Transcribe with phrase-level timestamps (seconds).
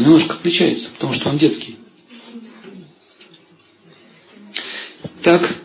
[0.00, 1.76] немножко отличается, потому что он детский.
[5.22, 5.56] Так,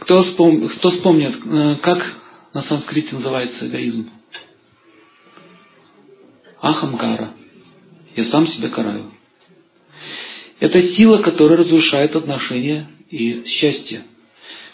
[0.00, 0.68] кто, вспом...
[0.68, 2.14] кто вспомнит, э, как
[2.54, 4.10] на санскрите называется эгоизм?
[6.60, 7.32] Ахамкара.
[8.14, 9.12] Я сам себя караю.
[10.58, 14.04] Это сила, которая разрушает отношения и счастье.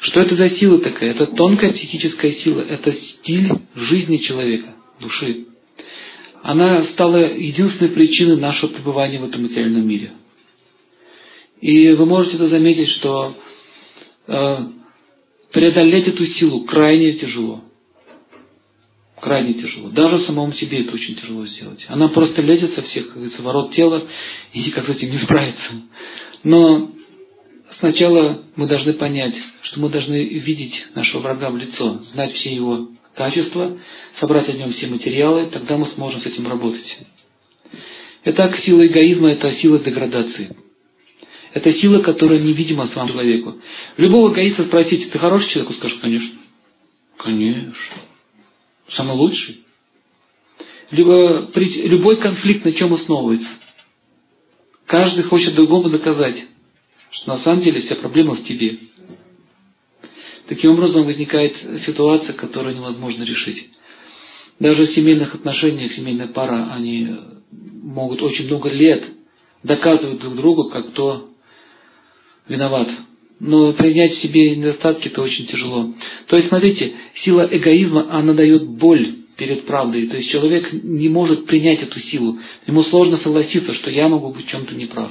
[0.00, 1.10] Что это за сила такая?
[1.10, 5.46] Это тонкая психическая сила, это стиль жизни человека, души.
[6.42, 10.10] Она стала единственной причиной нашего пребывания в этом материальном мире.
[11.60, 13.36] И вы можете это заметить, что
[14.26, 14.58] э,
[15.52, 17.62] преодолеть эту силу крайне тяжело.
[19.20, 19.90] Крайне тяжело.
[19.90, 21.86] Даже самому себе это очень тяжело сделать.
[21.86, 24.02] Она просто лезет со всех говорится, ворот тела
[24.52, 25.70] и никак с этим не справится.
[26.42, 26.90] Но
[27.78, 32.88] сначала мы должны понять, что мы должны видеть нашего врага в лицо, знать все его
[33.14, 33.78] качества,
[34.18, 36.98] собрать о нем все материалы, тогда мы сможем с этим работать.
[38.24, 40.56] Итак, сила эгоизма– это сила деградации.
[41.52, 43.54] Это сила, которая невидима самому человеку.
[43.96, 45.70] Любого эгоиста спросите, ты хороший человек?
[45.70, 46.38] Он скажет, конечно.
[47.18, 47.74] Конечно.
[48.90, 49.58] Самый лучший.
[50.90, 53.48] Либо любой конфликт на чем основывается?
[54.86, 56.44] Каждый хочет другому доказать,
[57.10, 58.78] что на самом деле вся проблема в тебе.
[60.48, 61.54] Таким образом возникает
[61.86, 63.70] ситуация, которую невозможно решить.
[64.58, 67.08] Даже в семейных отношениях, семейная пара, они
[67.82, 69.04] могут очень много лет
[69.62, 71.28] доказывать друг другу, как кто
[72.48, 72.88] виноват.
[73.40, 75.92] Но принять в себе недостатки это очень тяжело.
[76.28, 76.92] То есть, смотрите,
[77.24, 80.06] сила эгоизма, она дает боль перед правдой.
[80.06, 82.38] То есть человек не может принять эту силу.
[82.66, 85.10] Ему сложно согласиться, что я могу быть чем-то неправ.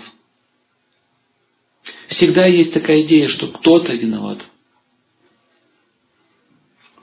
[2.09, 4.45] Всегда есть такая идея, что кто-то виноват.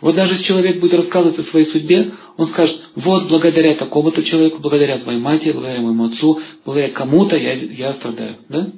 [0.01, 4.61] Вот даже если человек будет рассказывать о своей судьбе, он скажет, вот благодаря такому-то человеку,
[4.61, 8.37] благодаря твоей матери, благодаря моему отцу, благодаря кому-то я, я страдаю.
[8.49, 8.71] Да?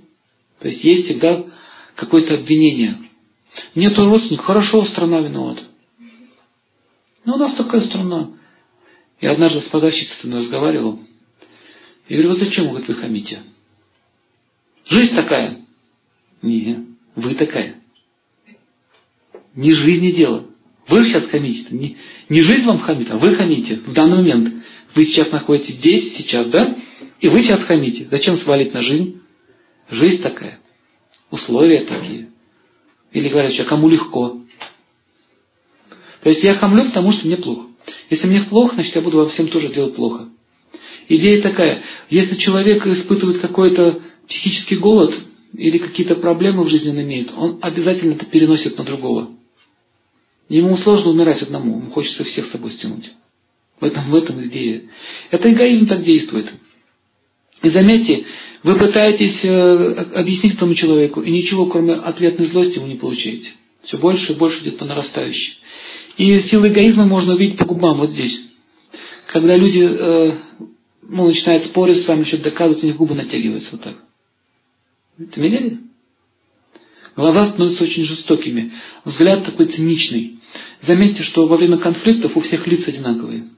[0.60, 1.44] То есть есть всегда
[1.94, 2.96] какое-то обвинение.
[3.74, 5.62] Нету родственников, хорошо, страна виновата.
[7.26, 8.30] Ну, у нас такая страна.
[9.20, 11.00] Я однажды с продавщицей со мной разговаривал.
[12.08, 13.42] Я говорю, вы зачем, говорит, вы хамите?
[14.86, 15.58] Жизнь такая.
[16.40, 17.76] Не, вы такая.
[19.54, 20.49] Не жизнь и дело.
[20.90, 21.66] Вы сейчас хамите.
[21.70, 21.96] Не,
[22.28, 24.54] не жизнь вам хамит, а вы хамите в данный момент.
[24.96, 26.76] Вы сейчас находитесь здесь, сейчас, да?
[27.20, 28.08] И вы сейчас хамите.
[28.10, 29.20] Зачем свалить на жизнь?
[29.88, 30.58] Жизнь такая.
[31.30, 32.30] Условия такие.
[33.12, 34.40] Или говорят, что кому легко.
[36.24, 37.68] То есть я хамлю, потому что мне плохо.
[38.10, 40.28] Если мне плохо, значит я буду во всем тоже делать плохо.
[41.08, 45.14] Идея такая, если человек испытывает какой-то психический голод
[45.54, 49.30] или какие-то проблемы в жизни он имеет, он обязательно это переносит на другого.
[50.50, 53.08] Ему сложно умирать одному, ему хочется всех с собой стянуть.
[53.80, 54.82] В этом, в этом идея.
[55.30, 56.52] Это эгоизм так действует.
[57.62, 58.24] И заметьте,
[58.64, 63.48] вы пытаетесь э, объяснить этому человеку, и ничего, кроме ответной злости, вы не получаете.
[63.84, 65.54] Все больше и больше идет по нарастающей.
[66.16, 68.36] И силу эгоизма можно увидеть по губам вот здесь.
[69.28, 70.32] Когда люди э,
[71.02, 73.96] ну, начинают спорить с вами, что-то доказывать, у них губы натягиваются вот так.
[75.16, 75.78] Это видели?
[77.14, 78.72] Глаза становятся очень жестокими.
[79.04, 80.39] Взгляд такой циничный.
[80.82, 83.48] Заметьте, что во время конфликтов у всех лица одинаковые.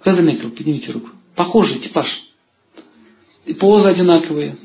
[0.00, 0.50] Кто заметил?
[0.50, 1.10] Поднимите руку.
[1.34, 2.06] Похожий типаж.
[3.46, 4.56] И позы одинаковые.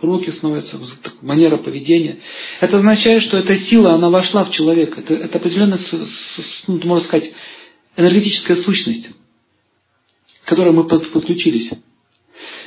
[0.00, 0.78] Руки становятся,
[1.22, 2.18] манера поведения.
[2.60, 5.00] Это означает, что эта сила, она вошла в человека.
[5.00, 5.80] Это, это определенная,
[6.66, 7.30] ну, можно сказать,
[7.96, 9.08] энергетическая сущность,
[10.44, 11.70] к которой мы подключились.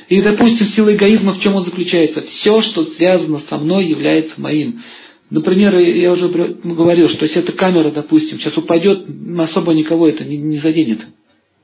[0.08, 2.22] И, допустим, сила эгоизма в чем он заключается?
[2.22, 4.82] Все, что связано со мной, является моим.
[5.30, 9.06] Например, я уже говорил, что если эта камера, допустим, сейчас упадет,
[9.38, 11.00] особо никого это не, не заденет.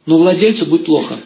[0.05, 1.21] Но владельцу будет плохо.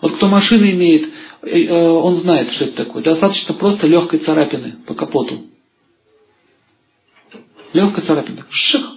[0.00, 1.08] Вот кто машины имеет,
[1.42, 3.02] э, э, он знает, что это такое.
[3.02, 5.46] Достаточно просто легкой царапины по капоту.
[7.72, 8.46] Легкая царапина.
[8.50, 8.92] Ших!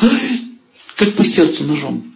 [0.96, 2.12] Как по сердцу ножом.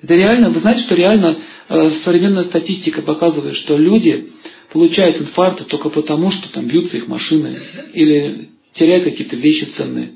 [0.00, 1.38] Это реально, вы знаете, что реально
[1.68, 4.30] э, современная статистика показывает, что люди
[4.74, 7.60] получают инфаркты только потому, что там бьются их машины
[7.92, 10.14] или теряют какие-то вещи ценные.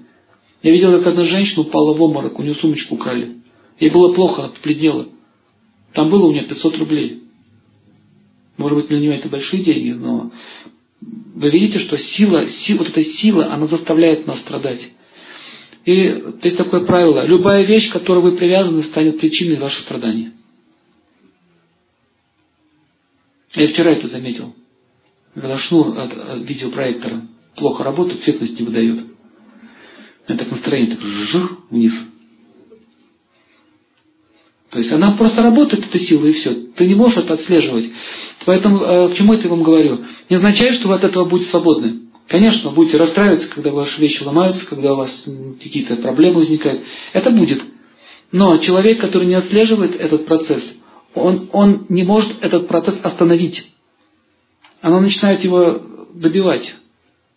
[0.65, 3.37] Я видел, как одна женщина упала в обморок, у нее сумочку украли.
[3.79, 5.07] Ей было плохо, она побледнела.
[5.93, 7.21] Там было у нее 500 рублей.
[8.57, 10.33] Может быть, для нее это большие деньги, но
[11.01, 14.81] вы видите, что сила, сила, вот эта сила, она заставляет нас страдать.
[15.85, 15.93] И
[16.43, 17.25] есть такое правило.
[17.25, 20.31] Любая вещь, к которой вы привязаны, станет причиной ваших страданий.
[23.55, 24.55] Я вчера это заметил.
[25.35, 26.13] Когда шнур от,
[26.49, 27.23] видеопроектора
[27.57, 29.07] плохо работает, цветность не выдает.
[30.29, 31.93] Меня так настроение так жух вниз.
[34.71, 36.55] То есть она просто работает, эта сила, и все.
[36.77, 37.91] Ты не можешь это отслеживать.
[38.45, 40.01] Поэтому э, к чему я вам говорю?
[40.29, 42.01] Не означает, что вы от этого будете свободны.
[42.29, 45.11] Конечно, будете расстраиваться, когда ваши вещи ломаются, когда у вас
[45.63, 46.83] какие-то проблемы возникают.
[47.15, 47.63] Это будет.
[48.31, 50.63] Но человек, который не отслеживает этот процесс,
[51.19, 53.65] он, он не может этот процесс остановить.
[54.81, 55.81] Оно начинает его
[56.15, 56.75] добивать.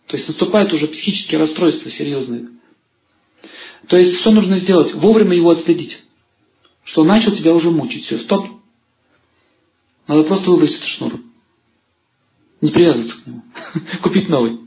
[0.06, 2.48] То есть наступают уже психические расстройства серьезные.
[3.88, 4.94] То есть что нужно сделать?
[4.94, 5.98] Вовремя его отследить.
[6.84, 8.04] Что начал тебя уже мучить.
[8.06, 8.46] Все, стоп.
[10.06, 11.20] Надо просто выбросить этот шнур.
[12.60, 13.42] Не привязываться к нему.
[14.02, 14.58] Купить новый.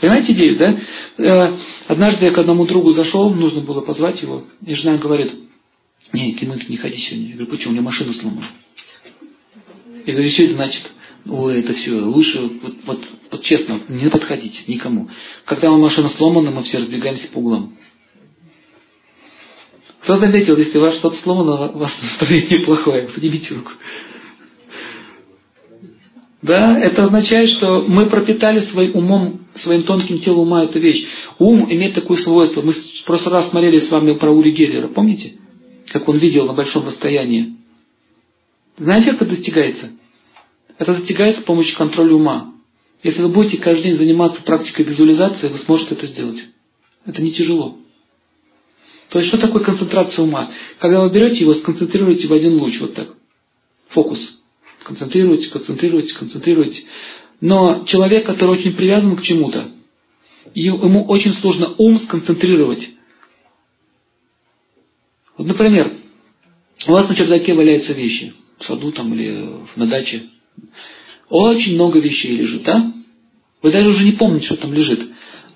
[0.00, 0.80] Понимаете идею, да?
[1.18, 1.58] Э,
[1.88, 5.32] однажды я к одному другу зашел, нужно было позвать его, и жена говорит,
[6.12, 7.28] не, Кимык, не ходи сегодня.
[7.28, 7.70] Я говорю, почему?
[7.70, 8.48] У меня машина сломана.
[10.06, 10.82] Я говорю, что это значит?
[11.26, 15.08] Ой, это все, лучше, вот, вот, вот честно, не подходить никому.
[15.44, 17.74] Когда у машина сломана, мы все разбегаемся по углам.
[20.00, 23.08] Кто заметил, если у вас что-то сломано, у вас настроение плохое?
[23.08, 23.72] Поднимите руку.
[26.42, 31.04] Да, это означает, что мы пропитали своим умом, своим тонким телом ума эту вещь.
[31.38, 32.62] Ум имеет такое свойство.
[32.62, 35.34] Мы в прошлый раз смотрели с вами про Ури Геллера, помните?
[35.90, 37.56] Как он видел на большом расстоянии.
[38.78, 39.90] Знаете, как это достигается?
[40.78, 42.54] Это достигается с помощью контроля ума.
[43.02, 46.44] Если вы будете каждый день заниматься практикой визуализации, вы сможете это сделать.
[47.06, 47.76] Это не тяжело.
[49.08, 50.52] То есть, что такое концентрация ума?
[50.78, 53.08] Когда вы берете его, сконцентрируете в один луч, вот так.
[53.88, 54.20] Фокус.
[54.84, 56.84] Концентрируйте, концентрируйте, концентрируйте.
[57.40, 59.70] Но человек, который очень привязан к чему-то,
[60.54, 62.88] ему очень сложно ум сконцентрировать.
[65.40, 65.90] Вот, например,
[66.86, 69.42] у вас на чердаке валяются вещи, в саду там или
[69.74, 70.24] на даче.
[71.30, 72.92] Очень много вещей лежит, а?
[73.62, 75.00] Вы даже уже не помните, что там лежит.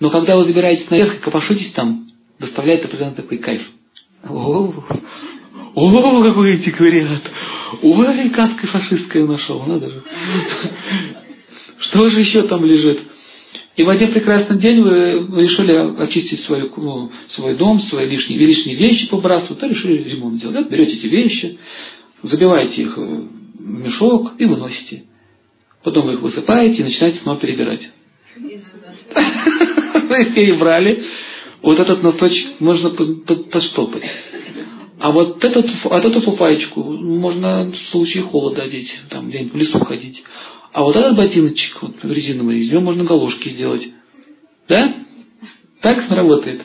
[0.00, 2.06] Но когда вы забираетесь наверх и копошитесь там,
[2.38, 3.60] доставляет определенный такой кайф.
[4.26, 4.72] О,
[5.74, 7.30] о, какой антиквариат!
[7.82, 10.02] Ой, каска фашистская нашел, надо же.
[11.80, 13.02] Что же еще там лежит?
[13.76, 18.76] И в один прекрасный день вы решили очистить свою, ну, свой дом, свои лишние, лишние
[18.76, 20.68] вещи побрасывать, а решили ремонт делать.
[20.68, 21.58] Берете эти вещи,
[22.22, 23.28] забиваете их в
[23.58, 25.04] мешок и выносите.
[25.82, 27.88] Потом вы их высыпаете и начинаете снова перебирать.
[28.36, 31.02] Вы перебрали.
[31.60, 34.04] Вот этот носочек можно подштопать.
[35.00, 39.78] А вот этот, вот эту фуфаечку можно в случае холода одеть, там где-нибудь в лесу
[39.80, 40.22] ходить.
[40.74, 43.88] А вот этот ботиночек вот, резиновый, из него можно галошки сделать.
[44.68, 44.92] Да?
[45.80, 46.62] Так работает.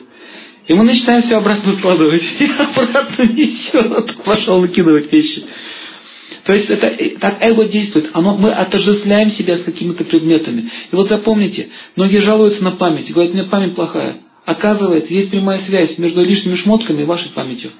[0.66, 2.22] И мы начинаем все обратно складывать.
[2.40, 4.24] И обратно несет.
[4.24, 5.44] Пошел накидывать вещи.
[6.44, 8.10] То есть это так эго действует.
[8.12, 10.68] Оно, мы отождествляем себя с какими-то предметами.
[10.90, 13.12] И вот запомните, многие жалуются на память.
[13.12, 14.16] Говорят, у меня память плохая.
[14.44, 17.70] Оказывается, есть прямая связь между лишними шмотками и вашей памятью.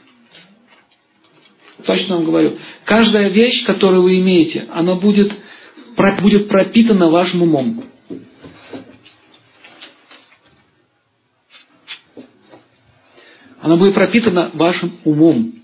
[1.85, 2.57] Точно вам говорю.
[2.85, 5.33] Каждая вещь, которую вы имеете, она будет,
[6.21, 7.85] будет пропитана вашим умом.
[13.61, 15.55] Она будет пропитана вашим умом.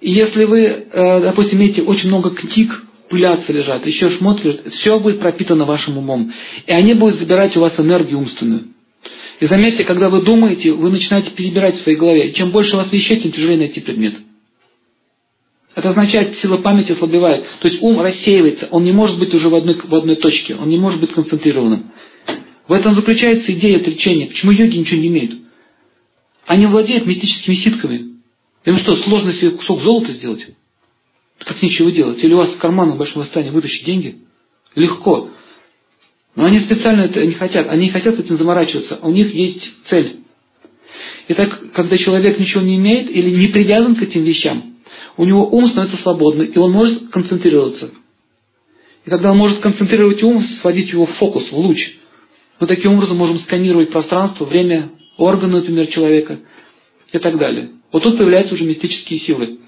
[0.00, 4.98] И если вы, э, допустим, имеете очень много книг, пылятся лежат, еще шмот лежит, все
[4.98, 6.32] будет пропитано вашим умом.
[6.66, 8.64] И они будут забирать у вас энергию умственную.
[9.40, 12.32] И заметьте, когда вы думаете, вы начинаете перебирать в своей голове.
[12.32, 14.14] Чем больше у вас вещей, тем тяжелее найти предмет.
[15.74, 17.44] Это означает, сила памяти ослабевает.
[17.60, 20.68] То есть ум рассеивается, он не может быть уже в одной, в одной точке, он
[20.68, 21.90] не может быть концентрированным.
[22.68, 24.26] В этом заключается идея отречения.
[24.26, 25.32] Почему йоги ничего не имеют?
[26.46, 28.12] Они владеют мистическими ситками.
[28.64, 30.46] Им что, сложно себе кусок золота сделать?
[31.38, 32.22] Как нечего делать?
[32.22, 34.18] Или у вас в карманах в большом восстании вытащить деньги?
[34.74, 35.30] Легко.
[36.36, 37.68] Но они специально это не хотят.
[37.68, 38.98] Они не хотят этим заморачиваться.
[39.02, 40.18] У них есть цель.
[41.28, 44.71] Итак, когда человек ничего не имеет или не привязан к этим вещам,
[45.16, 47.90] у него ум становится свободным, и он может концентрироваться.
[49.04, 51.78] И когда он может концентрировать ум, сводить его в фокус, в луч,
[52.60, 56.38] мы таким образом можем сканировать пространство, время, органы, например, человека
[57.12, 57.70] и так далее.
[57.90, 59.58] Вот тут появляются уже мистические силы.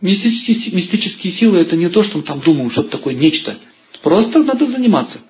[0.00, 3.58] Мистические, мистические силы это не то, что мы там думаем, что-то такое нечто–
[4.02, 5.20] Просто надо заниматься.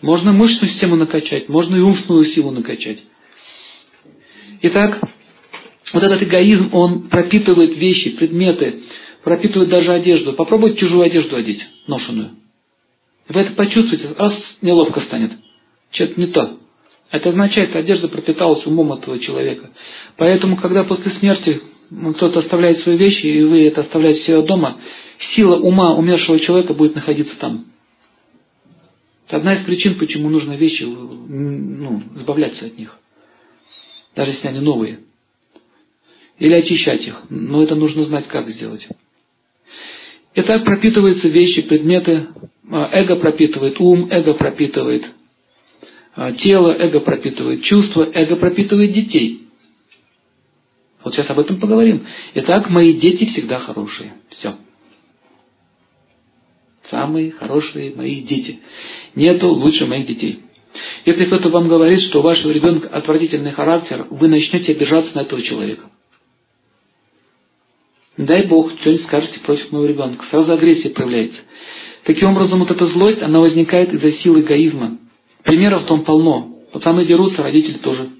[0.00, 3.02] Можно мышечную систему накачать, можно и умственную силу накачать.
[4.62, 5.00] Итак,
[5.92, 8.82] вот этот эгоизм, он пропитывает вещи, предметы,
[9.24, 10.32] пропитывает даже одежду.
[10.34, 12.30] Попробуйте чужую одежду одеть, ношеную.
[13.28, 15.32] Вы это почувствуете, раз неловко станет.
[15.90, 16.58] Что-то не то.
[17.10, 19.70] Это означает, что одежда пропиталась умом этого человека.
[20.16, 21.60] Поэтому, когда после смерти
[22.16, 24.76] кто-то оставляет свои вещи, и вы это оставляете себя дома,
[25.34, 27.66] сила ума умершего человека будет находиться там.
[29.26, 32.98] Это одна из причин, почему нужно вещи ну, избавляться от них.
[34.14, 35.00] Даже если они новые.
[36.38, 37.22] Или очищать их.
[37.30, 38.86] Но это нужно знать, как сделать.
[40.34, 42.28] И так пропитываются вещи, предметы.
[42.70, 45.04] А, эго пропитывает ум, эго пропитывает
[46.14, 49.48] а, тело, эго пропитывает чувства, эго пропитывает детей.
[51.02, 52.06] Вот сейчас об этом поговорим.
[52.34, 54.14] Итак, мои дети всегда хорошие.
[54.30, 54.54] Все.
[56.90, 58.60] Самые хорошие мои дети.
[59.14, 60.40] Нету лучше моих детей.
[61.04, 65.42] Если кто-то вам говорит, что у вашего ребенка отвратительный характер, вы начнете обижаться на этого
[65.42, 65.84] человека.
[68.18, 70.24] Дай Бог, что-нибудь скажете против моего ребенка.
[70.28, 71.40] Сразу агрессия проявляется.
[72.02, 74.98] Таким образом, вот эта злость, она возникает из-за силы эгоизма.
[75.44, 76.48] Примеров в том полно.
[76.72, 78.10] Пацаны дерутся, родители тоже.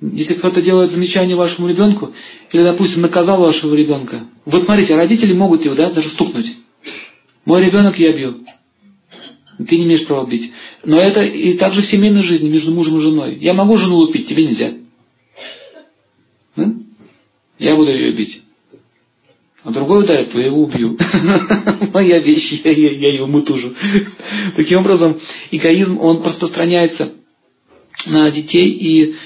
[0.00, 2.12] Если кто-то делает замечание вашему ребенку,
[2.52, 6.52] или, допустим, наказал вашего ребенка, вот смотрите, родители могут его да, даже стукнуть.
[7.44, 8.38] Мой ребенок я бью.
[9.58, 10.52] Ты не имеешь права бить.
[10.84, 13.38] Но это и также в семейной жизни между мужем и женой.
[13.40, 14.72] Я могу жену лупить, тебе нельзя.
[17.58, 18.42] Я буду ее бить.
[19.64, 20.96] А другой ударит, то я его убью.
[21.92, 23.74] Моя вещь, я, я, я его мутужу.
[24.56, 25.18] Таким образом,
[25.50, 27.12] эгоизм, он распространяется
[28.06, 29.16] на детей, и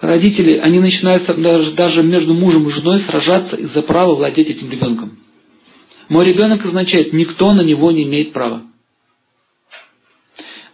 [0.00, 5.18] родители, они начинают даже, даже между мужем и женой сражаться из-за права владеть этим ребенком.
[6.10, 8.62] Мой ребенок означает, никто на него не имеет права.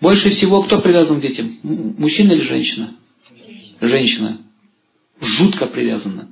[0.00, 1.58] Больше всего кто привязан к детям?
[1.62, 2.94] Мужчина или женщина?
[3.80, 4.38] Женщина.
[5.20, 6.28] Жутко привязана.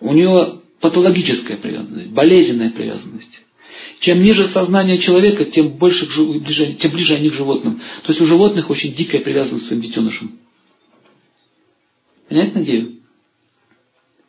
[0.00, 3.40] У нее патологическая привязанность, болезненная привязанность.
[4.00, 7.80] Чем ниже сознание человека, тем, больше, тем ближе они к животным.
[8.02, 10.38] То есть у животных очень дикая привязанность к своим детенышам.
[12.28, 12.92] Понятно идею?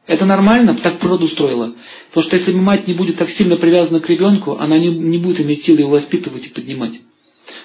[0.08, 1.74] Это нормально, так природа устроила.
[2.10, 5.42] Потому что если мать не будет так сильно привязана к ребенку, она не, не будет
[5.42, 6.94] иметь силы его воспитывать и поднимать.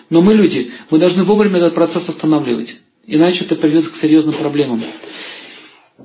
[0.09, 2.75] Но мы люди, мы должны вовремя этот процесс останавливать.
[3.07, 4.85] Иначе это приведет к серьезным проблемам.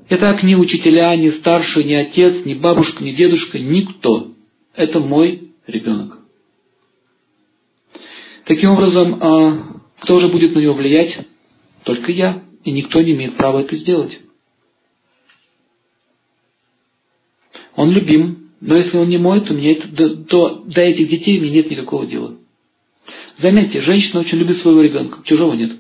[0.10, 4.32] Итак, ни учителя, ни старший, ни отец, ни бабушка, ни дедушка, никто.
[4.76, 6.20] Это мой ребенок.
[8.46, 11.26] Таким образом, а, кто же будет на него влиять?
[11.84, 12.44] Только я.
[12.64, 14.20] И никто не имеет права это сделать.
[17.76, 21.40] Он любим, но если он не мой, то, мне это, то, то до этих детей
[21.40, 22.38] мне нет никакого дела.
[23.38, 25.74] Заметьте, женщина очень любит своего ребенка, чужого нет.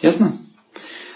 [0.00, 0.40] Ясно?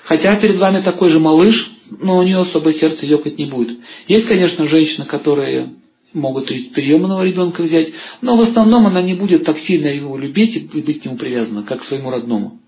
[0.05, 1.71] Хотя перед вами такой же малыш,
[2.01, 3.79] но у нее особое сердце ёкать не будет.
[4.07, 5.71] Есть, конечно, женщины, которые
[6.13, 7.89] могут и приемного ребенка взять,
[8.21, 11.65] но в основном она не будет так сильно его любить и быть к нему привязана,
[11.65, 12.61] как к своему родному.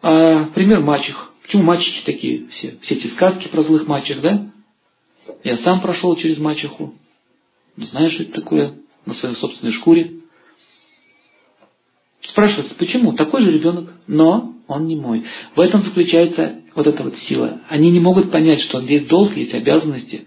[0.00, 1.32] А, пример мачех.
[1.42, 2.78] Почему мачехи такие все?
[2.82, 4.50] Все эти сказки про злых мачех, да?
[5.44, 6.94] Я сам прошел через мачеху.
[7.76, 8.74] Знаешь, что это такое?
[9.06, 10.12] На своей собственной шкуре.
[12.22, 13.12] Спрашивается, почему?
[13.12, 15.24] Такой же ребенок, но он не мой.
[15.54, 17.60] В этом заключается вот эта вот сила.
[17.68, 20.26] Они не могут понять, что есть долг, есть обязанности.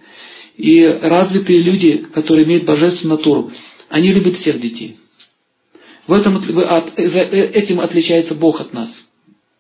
[0.58, 3.52] И развитые люди, которые имеют божественную натуру,
[3.90, 4.98] они любят всех детей.
[6.08, 8.90] В этом, от, этим отличается Бог от нас.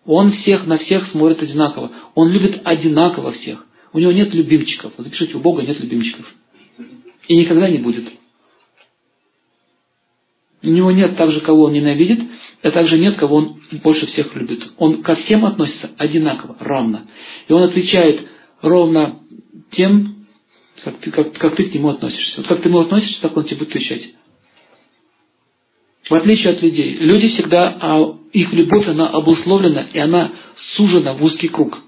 [0.05, 1.91] Он всех на всех смотрит одинаково.
[2.13, 3.65] Он любит одинаково всех.
[3.91, 4.93] У него нет любимчиков.
[4.97, 6.25] Запишите, у Бога нет любимчиков.
[7.27, 8.05] И никогда не будет.
[10.61, 12.19] У него нет также, кого он ненавидит,
[12.61, 14.63] а также нет, кого он больше всех любит.
[14.77, 17.01] Он ко всем относится одинаково, равно.
[17.47, 18.27] И он отвечает
[18.61, 19.19] ровно
[19.71, 20.25] тем,
[20.83, 22.37] как ты, как, как ты к нему относишься.
[22.37, 24.09] Вот как ты к нему относишься, так он тебе будет отвечать.
[26.09, 26.97] В отличие от людей.
[26.99, 30.31] Люди всегда, а их любовь, она обусловлена, и она
[30.75, 31.79] сужена в узкий круг.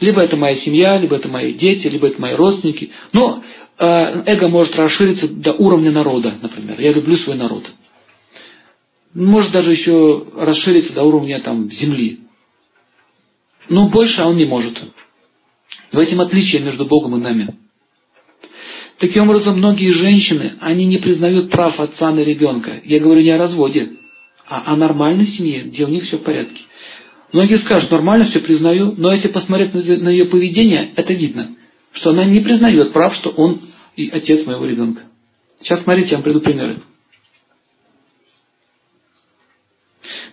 [0.00, 2.90] Либо это моя семья, либо это мои дети, либо это мои родственники.
[3.12, 3.42] Но
[3.78, 3.84] э,
[4.26, 6.78] эго может расшириться до уровня народа, например.
[6.78, 7.64] Я люблю свой народ
[9.24, 12.20] может даже еще расшириться до уровня там, земли.
[13.68, 14.78] Но больше он не может.
[15.90, 17.54] В этом отличие между Богом и нами.
[18.98, 22.80] Таким образом, многие женщины, они не признают прав отца на ребенка.
[22.84, 23.92] Я говорю не о разводе,
[24.46, 26.62] а о нормальной семье, где у них все в порядке.
[27.32, 31.56] Многие скажут, нормально все признаю, но если посмотреть на ее поведение, это видно,
[31.92, 33.60] что она не признает прав, что он
[33.96, 35.02] и отец моего ребенка.
[35.60, 36.80] Сейчас смотрите, я вам приду примеры.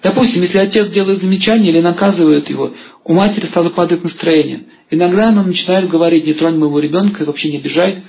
[0.04, 2.74] Допустим, если отец делает замечание или наказывает его,
[3.06, 4.64] у матери сразу падает настроение.
[4.92, 8.04] Иногда она начинает говорить, не тронь моего ребенка, вообще не обижай.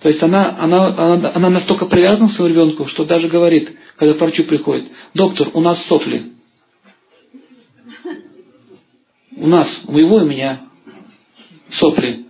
[0.00, 4.14] То есть она, она, она, она настолько привязана к своему ребенку, что даже говорит, когда
[4.14, 6.22] к врачу приходит, доктор, у нас сопли.
[9.36, 10.60] У нас, у моего и меня
[11.80, 12.26] сопли.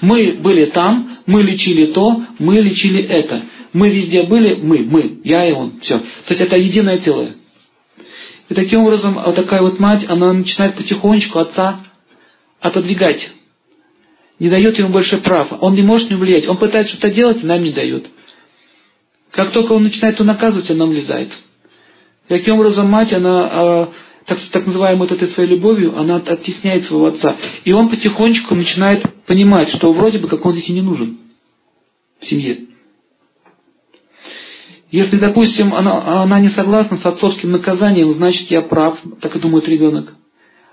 [0.00, 3.42] Мы были там, мы лечили то, мы лечили это.
[3.72, 5.98] Мы везде были, мы, мы, я и он, все.
[5.98, 7.36] То есть это единое целое.
[8.50, 11.80] И таким образом вот такая вот мать, она начинает потихонечку отца
[12.58, 13.30] отодвигать.
[14.40, 15.48] не дает ему больше прав.
[15.60, 16.48] Он не может не влиять.
[16.48, 18.10] Он пытается что-то делать, нам не дает.
[19.30, 21.30] Как только он начинает его наказывать, она влезает.
[22.26, 23.92] Таким образом, мать, она, а,
[24.26, 27.36] так, так называемой вот этой своей любовью, она оттесняет своего отца.
[27.64, 31.18] И он потихонечку начинает понимать, что вроде бы как он здесь и не нужен
[32.20, 32.69] в семье.
[34.90, 39.68] Если, допустим, она, она не согласна с отцовским наказанием, значит, я прав, так и думает
[39.68, 40.14] ребенок.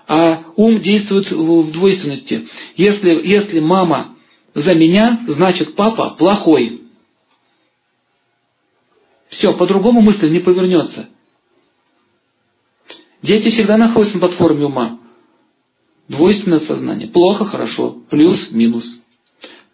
[0.08, 2.48] А ум действует в двойственности.
[2.76, 4.16] Если, если мама
[4.54, 6.82] за меня, значит, папа плохой.
[9.28, 11.10] Все, по-другому мысль не повернется.
[13.22, 14.98] Дети всегда находятся на платформе ума.
[16.08, 17.08] Двойственное сознание.
[17.08, 17.98] Плохо, хорошо.
[18.10, 18.97] Плюс, минус.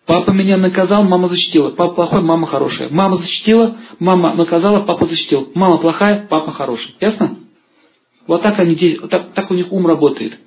[0.06, 1.70] Папа меня наказал, мама защитила.
[1.70, 2.88] Папа плохой, мама хорошая.
[2.90, 5.50] Мама защитила, мама наказала, папа защитил.
[5.54, 6.94] Мама плохая, папа хороший.
[7.00, 7.36] Ясно?
[8.26, 8.76] Вот так, они,
[9.10, 10.38] так, так у них ум работает.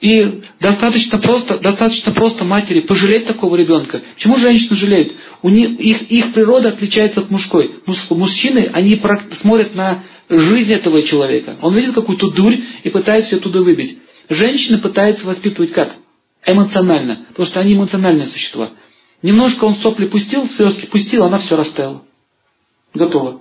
[0.00, 4.00] И достаточно просто, достаточно просто матери пожалеть такого ребенка.
[4.14, 5.12] Почему женщины жалеют?
[5.42, 7.70] У них, их, их природа отличается от мужской.
[8.08, 9.00] Мужчины, они
[9.42, 11.56] смотрят на жизнь этого человека.
[11.60, 13.98] Он видит какую-то дурь и пытается ее туда выбить.
[14.28, 15.96] Женщины пытаются воспитывать как?
[16.46, 17.26] Эмоционально.
[17.28, 18.70] Потому что они эмоциональные существа.
[19.22, 22.02] Немножко он сопли пустил, слезки пустил, она все растаяла.
[22.94, 23.40] Готово.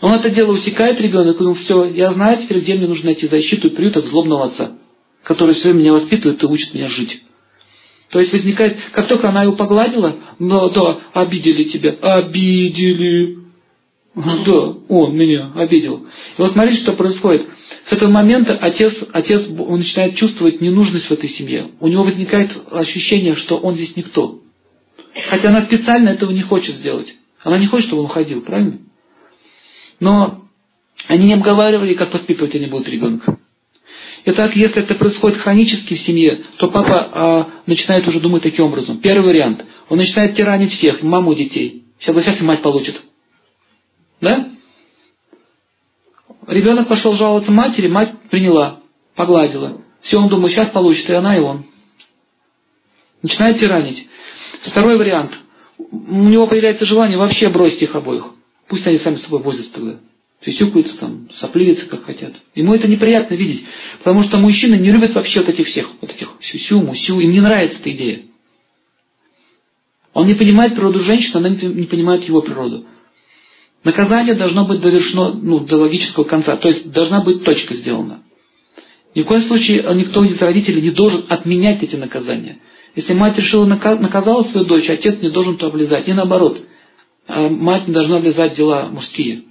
[0.00, 3.28] Он это дело усекает ребенок, и он все, я знаю теперь, где мне нужно найти
[3.28, 4.72] защиту и приют от злобного отца,
[5.22, 7.22] который все меня воспитывает и учит меня жить.
[8.10, 13.41] То есть возникает, как только она его погладила, ну да, обидели тебя, обидели.
[14.14, 16.06] Да, он меня обидел.
[16.36, 17.46] И вот смотрите, что происходит.
[17.88, 21.68] С этого момента отец, отец он начинает чувствовать ненужность в этой семье.
[21.80, 24.40] У него возникает ощущение, что он здесь никто.
[25.28, 27.14] Хотя она специально этого не хочет сделать.
[27.42, 28.78] Она не хочет, чтобы он уходил, правильно?
[29.98, 30.44] Но
[31.08, 33.38] они не обговаривали, как воспитывать они будут ребенка.
[34.24, 38.98] Итак, если это происходит хронически в семье, то папа а, начинает уже думать таким образом.
[38.98, 39.64] Первый вариант.
[39.88, 41.84] Он начинает тиранить всех, маму, детей.
[41.98, 43.00] Сейчас, сейчас мать получит.
[44.22, 44.48] Да?
[46.46, 48.80] Ребенок пошел жаловаться матери, мать приняла,
[49.14, 49.82] погладила.
[50.00, 51.64] Все, он думает, сейчас получит и она, и он.
[53.20, 54.06] Начинает тиранить.
[54.64, 55.36] Второй вариант.
[55.78, 58.30] У него появляется желание вообще бросить их обоих.
[58.68, 59.98] Пусть они сами с собой возятся тогда.
[60.44, 62.32] Сюсюкаются там, сопливятся, как хотят.
[62.54, 63.64] Ему это неприятно видеть.
[63.98, 67.20] Потому что мужчины не любят вообще вот этих всех, вот этих сюсю, мусю.
[67.20, 68.22] Им не нравится эта идея.
[70.14, 72.86] Он не понимает природу женщины, она не понимает его природу.
[73.84, 78.22] Наказание должно быть довершено ну, до логического конца, то есть должна быть точка сделана.
[79.14, 82.58] Ни в коем случае никто из родителей не должен отменять эти наказания.
[82.94, 86.06] Если мать решила наказала свою дочь, отец не должен туда влезать.
[86.06, 86.60] И наоборот,
[87.26, 89.42] а мать не должна влезать в дела мужские.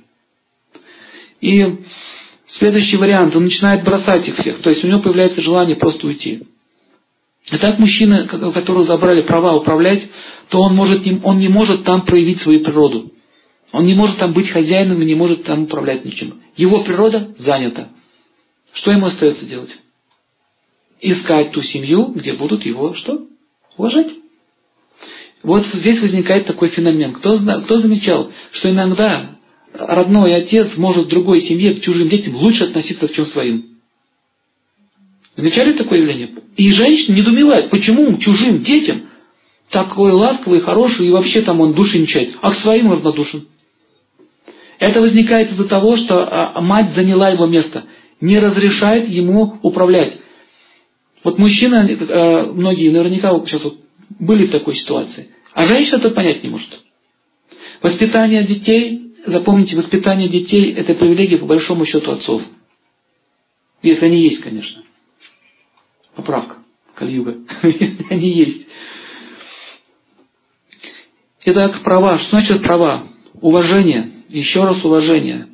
[1.41, 1.77] И
[2.59, 6.43] следующий вариант, он начинает бросать их всех, то есть у него появляется желание просто уйти.
[7.51, 10.07] И так мужчина, у которого забрали права управлять,
[10.49, 13.11] то он, может, он не может там проявить свою природу.
[13.71, 16.41] Он не может там быть хозяином и не может там управлять ничем.
[16.57, 17.89] Его природа занята.
[18.73, 19.75] Что ему остается делать?
[20.99, 23.25] Искать ту семью, где будут его что?
[23.77, 24.09] Уважать.
[25.43, 27.13] Вот здесь возникает такой феномен.
[27.13, 29.37] Кто, кто замечал, что иногда
[29.73, 33.65] родной отец может в другой семье к чужим детям лучше относиться, чем своим?
[35.35, 36.29] Замечали такое явление?
[36.57, 39.03] И женщина недоумевает, почему чужим детям
[39.69, 43.47] такой ласковый, хороший, и вообще там он души не чает, а к своим равнодушен.
[44.81, 47.83] Это возникает из-за того, что а, мать заняла его место,
[48.19, 50.17] не разрешает ему управлять.
[51.23, 53.77] Вот мужчина, э, многие наверняка сейчас вот
[54.19, 56.67] были в такой ситуации, а женщина это понять не может.
[57.83, 62.41] Воспитание детей, запомните, воспитание детей– это привилегия по большому счету отцов.
[63.83, 64.81] Если они есть, конечно.
[66.15, 66.55] Поправка.
[66.95, 67.37] Кальюга.
[67.63, 68.67] Если они есть.
[71.45, 72.17] Итак, права.
[72.17, 73.03] Что значит права?
[73.41, 75.47] Уважение еще раз уважение.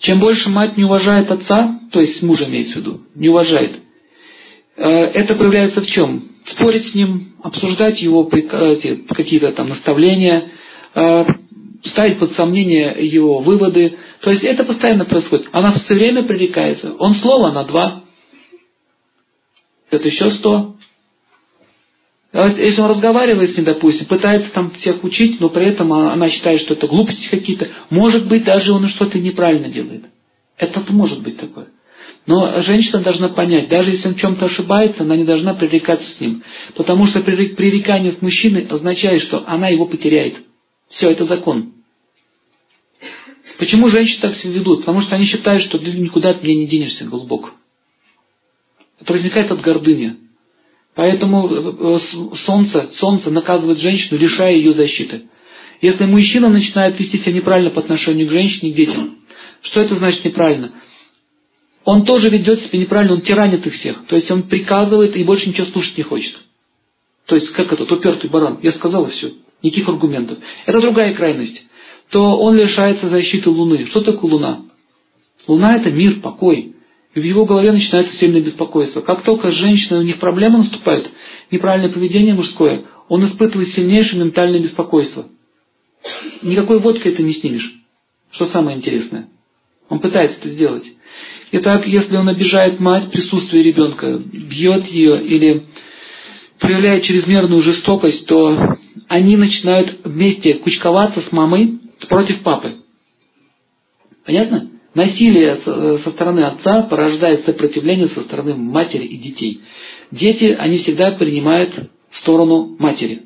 [0.00, 3.80] Чем больше мать не уважает отца, то есть мужа имеется в виду, не уважает,
[4.76, 6.28] э, это проявляется в чем?
[6.46, 10.50] Спорить с ним, обсуждать его какие-то там наставления,
[10.94, 11.24] э,
[11.84, 13.96] ставить под сомнение его выводы.
[14.20, 15.48] То есть это постоянно происходит.
[15.52, 16.94] Она все время пререкается.
[16.98, 18.02] Он слово на два.
[19.90, 20.75] Это еще сто.
[22.38, 26.28] А если он разговаривает с ним, допустим, пытается там всех учить, но при этом она
[26.28, 30.04] считает, что это глупости какие-то, может быть, даже он что-то неправильно делает.
[30.58, 31.68] Это может быть такое.
[32.26, 36.20] Но женщина должна понять, даже если он в чем-то ошибается, она не должна пререкаться с
[36.20, 36.42] ним.
[36.74, 40.34] Потому что пререкание с мужчиной означает, что она его потеряет.
[40.90, 41.72] Все, это закон.
[43.58, 44.80] Почему женщины так себя ведут?
[44.80, 47.52] Потому что они считают, что ты никуда от меня не денешься, глубоко.
[49.00, 50.25] Это возникает от гордыни.
[50.96, 51.98] Поэтому э,
[52.46, 55.24] солнце, солнце наказывает женщину, лишая ее защиты.
[55.82, 59.18] Если мужчина начинает вести себя неправильно по отношению к женщине и к детям,
[59.60, 60.72] что это значит неправильно?
[61.84, 64.06] Он тоже ведет себя неправильно, он тиранит их всех.
[64.06, 66.34] То есть он приказывает и больше ничего слушать не хочет.
[67.26, 68.58] То есть как этот упертый баран.
[68.62, 69.34] Я сказал и все.
[69.62, 70.38] Никаких аргументов.
[70.64, 71.62] Это другая крайность.
[72.10, 73.86] То он лишается защиты Луны.
[73.86, 74.62] Что такое Луна?
[75.46, 76.75] Луна это мир, покой.
[77.16, 79.00] И в его голове начинается сильное беспокойство.
[79.00, 81.10] Как только женщина, у них проблемы наступают,
[81.50, 85.24] неправильное поведение мужское, он испытывает сильнейшее ментальное беспокойство.
[86.42, 87.72] Никакой водкой это не снимешь.
[88.32, 89.28] Что самое интересное.
[89.88, 90.84] Он пытается это сделать.
[91.52, 95.62] Итак, если он обижает мать в присутствии ребенка, бьет ее или
[96.60, 98.76] проявляет чрезмерную жестокость, то
[99.08, 101.78] они начинают вместе кучковаться с мамой
[102.10, 102.74] против папы.
[104.26, 104.68] Понятно?
[104.96, 109.60] Насилие со стороны отца порождает сопротивление со стороны матери и детей.
[110.10, 113.24] Дети, они всегда принимают сторону матери.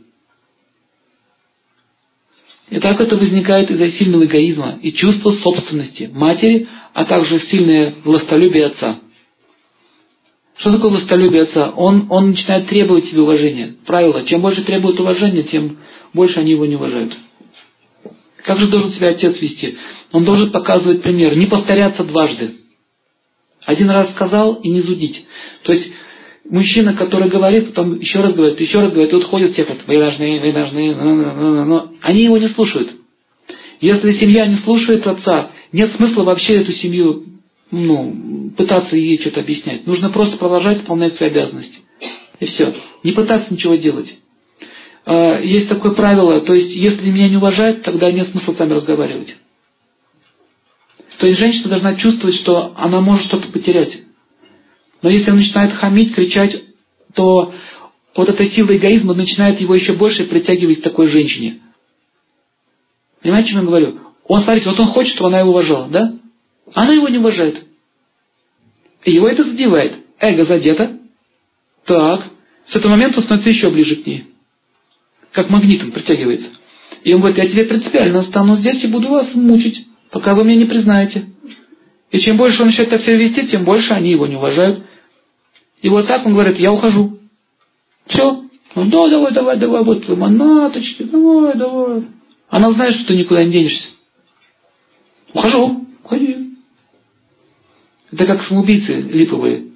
[2.70, 8.66] И так это возникает из-за сильного эгоизма и чувства собственности матери, а также сильное властолюбие
[8.66, 8.98] отца.
[10.56, 11.70] Что такое властолюбие отца?
[11.76, 13.76] Он, он начинает требовать себе уважения.
[13.86, 15.76] Правило, чем больше требует уважения, тем
[16.14, 17.16] больше они его не уважают.
[18.44, 19.76] Как же должен себя отец вести?
[20.12, 22.56] Он должен показывать пример, не повторяться дважды.
[23.64, 25.24] Один раз сказал и не зудить.
[25.64, 25.90] То есть
[26.48, 30.52] мужчина, который говорит, потом еще раз говорит, еще раз говорит, вот ходят все, должны, вы
[30.52, 32.90] должны, но они его не слушают.
[33.80, 37.24] Если семья не слушает отца, нет смысла вообще эту семью
[37.70, 39.86] ну, пытаться ей что-то объяснять.
[39.86, 41.78] Нужно просто продолжать исполнять свои обязанности.
[42.40, 42.74] И все.
[43.04, 44.12] Не пытаться ничего делать.
[45.12, 48.74] А, есть такое правило, то есть, если меня не уважают, тогда нет смысла с вами
[48.74, 49.34] разговаривать.
[51.18, 54.02] То есть, женщина должна чувствовать, что она может что-то потерять.
[55.02, 56.62] Но если он начинает хамить, кричать,
[57.14, 57.52] то
[58.14, 61.58] вот эта сила эгоизма начинает его еще больше притягивать к такой женщине.
[63.20, 63.98] Понимаете, о чем я говорю?
[64.28, 66.14] Он, смотрите, вот он хочет, чтобы она его уважала, да?
[66.72, 67.64] Она его не уважает.
[69.02, 69.94] И его это задевает.
[70.20, 71.00] Эго задето.
[71.84, 72.26] Так.
[72.66, 74.26] С этого момента он становится еще ближе к ней.
[75.32, 76.48] Как магнитом притягивается.
[77.04, 80.56] И он говорит, я тебе принципиально останусь здесь и буду вас мучить, пока вы меня
[80.56, 81.26] не признаете.
[82.10, 84.82] И чем больше он начинает так себя вести, тем больше они его не уважают.
[85.82, 87.18] И вот так он говорит, я ухожу.
[88.06, 88.44] Все.
[88.74, 92.02] Ну да, давай, давай, давай, вот твои манаточки, давай, давай.
[92.48, 93.88] Она знает, что ты никуда не денешься.
[95.32, 96.50] Ухожу, уходи.
[98.12, 99.66] Это как самоубийцы липовые.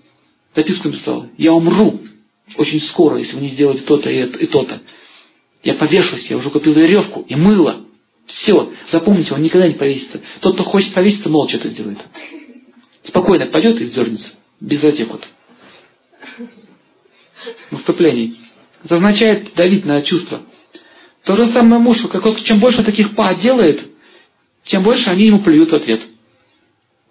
[0.54, 1.26] Записку написал.
[1.38, 2.00] Я умру
[2.56, 4.80] очень скоро, если вы не сделаете то-то и, то-то.
[5.64, 7.80] Я повешусь, я уже купил веревку и мыло.
[8.26, 10.20] Все, запомните, он никогда не повесится.
[10.40, 11.98] Тот, кто хочет повеситься, молча это сделает.
[13.06, 14.28] Спокойно пойдет и вздернется.
[14.60, 15.26] Без этих вот
[17.70, 18.38] наступлений.
[18.84, 20.42] Это означает давить на чувства.
[21.24, 23.86] То же самое муж, как, чем больше таких па делает,
[24.64, 26.02] тем больше они ему плюют в ответ.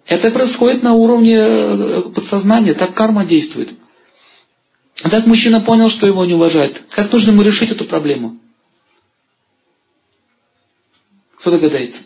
[0.06, 3.70] Это происходит на уровне э, подсознания, так карма действует.
[5.02, 6.82] Так мужчина понял, что его не уважают.
[6.90, 8.38] Как нужно ему решить эту проблему?
[11.44, 11.98] Кто догадается?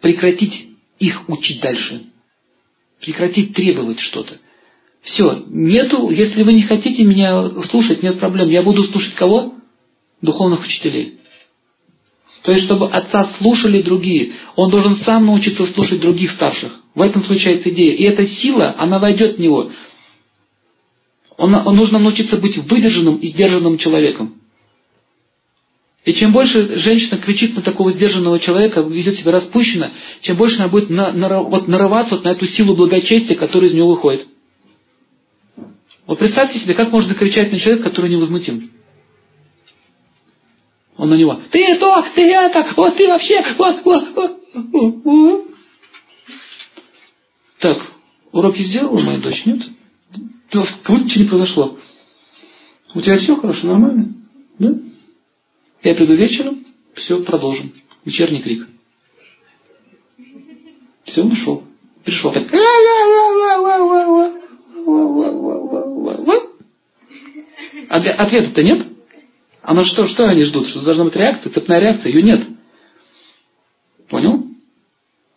[0.00, 0.68] Прекратить
[1.00, 2.04] их учить дальше.
[3.00, 4.38] Прекратить требовать что-то.
[5.02, 8.50] Все, нету, если вы не хотите меня слушать, нет проблем.
[8.50, 9.54] Я буду слушать кого?
[10.20, 11.18] Духовных учителей.
[12.44, 16.72] То есть, чтобы отца слушали другие, он должен сам научиться слушать других старших.
[16.94, 17.96] В этом случается идея.
[17.96, 19.72] И эта сила, она войдет в него.
[21.36, 24.40] Он, он нужно научиться быть выдержанным и сдержанным человеком.
[26.04, 30.68] И чем больше женщина кричит на такого сдержанного человека, ведет себя распущенно, чем больше она
[30.68, 34.26] будет на, на, вот, нарываться вот на эту силу благочестия, которая из него выходит.
[36.06, 38.72] Вот представьте себе, как можно кричать на человека, который невозмутим.
[40.96, 45.46] Он на него, ты то, ты это, вот ты вообще, вот, вот, вот, вот.
[47.60, 47.78] Так,
[48.32, 49.62] уроки сделала моя дочь, нет?
[50.50, 51.78] Как будто ничего не произошло.
[52.92, 54.14] У тебя все хорошо, нормально?
[54.58, 54.74] Да?
[55.82, 56.64] Я приду вечером,
[56.94, 57.72] все, продолжим.
[58.04, 58.68] Вечерний крик.
[61.06, 61.64] Все, ушел.
[62.04, 62.32] Пришел.
[62.32, 62.44] Так.
[67.88, 68.86] Ответа-то нет?
[69.62, 70.68] А на что, что они ждут?
[70.68, 72.10] Что должна быть реакция, цепная реакция?
[72.12, 72.46] Ее нет.
[74.08, 74.46] Понял?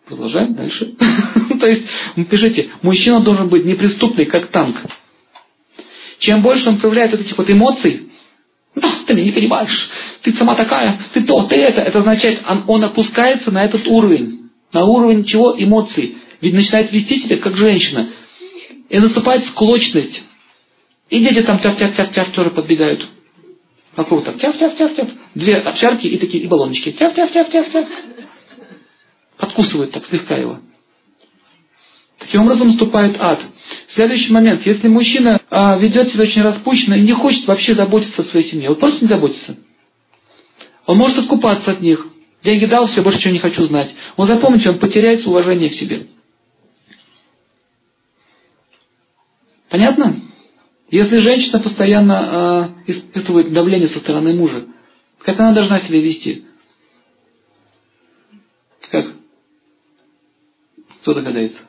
[0.06, 0.96] Продолжаем дальше.
[1.60, 1.86] То есть,
[2.30, 4.78] пишите, мужчина должен быть неприступный, как танк.
[6.20, 8.05] Чем больше он проявляет вот этих вот эмоций,
[8.76, 9.90] да, ты меня не понимаешь,
[10.22, 14.50] ты сама такая, ты то, ты это, это означает, он, он опускается на этот уровень.
[14.74, 15.56] На уровень чего?
[15.58, 16.18] Эмоций.
[16.42, 18.10] Ведь начинает вести себя как женщина.
[18.90, 20.22] И наступает склочность.
[21.10, 23.08] И дети там тяп-тяп-тяп-тяп тоже подбегают.
[23.96, 25.10] Вокруг так тяп-тяп-тяп-тяп.
[25.34, 26.92] Две овчарки и такие и баллончики.
[26.92, 27.88] Тяп-тяп-тяп-тяп-тяп.
[29.38, 30.60] Подкусывают так слегка его.
[32.20, 33.42] Таким образом наступает ад.
[33.94, 34.66] Следующий момент.
[34.66, 38.70] Если мужчина а, ведет себя очень распущенно и не хочет вообще заботиться о своей семье,
[38.70, 39.58] вот просто не заботится.
[40.86, 42.06] Он может откупаться от них.
[42.44, 43.94] Деньги дал, все, больше ничего не хочу знать.
[44.18, 46.08] Он запомните, он потеряет уважение к себе.
[49.70, 50.22] Понятно?
[50.92, 54.68] Если женщина постоянно э, испытывает давление со стороны мужа,
[55.20, 56.46] как она должна себя вести?
[58.92, 59.08] Как?
[61.02, 61.60] Кто догадается?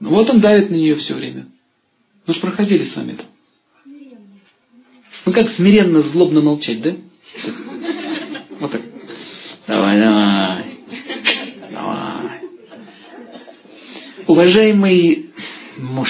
[0.00, 1.46] Ну, вот он давит на нее все время.
[2.26, 3.24] Мы же проходили с вами это.
[5.24, 6.94] Ну как смиренно, злобно молчать, да?
[8.60, 8.82] Вот так.
[9.66, 10.78] Давай, давай.
[11.70, 12.40] Давай.
[14.26, 15.30] Уважаемый
[15.78, 16.08] муж,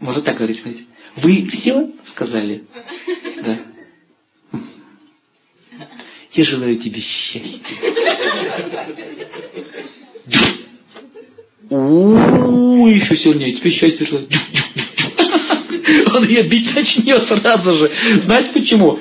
[0.00, 0.86] можно так говорить, смотрите.
[1.16, 2.64] Вы все сказали?
[3.42, 3.58] Да.
[6.32, 7.60] Я желаю тебе счастья.
[11.74, 13.52] У, еще сильнее.
[13.52, 14.28] Тебе счастье желаю.
[16.14, 17.90] Он ее бить начнет сразу же.
[18.24, 19.00] Знаете почему?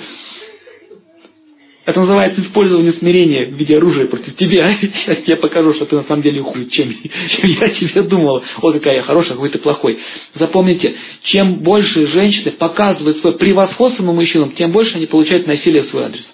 [1.85, 4.75] Это называется использование смирения в виде оружия против тебя.
[4.81, 8.43] Сейчас я покажу, что ты на самом деле хуже, чем, чем я тебе думала.
[8.61, 9.99] О, какая я хорошая, какой ты плохой.
[10.33, 15.87] Запомните, чем больше женщины показывают свое превосходство на мужчинам, тем больше они получают насилие в
[15.87, 16.25] свой адрес.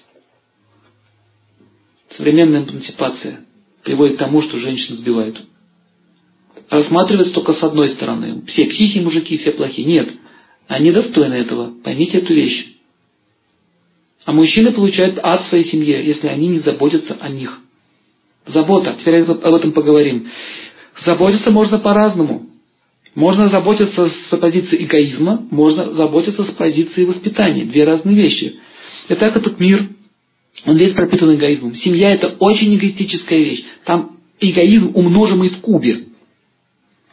[2.16, 3.40] Современная эмансипация
[3.84, 5.42] приводит к тому, что женщины сбивают.
[6.70, 8.42] Рассматривается только с одной стороны.
[8.46, 9.86] Все психи мужики, все плохие.
[9.86, 10.10] Нет.
[10.68, 11.72] Они достойны этого.
[11.82, 12.64] Поймите эту вещь.
[14.24, 17.58] А мужчины получают ад в своей семье, если они не заботятся о них.
[18.46, 18.96] Забота.
[19.00, 20.28] Теперь об этом поговорим.
[21.04, 22.46] Заботиться можно по-разному.
[23.16, 27.64] Можно заботиться с позиции эгоизма, можно заботиться с позиции воспитания.
[27.64, 28.60] Две разные вещи.
[29.08, 29.88] Итак, этот мир,
[30.64, 31.74] он весь пропитан эгоизмом.
[31.74, 33.64] Семья– это очень эгоистическая вещь.
[33.84, 36.04] Там эгоизм умноженный в кубе.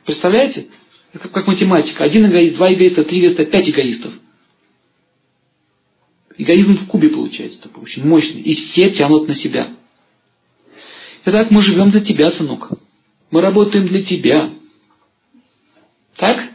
[0.08, 0.68] Представляете?
[1.12, 2.06] Это как математика.
[2.06, 4.14] Один эгоист, два эгоиста, три эгоиста, пять эгоистов.
[6.38, 8.40] Эгоизм в кубе получается такой очень мощный.
[8.40, 9.74] И все тянут на себя.
[11.26, 12.70] Итак, мы живем за тебя, сынок.
[13.32, 14.54] Мы работаем для тебя.
[16.16, 16.52] Так?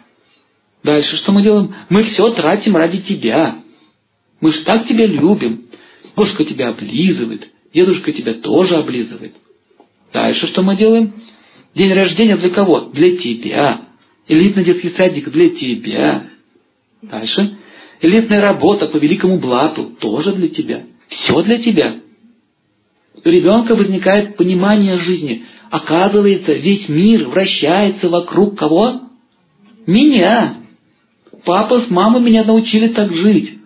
[0.82, 1.74] Дальше что мы делаем?
[1.90, 3.58] Мы все тратим ради тебя.
[4.40, 5.66] Мы же так тебя любим.
[6.16, 7.50] Бабушка тебя облизывает.
[7.74, 9.34] Дедушка тебя тоже облизывает.
[10.10, 11.12] Дальше что мы делаем?
[11.74, 12.90] День рождения для кого?
[12.92, 13.82] Для тебя.
[14.28, 16.26] Элитный детский садик для тебя.
[17.00, 17.56] Дальше.
[18.00, 20.82] Элитная работа по великому блату тоже для тебя.
[21.08, 21.96] Все для тебя.
[23.24, 25.44] У ребенка возникает понимание жизни.
[25.70, 29.00] Оказывается, весь мир вращается вокруг кого?
[29.86, 30.56] Меня.
[31.44, 33.58] Папа с мамой меня научили так жить.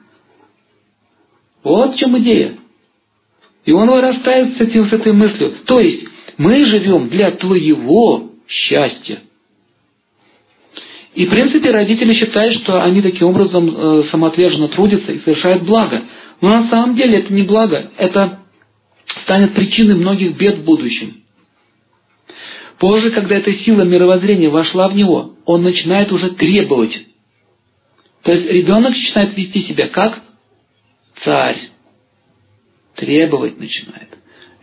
[1.62, 2.56] Вот в чем идея.
[3.64, 5.54] И он вырастает с, этим, с этой мыслью.
[5.66, 6.06] То есть,
[6.38, 9.20] мы живем для твоего счастья.
[11.14, 16.02] И, в принципе, родители считают, что они таким образом э, самоотверженно трудятся и совершают благо.
[16.42, 18.40] Но на самом деле это не благо, это
[19.22, 21.22] станет причиной многих бед в будущем.
[22.78, 27.06] Позже, когда эта сила мировоззрения вошла в него, он начинает уже требовать.
[28.22, 30.20] То есть ребенок начинает вести себя как
[31.22, 31.70] царь.
[32.94, 34.15] Требовать начинает.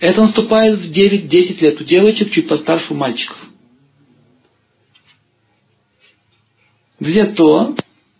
[0.04, 3.38] Это наступает в 9-10 лет у девочек, чуть постарше у мальчиков.
[7.00, 7.74] Где то?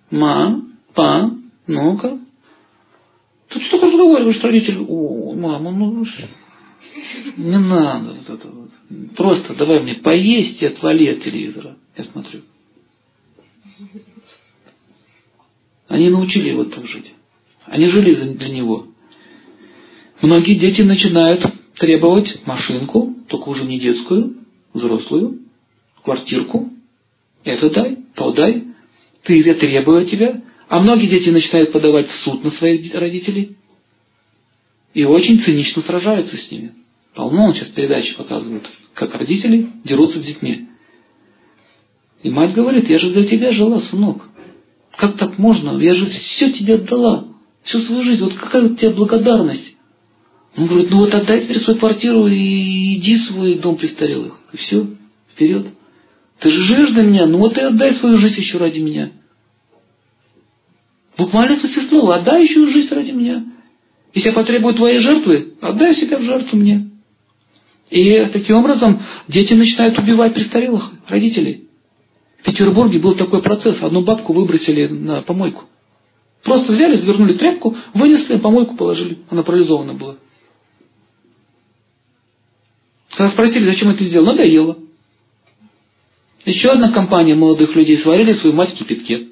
[0.10, 0.62] Ма?
[0.94, 1.30] Па?
[1.68, 2.20] Ну-ка.
[3.50, 4.86] Тут столько разговариваешь с родителями.
[4.88, 6.06] О, мама, ну
[7.36, 8.72] не надо вот это вот.
[9.18, 11.76] Просто давай мне поесть и отвали от телевизора.
[11.98, 12.44] Я смотрю.
[15.90, 17.12] Они научили его так жить.
[17.66, 18.88] Они жили для него.
[20.22, 21.44] Многие дети начинают
[21.78, 24.36] требовать машинку, только уже не детскую,
[24.74, 25.40] взрослую,
[26.04, 26.70] квартирку.
[27.44, 28.64] Это дай, то дай.
[29.24, 30.42] Ты я требую тебя.
[30.70, 33.58] А многие дети начинают подавать в суд на своих родителей.
[34.94, 36.74] И очень цинично сражаются с ними.
[37.16, 40.68] Полно он сейчас передачи показывают, как родители дерутся с детьми.
[42.24, 44.30] И мать говорит, я же для тебя жила, сынок.
[44.98, 45.78] Как так можно?
[45.80, 47.28] Я же все тебе отдала.
[47.64, 48.24] Всю свою жизнь.
[48.24, 49.73] Вот какая у тебя благодарность?
[50.56, 54.40] Он говорит, ну вот отдай теперь свою квартиру и иди в свой дом престарелых.
[54.52, 54.88] И все,
[55.32, 55.68] вперед.
[56.40, 59.12] Ты же живешь для меня, ну вот и отдай свою жизнь еще ради меня.
[61.18, 63.46] Буквально смысле слова, отдай еще жизнь ради меня.
[64.14, 66.90] Если я потребую твоей жертвы, отдай себя в жертву мне.
[67.90, 71.68] И таким образом дети начинают убивать престарелых родителей.
[72.40, 73.78] В Петербурге был такой процесс.
[73.82, 75.66] Одну бабку выбросили на помойку.
[76.44, 79.20] Просто взяли, завернули тряпку, вынесли, помойку положили.
[79.30, 80.18] Она парализована была.
[83.16, 84.78] Когда спросили, зачем это сделал, надоело.
[86.46, 89.28] Еще одна компания молодых людей сварили свою мать в кипятке.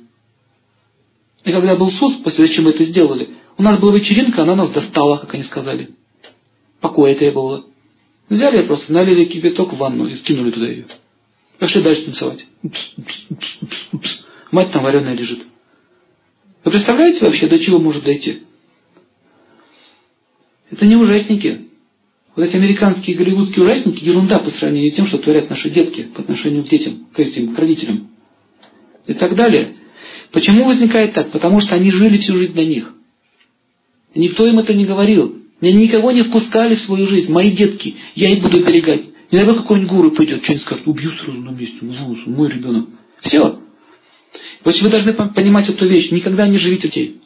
[1.43, 5.17] И когда был суд, после зачем это сделали, у нас была вечеринка, она нас достала,
[5.17, 5.89] как они сказали.
[6.79, 7.65] Покоя требовала.
[8.29, 10.85] Взяли просто, налили кипяток в ванну и скинули туда ее.
[11.59, 12.45] Пошли дальше танцевать.
[14.51, 15.45] Мать там вареная лежит.
[16.63, 18.43] Вы представляете вообще, до чего может дойти?
[20.69, 21.70] Это не ужасники.
[22.35, 26.21] Вот эти американские голливудские ужасники– ерунда по сравнению с тем, что творят наши детки по
[26.21, 28.07] отношению к детям, к этим, к родителям.
[29.07, 29.73] И так далее.
[30.31, 31.31] Почему возникает так?
[31.31, 32.93] Потому что они жили всю жизнь на них.
[34.15, 35.35] Никто им это не говорил.
[35.59, 37.31] Меня никого не впускали в свою жизнь.
[37.31, 37.95] Мои детки.
[38.15, 39.03] Я их буду берегать.
[39.31, 41.77] Не дай какой-нибудь гуру придет, что-нибудь скажет, убью сразу на месте,
[42.25, 42.89] мой ребенок.
[43.21, 43.59] Все.
[44.65, 46.11] Есть вы должны понимать эту вещь.
[46.11, 47.20] Никогда не живите детей.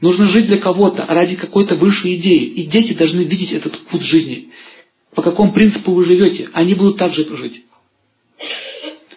[0.00, 2.44] Нужно жить для кого-то, ради какой-то высшей идеи.
[2.44, 4.48] И дети должны видеть этот путь жизни.
[5.14, 7.64] По какому принципу вы живете, они будут так же прожить.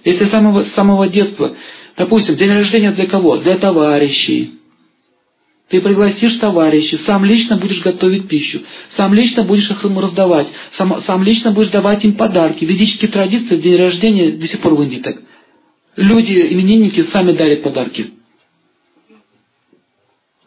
[0.03, 1.55] Если с самого, с самого детства,
[1.95, 3.37] допустим, день рождения для кого?
[3.37, 4.53] Для товарищей.
[5.69, 8.61] Ты пригласишь товарищей, сам лично будешь готовить пищу,
[8.97, 12.65] сам лично будешь их ему раздавать, сам, сам лично будешь давать им подарки.
[12.65, 15.21] Ведические традиции в день рождения до сих пор в Индии так.
[15.95, 18.07] Люди, именинники, сами дарят подарки.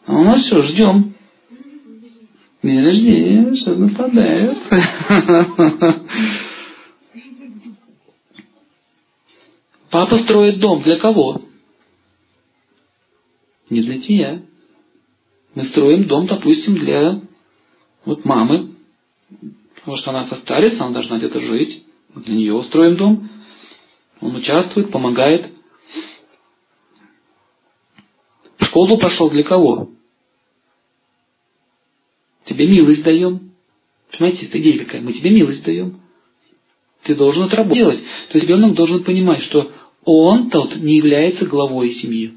[0.07, 1.15] А у нас все, ждем.
[2.61, 4.57] День рождения, что нападает.
[9.89, 10.83] Папа строит дом.
[10.83, 11.41] Для кого?
[13.69, 14.41] Не для тебя.
[15.55, 17.21] Мы строим дом, допустим, для
[18.03, 18.75] вот мамы.
[19.75, 21.83] Потому что она состарится, она должна где-то жить.
[22.15, 23.29] Для нее строим дом.
[24.21, 25.51] Он участвует, помогает.
[28.59, 29.94] В школу пошел для кого?
[32.45, 33.51] Тебе милость даем.
[34.11, 35.01] Понимаете, это идея какая?
[35.01, 35.99] Мы тебе милость даем.
[37.03, 37.77] Ты должен это работать.
[37.77, 37.99] делать.
[38.29, 39.71] То есть ребенок должен понимать, что
[40.05, 42.33] он тот не является главой семьи.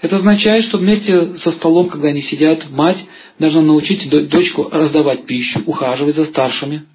[0.00, 3.04] Это означает, что вместе со столом, когда они сидят, мать
[3.38, 6.86] должна научить дочку раздавать пищу, ухаживать за старшими.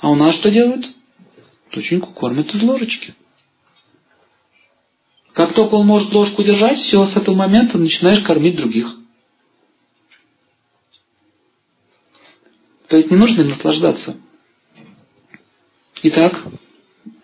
[0.00, 0.86] А у нас что делают?
[1.72, 3.14] Доченьку кормят из ложечки.
[5.32, 8.97] Как только он может ложку держать, все, с этого момента начинаешь кормить других.
[12.88, 14.16] То есть не нужно им наслаждаться.
[16.02, 16.42] Итак,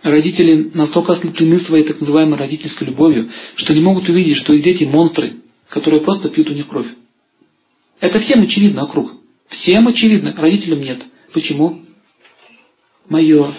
[0.02, 4.84] родители настолько ослеплены своей так называемой родительской любовью, что не могут увидеть, что их дети
[4.84, 5.36] монстры,
[5.68, 6.88] которые просто пьют у них кровь.
[8.00, 9.12] Это всем очевидно вокруг.
[9.48, 11.02] Всем очевидно, родителям нет.
[11.32, 11.82] Почему?
[13.08, 13.54] Мое.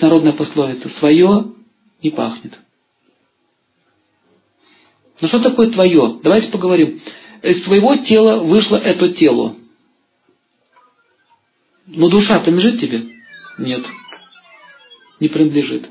[0.00, 0.88] Народная пословица.
[0.98, 1.52] Свое
[2.02, 2.52] не пахнет.
[5.20, 6.20] Но ну что такое твое?
[6.22, 7.00] Давайте поговорим.
[7.42, 9.56] Из своего тела вышло это тело.
[11.90, 13.02] Но душа принадлежит тебе?
[13.58, 13.84] Нет.
[15.20, 15.88] Не принадлежит.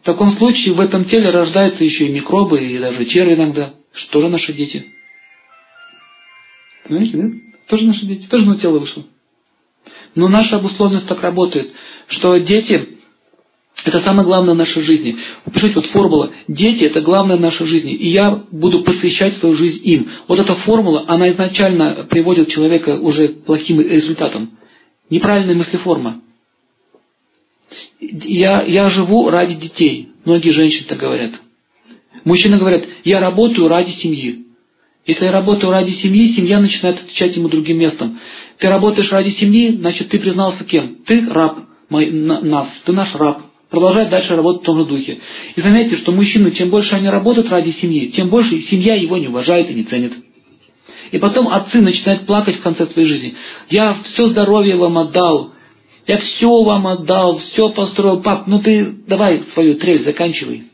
[0.00, 3.74] В таком случае в этом теле рождаются еще и микробы, и даже черви иногда.
[3.92, 4.86] Что же наши дети?
[6.84, 7.32] Понимаете, нет?
[7.68, 9.04] Тоже наши дети, тоже на тело вышло.
[10.14, 11.72] Но наша обусловленность так работает,
[12.08, 12.88] что дети–
[13.84, 15.18] это самое главное в нашей жизни.
[15.52, 16.30] Пишите вот формула.
[16.48, 17.92] Дети– это главное в нашей жизни.
[17.92, 20.08] И я буду посвящать свою жизнь им.
[20.28, 24.56] Вот эта формула, она изначально приводит человека уже к плохим результатам.
[25.10, 26.20] Неправильная мыслеформа.
[28.00, 30.08] Я, я живу ради детей.
[30.24, 31.32] Многие женщины так говорят.
[32.24, 34.44] Мужчины говорят, я работаю ради семьи.
[35.06, 38.18] Если я работаю ради семьи, семья начинает отвечать ему другим местом.
[38.58, 40.96] Ты работаешь ради семьи, значит, ты признался кем?
[41.06, 43.42] Ты раб мой, на, нас, ты наш раб.
[43.70, 45.18] Продолжай дальше работать в том же духе.
[45.54, 49.28] И заметьте, что мужчины, чем больше они работают ради семьи, тем больше семья его не
[49.28, 50.14] уважает и не ценит.
[51.12, 53.34] И потом отцы начинают плакать в конце своей жизни.
[53.70, 55.52] Я все здоровье вам отдал,
[56.06, 58.20] я все вам отдал, все построил.
[58.22, 60.64] Пап, ну ты давай свою трель заканчивай.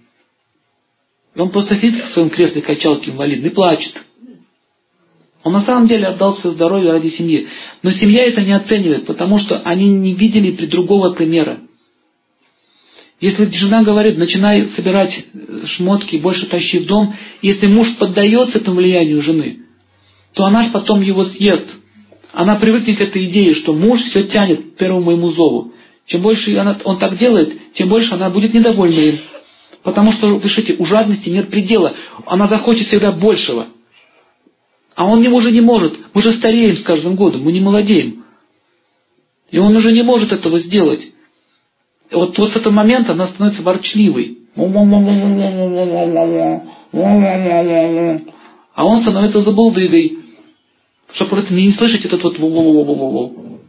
[1.36, 3.94] Он просто сидит в своем кресле качалке инвалидный и плачет.
[5.44, 7.48] Он на самом деле отдал свое здоровье ради семьи.
[7.82, 11.58] Но семья это не оценивает, потому что они не видели другого примера.
[13.20, 15.26] Если жена говорит, начинай собирать
[15.76, 19.61] шмотки, больше тащи в дом, если муж поддается этому влиянию жены,
[20.34, 21.66] то она потом его съест.
[22.32, 25.72] Она привыкнет к этой идее, что муж все тянет к первому моему зову.
[26.06, 29.18] Чем больше она, он так делает, тем больше она будет недовольна им.
[29.82, 31.94] Потому что, слышите, у жадности нет предела.
[32.26, 33.66] Она захочет всегда большего.
[34.94, 35.98] А он уже не может.
[36.14, 38.24] Мы же стареем с каждым годом, мы не молодеем.
[39.50, 41.08] И он уже не может этого сделать.
[42.10, 44.38] И вот, вот с этого момента она становится ворчливой.
[48.74, 50.18] А он становится забулдыгой,
[51.14, 53.60] чтобы просто не слышать этот вот во-во-во-во-во.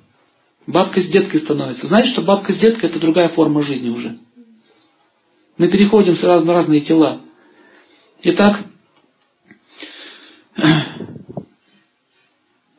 [0.66, 1.88] Бабка с деткой становится.
[1.88, 4.18] Знаете, что бабка с деткой это другая форма жизни уже.
[5.58, 7.22] Мы переходим сразу на разные тела.
[8.24, 8.62] Итак,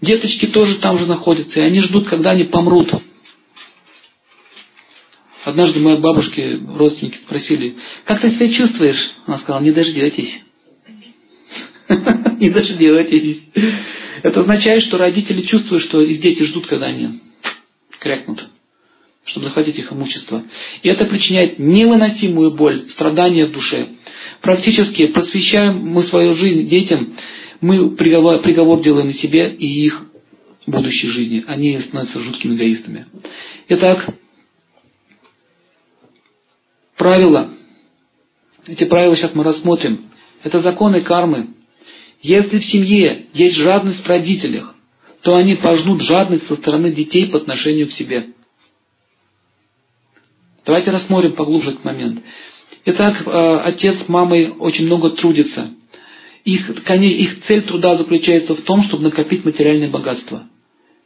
[0.00, 2.90] деточки тоже там же находятся, и они ждут, когда они помрут.
[5.44, 9.12] Однажды мои бабушки, родственники спросили, как ты себя чувствуешь?
[9.26, 10.40] Она сказала, не дождетесь.
[12.38, 13.42] Не дождетесь.
[14.24, 17.20] Это означает, что родители чувствуют, что их дети ждут, когда они
[18.00, 18.48] крякнут,
[19.26, 20.42] чтобы захватить их имущество.
[20.82, 23.88] И это причиняет невыносимую боль, страдания в душе.
[24.40, 27.14] Практически просвещаем мы свою жизнь детям,
[27.60, 30.02] мы приговор, приговор делаем себе и их
[30.66, 31.44] будущей жизни.
[31.46, 33.04] Они становятся жуткими эгоистами.
[33.68, 34.08] Итак,
[36.96, 37.50] правила.
[38.66, 40.06] Эти правила сейчас мы рассмотрим.
[40.42, 41.48] Это законы кармы.
[42.24, 44.74] Если в семье есть жадность в родителях,
[45.20, 48.28] то они пожнут жадность со стороны детей по отношению к себе.
[50.64, 52.22] Давайте рассмотрим поглубже этот момент.
[52.86, 55.72] Итак, э, отец с мамой очень много трудятся.
[56.46, 60.44] Их, их цель труда заключается в том, чтобы накопить материальное богатство.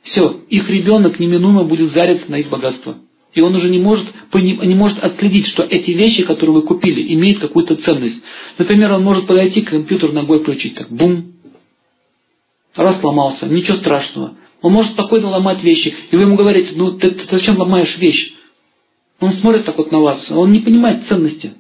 [0.03, 2.97] Все, их ребенок неминуемо будет зариться на их богатство.
[3.35, 7.41] И он уже не может, не может отследить, что эти вещи, которые вы купили, имеют
[7.41, 8.23] какую-то ценность.
[8.57, 11.35] Например, он может подойти к компьютеру ногой включить, так бум,
[12.75, 14.35] раз сломался, ничего страшного.
[14.63, 18.33] Он может спокойно ломать вещи, и вы ему говорите, ну ты, ты зачем ломаешь вещь?
[19.21, 21.53] Он смотрит так вот на вас, он не понимает ценности.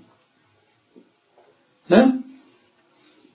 [1.88, 2.18] Да?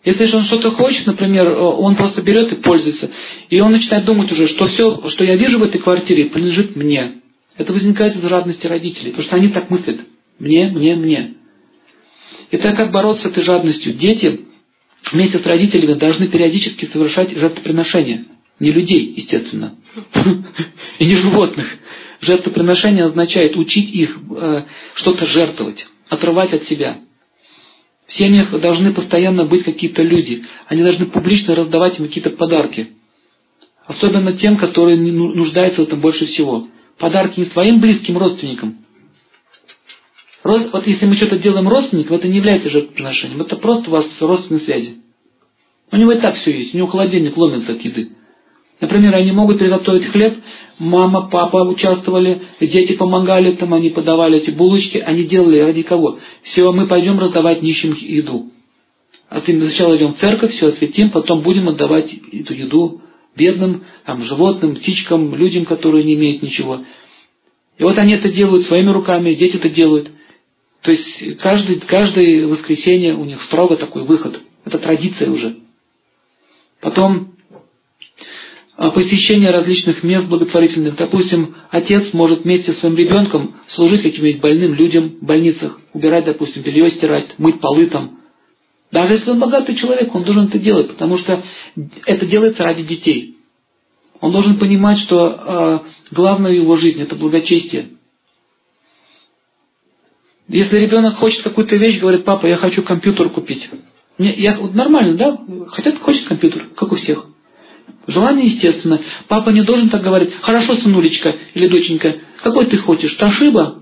[0.03, 3.09] Если же он что-то хочет, например, он просто берет и пользуется,
[3.49, 7.21] и он начинает думать уже, что все, что я вижу в этой квартире, принадлежит мне.
[7.57, 10.01] Это возникает из жадности родителей, потому что они так мыслят.
[10.39, 11.33] Мне, мне, мне.
[12.51, 13.93] И так как бороться с этой жадностью?
[13.93, 14.41] Дети
[15.11, 18.25] вместе с родителями должны периодически совершать жертвоприношения.
[18.59, 19.75] Не людей, естественно.
[20.99, 21.67] И не животных.
[22.21, 24.63] Жертвоприношение означает учить их э,
[24.95, 26.97] что-то жертвовать, отрывать от себя.
[28.07, 30.43] В семьях должны постоянно быть какие-то люди.
[30.67, 32.89] Они должны публично раздавать им какие-то подарки.
[33.85, 36.67] Особенно тем, которые ну, нуждаются в этом больше всего.
[36.97, 38.77] Подарки не своим близким родственникам.
[40.43, 43.41] Вот если мы что-то делаем родственникам, это не является жертвоприношением.
[43.41, 44.97] Это просто у вас родственные связи.
[45.91, 46.73] У него и так все есть.
[46.73, 48.09] У него холодильник ломится от еды.
[48.81, 50.39] Например, они могут приготовить хлеб,
[50.77, 56.19] мама, папа участвовали, дети помогали, там они подавали эти булочки, они делали ради кого?
[56.41, 58.51] Все, мы пойдем раздавать нищим еду.
[59.29, 63.02] А ты сначала идем в церковь, все осветим, потом будем отдавать эту еду
[63.35, 66.81] бедным, там, животным, птичкам, людям, которые не имеют ничего.
[67.77, 70.09] И вот они это делают своими руками, дети это делают.
[70.81, 74.39] То есть каждый, каждое воскресенье у них строго такой выход.
[74.65, 75.55] Это традиция уже.
[76.81, 77.33] Потом
[78.75, 80.95] а, посещение различных мест благотворительных.
[80.95, 86.63] Допустим, отец может вместе с своим ребенком служить каким-нибудь больным людям в больницах, убирать, допустим,
[86.63, 88.19] белье стирать, мыть полы там.
[88.93, 91.43] Даже если он богатый человек, он должен это делать, потому что
[92.05, 93.37] это делается ради детей.
[94.21, 95.79] Он должен понимать, что э,
[96.11, 97.87] главное в его жизни– это благочестие.
[100.47, 103.67] Если ребенок хочет какую-то вещь, говорит, папа, я хочу компьютер купить.
[104.19, 105.39] Мне, я, вот нормально, да?
[105.69, 107.25] Хотят, хочет компьютер, как у всех.
[108.05, 109.01] Желание естественно.
[109.27, 110.35] Папа не должен так говорить.
[110.41, 113.15] Хорошо, сынулечка или доченька, какой ты хочешь?
[113.15, 113.79] Ташиба?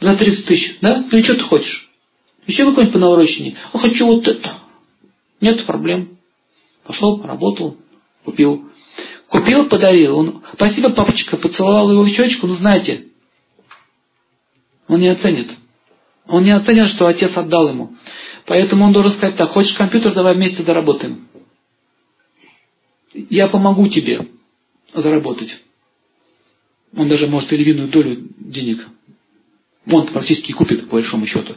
[0.00, 1.02] За 30 тысяч, да?
[1.10, 1.85] Или что ты хочешь?
[2.46, 3.56] Еще какой-нибудь по наворочению.
[3.72, 4.54] Я хочу вот это.
[5.40, 6.18] Нет проблем.
[6.84, 7.76] Пошел, поработал,
[8.24, 8.70] купил.
[9.28, 10.18] Купил, подарил.
[10.18, 13.06] Он, спасибо, папочка, поцеловал его в щечку, ну знаете,
[14.86, 15.50] он не оценит.
[16.28, 17.96] Он не оценит, что отец отдал ему.
[18.46, 21.28] Поэтому он должен сказать так, хочешь компьютер, давай вместе заработаем.
[23.12, 24.28] Я помогу тебе
[24.94, 25.56] заработать.
[26.96, 28.86] Он даже может и львиную долю денег.
[29.90, 31.54] Он практически купит, по большому счету.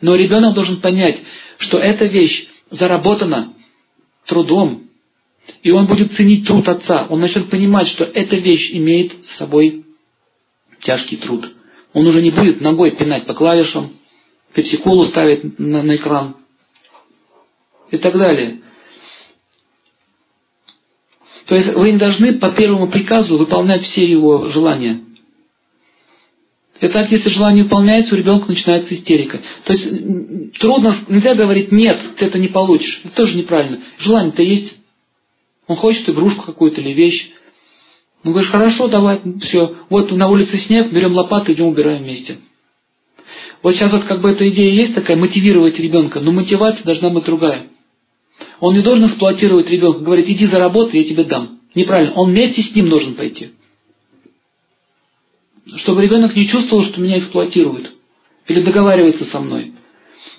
[0.00, 1.18] Но ребенок должен понять,
[1.58, 3.54] что эта вещь заработана
[4.26, 4.84] трудом,
[5.62, 7.06] и он будет ценить труд отца.
[7.08, 9.84] Он начнет понимать, что эта вещь имеет с собой
[10.82, 11.50] тяжкий труд.
[11.92, 13.94] Он уже не будет ногой пинать по клавишам,
[14.54, 16.36] пепсиколу ставить на, на экран
[17.90, 18.60] и так далее.
[21.46, 25.00] То есть вы не должны по первому приказу выполнять все его желания.
[26.80, 29.40] И так, если желание выполняется, у ребенка начинается истерика.
[29.64, 33.02] То есть трудно, нельзя говорить, нет, ты это не получишь.
[33.04, 33.80] Это тоже неправильно.
[33.98, 34.74] Желание-то есть.
[35.66, 37.30] Он хочет игрушку какую-то или вещь.
[38.24, 39.76] Ну, говоришь, хорошо, давай, все.
[39.88, 42.38] Вот на улице снег, берем лопату, идем убираем вместе.
[43.62, 47.24] Вот сейчас вот как бы эта идея есть такая, мотивировать ребенка, но мотивация должна быть
[47.24, 47.66] другая.
[48.58, 51.60] Он не должен эксплуатировать ребенка, говорить, иди заработай, я тебе дам.
[51.74, 52.14] Неправильно.
[52.14, 53.50] Он вместе с ним должен пойти.
[55.76, 57.92] Чтобы ребенок не чувствовал, что меня эксплуатируют.
[58.46, 59.72] Или договаривается со мной.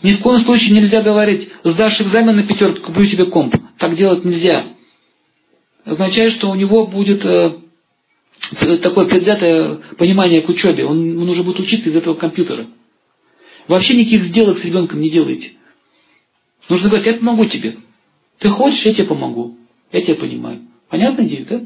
[0.04, 3.56] Ни в коем случае нельзя говорить, сдашь экзамен на пятерку, куплю тебе комп.
[3.78, 4.66] Так делать нельзя.
[5.86, 7.58] Означает, что у него будет э,
[8.82, 10.86] такое предвзятое понимание к учебе.
[10.86, 12.68] Он, он уже будет учиться из этого компьютера.
[13.68, 15.54] Вообще никаких сделок с ребенком не делайте.
[16.70, 17.78] Нужно говорить, я помогу тебе.
[18.40, 19.58] Ты хочешь, я тебе помогу.
[19.92, 20.60] Я тебя понимаю.
[20.90, 21.62] Понятная идея, да?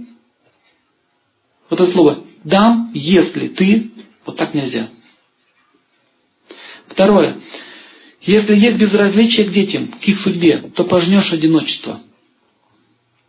[1.70, 3.92] Вот это слово «дам, если ты»,
[4.26, 4.90] вот так нельзя.
[6.88, 7.38] Второе.
[8.22, 12.02] Если есть безразличие к детям, к их судьбе, то пожнешь одиночество.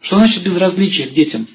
[0.02, 1.48] Что значит безразличие к детям?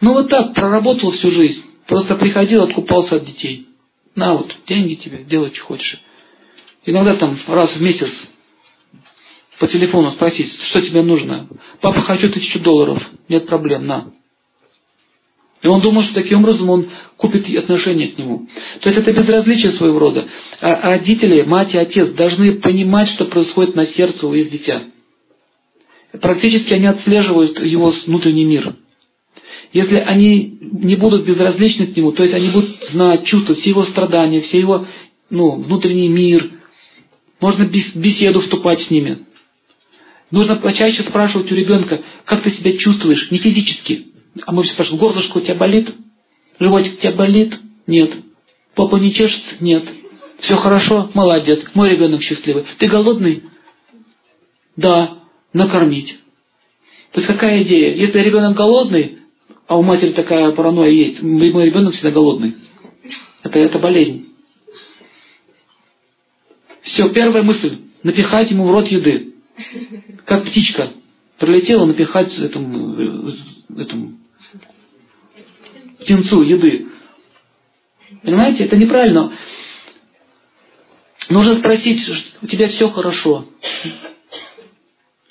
[0.00, 1.62] Ну вот так, проработал всю жизнь.
[1.86, 3.66] Просто приходил, откупался от детей.
[4.14, 6.00] На вот, деньги тебе, делай, что хочешь.
[6.84, 8.10] Иногда там раз в месяц
[9.58, 11.48] по телефону спросить, что тебе нужно.
[11.80, 13.02] Папа, хочу тысячу долларов.
[13.28, 14.12] Нет проблем, на.
[15.62, 16.86] И он думал, что таким образом он
[17.16, 18.46] купит отношение к нему.
[18.80, 20.26] То есть это безразличие своего рода.
[20.60, 24.82] А родители, мать и отец должны понимать, что происходит на сердце у их дитя.
[26.20, 28.74] Практически они отслеживают его внутренний мир.
[29.72, 33.84] Если они не будут безразличны к нему, то есть они будут знать, чувствовать все его
[33.84, 34.86] страдания, все его
[35.30, 36.50] ну, внутренний мир,
[37.40, 39.18] можно беседу вступать с ними.
[40.30, 44.06] Нужно почаще спрашивать у ребенка, как ты себя чувствуешь, не физически.
[44.44, 45.94] А мы спрашиваем, горлышко у тебя болит?
[46.58, 47.58] Животик у тебя болит?
[47.86, 48.12] Нет.
[48.74, 49.56] Папа не чешется?
[49.60, 49.84] Нет.
[50.40, 51.10] Все хорошо?
[51.14, 51.64] Молодец.
[51.74, 52.64] Мой ребенок счастливый.
[52.78, 53.44] Ты голодный?
[54.76, 55.18] Да.
[55.52, 56.18] Накормить.
[57.12, 57.94] То есть какая идея?
[57.94, 59.18] Если ребенок голодный,
[59.66, 62.54] а у матери такая паранойя есть, мой ребенок всегда голодный.
[63.42, 64.26] Это, это болезнь.
[66.82, 67.78] Все, первая мысль.
[68.02, 69.34] Напихать ему в рот еды.
[70.24, 70.90] Как птичка.
[71.38, 72.96] Прилетела напихать этому,
[73.76, 74.18] этому
[76.06, 76.86] птенцу еды.
[78.22, 79.32] Понимаете, это неправильно.
[81.28, 82.00] Нужно спросить,
[82.40, 83.46] у тебя все хорошо.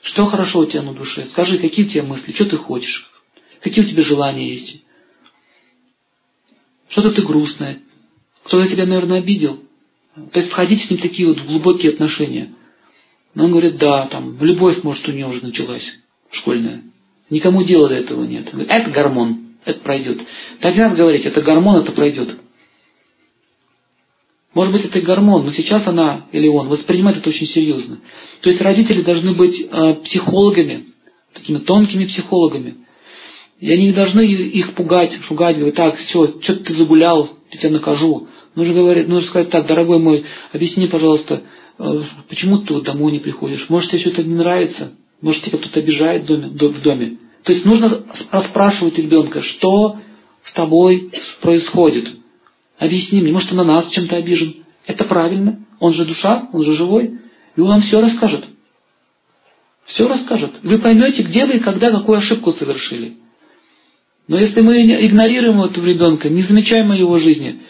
[0.02, 1.28] Что хорошо у тебя на душе?
[1.32, 3.10] Скажи, какие у тебя мысли, что ты хочешь?
[3.62, 4.84] Какие у тебя желания есть?
[6.90, 7.80] Что-то ты грустная.
[8.44, 9.64] Кто-то тебя, наверное, обидел.
[10.32, 12.54] То есть входить с ним такие вот глубокие отношения.
[13.34, 15.84] Но он говорит, да, там, любовь, может, у нее уже началась,
[16.32, 16.84] школьная.
[17.30, 18.54] Никому дела до этого нет.
[18.54, 20.22] Это гормон, это пройдет.
[20.62, 22.38] Так надо говорить, это гормон, это пройдет.
[24.54, 28.00] Может быть, это гормон, но сейчас она или он воспринимает это очень серьезно.
[28.42, 30.86] То есть родители должны быть э, психологами,
[31.34, 32.76] такими тонкими психологами.
[33.60, 37.72] И они не должны их пугать, шугать, говорить, так, все, что ты загулял, я тебя
[37.72, 38.28] накажу.
[38.56, 41.42] Нужно, говорить, нужно сказать так, дорогой мой, объясни, пожалуйста,
[41.78, 43.68] э, почему ты домой не приходишь?
[43.68, 44.94] Может, тебе что-то не нравится?
[45.22, 47.18] Может, тебя кто-то обижает в доме, в доме?
[47.46, 49.98] То есть нужно расспрашивать ребенка, что
[50.44, 52.10] с тобой происходит.
[52.80, 54.66] Объясни мне, может, он на нас чем-то обижен.
[54.88, 55.60] Это правильно.
[55.80, 57.20] Он же душа, он же живой.
[57.56, 58.46] И он вам все расскажет.
[59.86, 60.54] Все расскажет.
[60.64, 63.18] Вы поймете, где вы и когда какую ошибку совершили.
[64.28, 67.62] Но если мы игнорируем этого ребенка, не замечаем его жизни,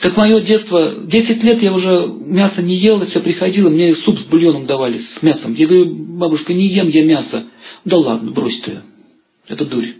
[0.00, 4.24] как мое детство, 10 лет я уже мясо не ел, все приходило, мне суп с
[4.24, 5.54] бульоном давали, с мясом.
[5.54, 7.44] Я говорю, бабушка, не ем я мясо.
[7.84, 8.80] Да ладно, брось ты.
[9.46, 9.94] Это дурь.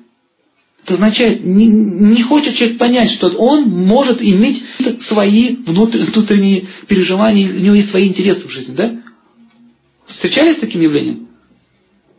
[0.85, 4.63] Это означает, не, не хочет человек понять, что он может иметь
[5.09, 8.97] свои внутренние переживания, у него есть свои интересы в жизни, да?
[10.07, 11.29] Встречались с таким явлением?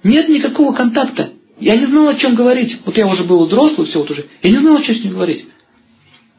[0.04, 1.32] Нет никакого контакта.
[1.60, 2.78] Я не знал, о чем говорить.
[2.86, 4.26] Вот я уже был взрослый, все вот уже.
[4.44, 5.46] Я не знал, о чем с ним говорить.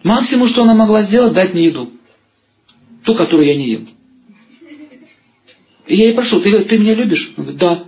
[0.03, 1.93] Максимум, что она могла сделать, дать мне еду.
[3.05, 3.89] Ту, которую я не ем.
[5.87, 7.33] И я ей прошу, ты, ты меня любишь?
[7.37, 7.85] Он говорит, да.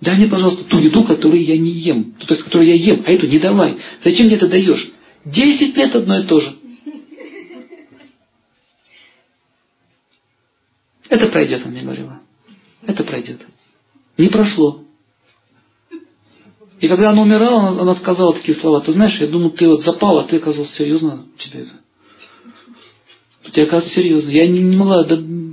[0.00, 2.12] Дай мне, пожалуйста, ту еду, которую я не ем.
[2.12, 3.76] То есть, которую я ем, а эту не давай.
[4.04, 4.90] Зачем мне это даешь?
[5.24, 6.56] Десять лет одно и то же.
[11.08, 12.20] Это пройдет, она мне говорила.
[12.86, 13.40] Это пройдет.
[14.16, 14.84] Не прошло.
[16.80, 19.82] И когда она умирала, она, она сказала такие слова, ты знаешь, я думал, ты вот
[19.82, 21.72] запал, а ты оказался серьезно у тебя это.
[23.52, 24.30] Тебя оказывается серьезно.
[24.30, 25.04] Я не, не могла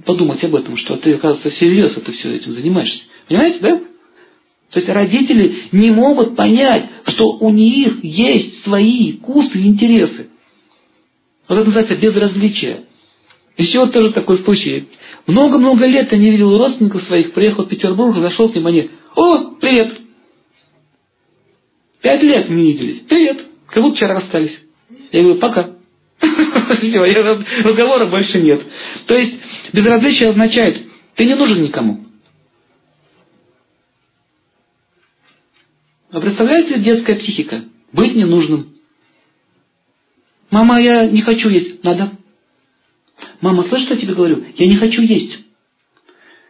[0.06, 3.04] подумать об этом, что ты, оказывается, всерьез это все этим занимаешься.
[3.28, 3.78] Понимаете, да?
[4.72, 10.28] То есть родители не могут понять, что у них есть свои вкусы и интересы.
[11.48, 12.82] Вот это называется безразличие.
[13.58, 14.90] Еще вот тоже такой случай.
[15.28, 19.56] Много-много лет я не видел родственников своих, приехал в Петербург, зашел к ним, они, о,
[19.62, 19.94] привет,
[22.06, 23.00] Пять лет не виделись.
[23.10, 23.48] Привет.
[23.66, 24.56] Как будто вчера расстались.
[25.12, 25.72] Я говорю, пока.
[26.80, 27.00] Все,
[27.64, 28.62] разговора больше нет.
[29.08, 29.34] То есть
[29.74, 30.84] безразличие означает,
[31.16, 32.06] ты не нужен никому.
[36.12, 37.64] А представляете, детская психика?
[37.92, 38.76] Быть ненужным.
[40.52, 41.84] Мама, я не хочу есть.
[41.84, 42.12] Надо.
[43.42, 44.46] Мама, слышишь, что я тебе говорю?
[44.56, 45.40] Я не хочу есть.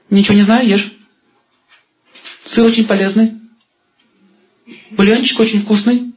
[0.10, 0.92] Ничего не знаю, ешь.
[2.48, 3.45] Сыр очень полезный.
[4.92, 6.14] Бульончик очень вкусный.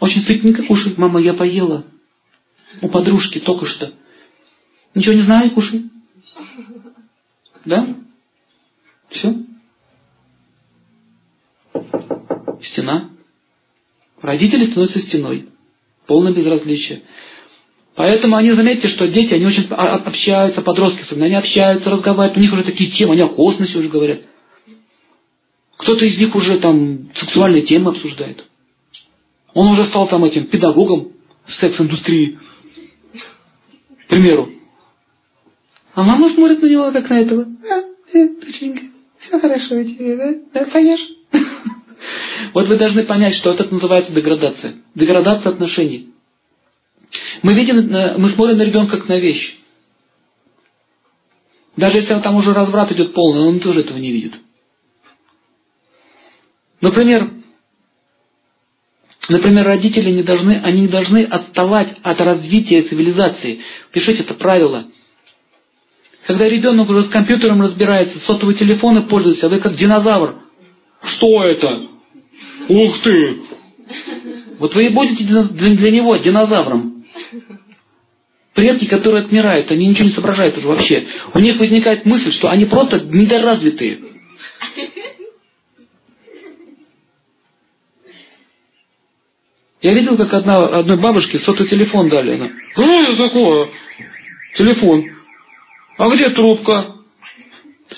[0.00, 0.94] Очень сытненько кушай.
[0.96, 1.84] Мама, я поела.
[2.80, 3.92] У подружки только что.
[4.94, 5.90] Ничего не знаю, кушай.
[7.64, 7.96] Да?
[9.10, 9.36] Все.
[12.62, 13.10] Стена.
[14.22, 15.48] Родители становятся стеной.
[16.06, 17.02] Полное безразличие.
[17.94, 22.52] Поэтому они, заметьте, что дети, они очень общаются, подростки особенно, они общаются, разговаривают, у них
[22.52, 24.20] уже такие темы, они о космосе уже говорят.
[25.80, 28.44] Кто-то из них уже там сексуальные темы обсуждает.
[29.54, 31.12] Он уже стал там этим педагогом
[31.58, 32.38] секс-индустрии.
[34.04, 34.50] К примеру.
[35.94, 37.42] А мама смотрит на него, как на этого.
[37.42, 38.82] А, э, доченька,
[39.20, 40.34] все хорошо у тебя, да?
[40.52, 41.00] Да, поешь?
[42.54, 44.74] Вот вы должны понять, что это называется деградация.
[44.94, 46.10] Деградация отношений.
[47.42, 49.56] Мы видим, э, мы смотрим на ребенка как на вещь.
[51.76, 54.34] Даже если там уже разврат идет полный, он тоже этого не видит.
[56.80, 57.30] Например,
[59.28, 63.60] например, родители не должны, они не должны отставать от развития цивилизации.
[63.92, 64.86] Пишите это правило.
[66.26, 70.36] Когда ребенок уже с компьютером разбирается, сотовые телефоны пользуется, а вы как динозавр.
[71.02, 71.88] Что это?
[72.68, 73.36] Ух ты!
[74.58, 77.04] Вот вы и будете для него динозавром.
[78.54, 81.06] Предки, которые отмирают, они ничего не соображают уже вообще.
[81.32, 84.00] У них возникает мысль, что они просто недоразвитые.
[89.82, 92.34] Я видел, как одна, одной бабушке сотовый телефон дали.
[92.34, 93.68] Она, что это такое?
[94.56, 95.04] Телефон.
[95.96, 96.96] А где трубка?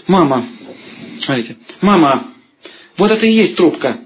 [0.07, 0.47] Мама.
[1.23, 1.57] Смотрите.
[1.81, 2.29] Мама.
[2.97, 3.99] Вот это и есть трубка.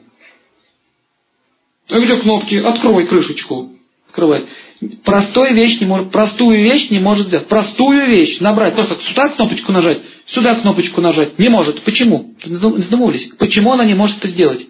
[1.91, 2.55] А где кнопки?
[2.55, 3.73] Открой крышечку.
[4.09, 4.47] Открывай.
[5.05, 7.49] Простую вещь не может, простую вещь не может сделать.
[7.49, 8.75] Простую вещь набрать.
[8.75, 11.39] Просто сюда кнопочку нажать, сюда кнопочку нажать.
[11.39, 11.83] Не может.
[11.83, 12.35] Почему?
[12.43, 13.31] Задумывались.
[13.39, 14.67] Почему она не может это сделать?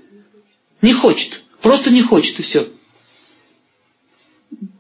[0.82, 1.42] Не хочет.
[1.62, 2.68] Просто не хочет и все.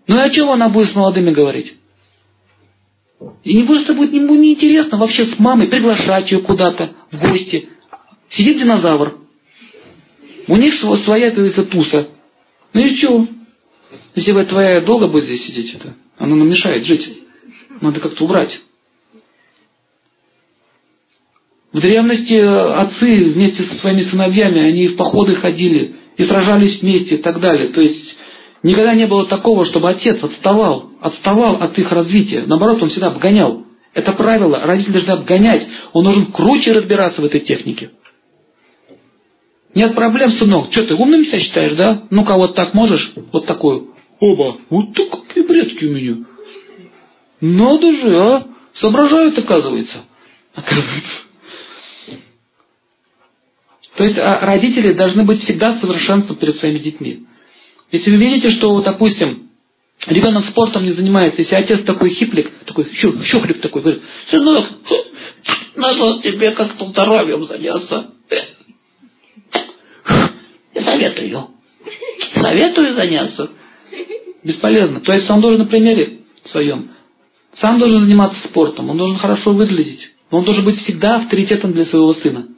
[0.06, 1.74] Ну и о чем она будет с молодыми говорить?
[3.44, 7.68] И не просто будет ему неинтересно вообще с мамой приглашать ее куда-то в гости.
[8.30, 9.18] Сидит динозавр.
[10.48, 12.08] У них своя, говорится, туса.
[12.72, 13.26] Ну и что?
[14.14, 17.08] Если бы твоя долго будет здесь сидеть, это, она нам мешает жить.
[17.80, 18.60] Надо как-то убрать.
[21.72, 27.18] В древности отцы вместе со своими сыновьями, они в походы ходили и сражались вместе и
[27.18, 27.68] так далее.
[27.68, 28.16] То есть
[28.62, 32.44] Никогда не было такого, чтобы отец отставал, отставал от их развития.
[32.46, 33.64] Наоборот, он всегда обгонял.
[33.94, 34.60] Это правило.
[34.64, 35.66] Родители должны обгонять.
[35.92, 37.90] Он должен круче разбираться в этой технике.
[39.74, 40.72] Нет проблем, сынок.
[40.72, 42.02] Что ты умным себя считаешь, да?
[42.10, 43.12] Ну-ка, вот так можешь?
[43.32, 43.94] Вот такую.
[44.20, 44.58] Оба.
[44.70, 46.16] Вот так какие предки у меня.
[47.40, 48.46] Надо же, а?
[48.74, 50.04] Соображают, оказывается.
[50.54, 51.12] Оказывается.
[53.96, 57.26] То есть а родители должны быть всегда совершенством перед своими детьми.
[57.92, 59.48] Если вы видите, что, допустим,
[60.06, 64.66] ребенок спортом не занимается, если отец такой хиплик, такой щухлик такой, говорит, сынок,
[65.76, 68.10] надо тебе как-то здоровьем заняться.
[70.74, 71.48] Я советую.
[72.34, 73.50] Советую заняться.
[74.42, 75.00] Бесполезно.
[75.00, 76.90] То есть он должен на примере своем.
[77.54, 80.10] Сам должен заниматься спортом, он должен хорошо выглядеть.
[80.30, 82.48] Но он должен быть всегда авторитетом для своего сына.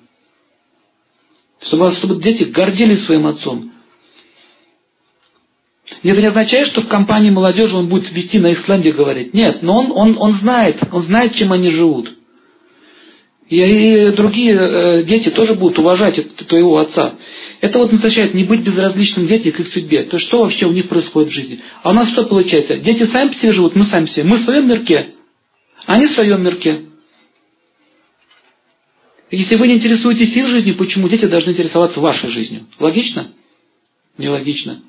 [1.62, 3.72] Чтобы, чтобы дети гордились своим отцом.
[6.02, 9.34] Это не означает, что в компании молодежи он будет вести на Исландии говорить.
[9.34, 12.12] Нет, но он, он, он знает, он знает, чем они живут.
[13.48, 17.14] И, и другие э, дети тоже будут уважать твоего отца.
[17.62, 20.02] Это вот означает не быть безразличным детям к их судьбе.
[20.04, 21.60] То есть что вообще у них происходит в жизни?
[21.82, 22.76] А у нас что получается?
[22.76, 24.24] Дети сами себе живут, мы сами себе.
[24.24, 25.14] Мы в своем мирке,
[25.86, 26.80] они в своем мирке.
[29.30, 32.66] Если вы не интересуетесь их жизнью, почему дети должны интересоваться вашей жизнью?
[32.78, 33.28] Логично?
[34.18, 34.82] Нелогично.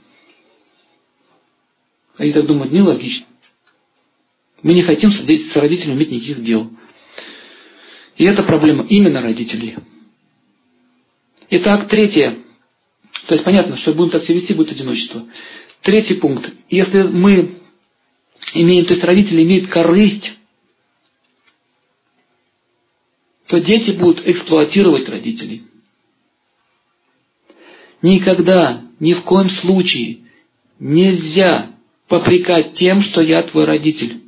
[2.20, 3.26] Они так думают, нелогично.
[4.62, 6.70] Мы не хотим с родителями иметь никаких дел.
[8.18, 9.78] И это проблема именно родителей.
[11.50, 12.40] Итак, третье.
[13.28, 15.26] То есть понятно, что будем так себя вести, будет одиночество.
[15.82, 16.54] Третий пункт.
[16.70, 17.62] Если мы
[18.54, 20.30] имеем, то есть родители имеют корысть,
[23.48, 25.64] то дети будут эксплуатировать родителей.
[28.02, 30.20] Никогда, ни в коем случае
[30.80, 31.79] нельзя
[32.10, 34.22] попрекать тем, что я твой родитель.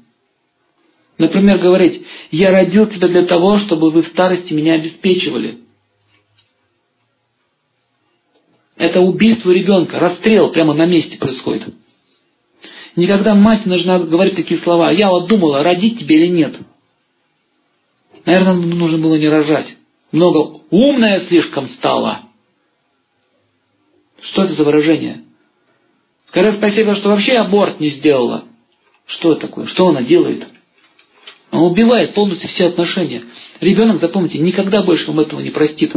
[1.18, 5.58] Например, говорить, я родил тебя для того, чтобы вы в старости меня обеспечивали.
[8.78, 11.74] Это убийство ребенка, расстрел прямо на месте происходит.
[12.96, 14.92] Никогда мать не нужно говорить такие слова.
[14.92, 16.56] Я вот думала, родить тебе или нет.
[18.26, 19.78] Наверное, нужно было не рожать.
[20.12, 22.22] Много умная слишком стала.
[24.22, 25.24] Что это за выражение?
[26.32, 28.46] Скажи спасибо, что вообще аборт не сделала.
[29.06, 29.68] Что это такое?
[29.68, 30.48] Что она делает?
[31.52, 33.24] Она убивает полностью все отношения.
[33.60, 35.92] Ребенок, запомните, никогда больше вам этого не простит.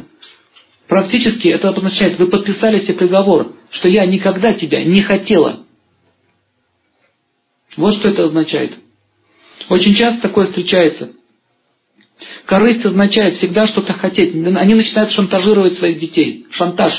[0.88, 5.60] Практически это означает, вы подписали себе приговор, что я никогда тебя не хотела.
[7.76, 8.76] Вот что это означает.
[9.68, 11.12] Очень часто такое встречается.
[12.46, 14.34] Корысть означает всегда что-то хотеть.
[14.34, 16.46] Они начинают шантажировать своих детей.
[16.50, 16.92] Шантаж.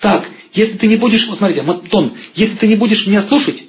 [0.00, 3.62] Так, если ты не будешь, вот смотрите, Тон, если ты не будешь меня слушать,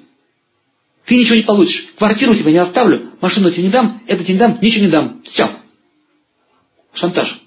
[1.06, 1.88] ты ничего не получишь.
[1.98, 5.22] Квартиру тебе не оставлю, машину тебе не дам, это тебе не дам, ничего не дам.
[5.24, 5.50] Все.
[6.94, 7.40] Шантаж.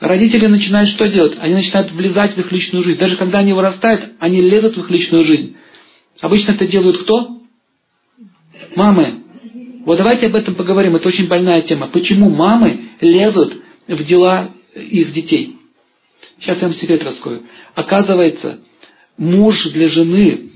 [0.00, 1.38] Родители начинают что делать?
[1.40, 2.98] Они начинают влезать в их личную жизнь.
[2.98, 5.56] Даже когда они вырастают, они лезут в их личную жизнь.
[6.20, 7.40] Обычно это делают кто?
[8.76, 9.22] Мамы.
[9.86, 10.96] Вот давайте об этом поговорим.
[10.96, 11.86] Это очень больная тема.
[11.86, 15.56] Почему мамы лезут в дела их детей?
[16.40, 17.42] Сейчас я вам секрет раскрою.
[17.74, 18.60] Оказывается,
[19.16, 20.50] муж для жены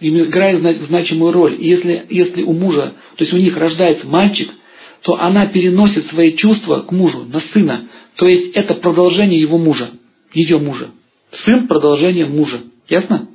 [0.00, 1.56] играет значимую роль.
[1.58, 4.50] И если, если у мужа, то есть у них рождается мальчик,
[5.02, 7.88] то она переносит свои чувства к мужу, на сына.
[8.16, 9.90] То есть это продолжение его мужа,
[10.32, 10.90] ее мужа.
[11.44, 12.60] Сын– продолжение мужа.
[12.88, 13.28] Ясно?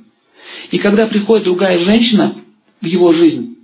[0.70, 2.36] И когда приходит другая женщина
[2.80, 3.56] в его жизнь,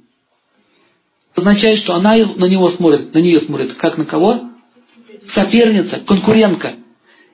[1.35, 4.52] означает, что она на него смотрит, на нее смотрит, как на кого?
[5.35, 6.75] Соперница, конкурентка.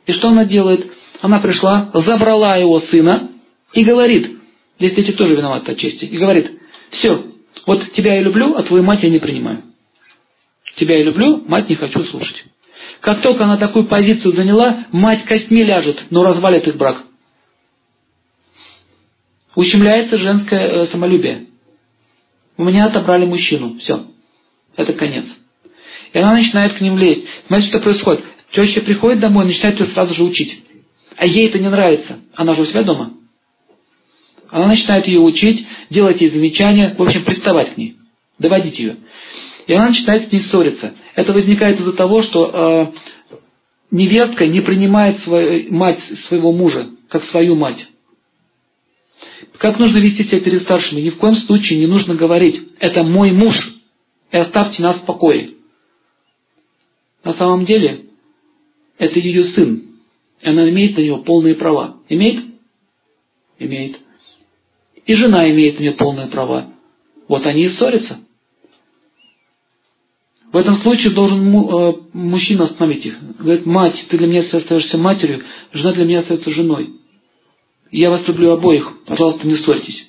[0.07, 0.91] И что она делает?
[1.21, 3.31] Она пришла, забрала его сына
[3.73, 4.39] и говорит,
[4.79, 6.51] здесь дети тоже виноваты отчасти, и говорит,
[6.91, 7.25] все,
[7.67, 9.63] вот тебя я люблю, а твою мать я не принимаю.
[10.77, 12.45] Тебя я люблю, мать не хочу слушать.
[13.01, 17.03] Как только она такую позицию заняла, мать костьми ляжет, но развалит их брак.
[19.55, 21.47] Ущемляется женское э, самолюбие.
[22.57, 23.79] У меня отобрали мужчину.
[23.79, 24.07] Все.
[24.77, 25.27] Это конец.
[26.13, 27.25] И она начинает к ним лезть.
[27.47, 28.25] Смотрите, что происходит.
[28.53, 30.63] Теща приходит домой и начинает ее сразу же учить.
[31.17, 32.21] А ей это не нравится.
[32.35, 33.13] Она же у себя дома.
[34.51, 37.97] Она начинает ее учить, делать ей замечания, в общем, приставать к ней,
[38.39, 38.97] доводить ее.
[39.67, 40.95] И она начинает с ней ссориться.
[41.15, 43.37] Это возникает из-за того, что э,
[43.91, 47.87] невестка не принимает свою, мать своего мужа, как свою мать.
[49.59, 51.01] Как нужно вести себя перед старшими?
[51.01, 53.55] Ни в коем случае не нужно говорить, это мой муж,
[54.31, 55.51] и оставьте нас в покое.
[57.25, 58.07] На самом деле,
[58.99, 59.83] это ее сын,
[60.41, 61.97] и она имеет на него полные права.
[62.09, 62.45] Имеет?
[63.59, 63.99] Имеет.
[65.05, 66.73] И жена имеет на нее полные права.
[67.29, 68.21] Вот они и ссорятся.
[70.53, 73.19] В этом случае должен э, мужчина остановить их.
[73.39, 75.43] Говорит, мать, ты для меня остаешься матерью,
[75.73, 76.91] жена для меня остается женой.
[77.91, 80.07] Я вас люблю обоих, пожалуйста, не ссорьтесь.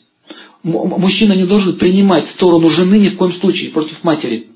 [0.64, 4.49] Мужчина не должен принимать сторону жены ни в коем случае против матери.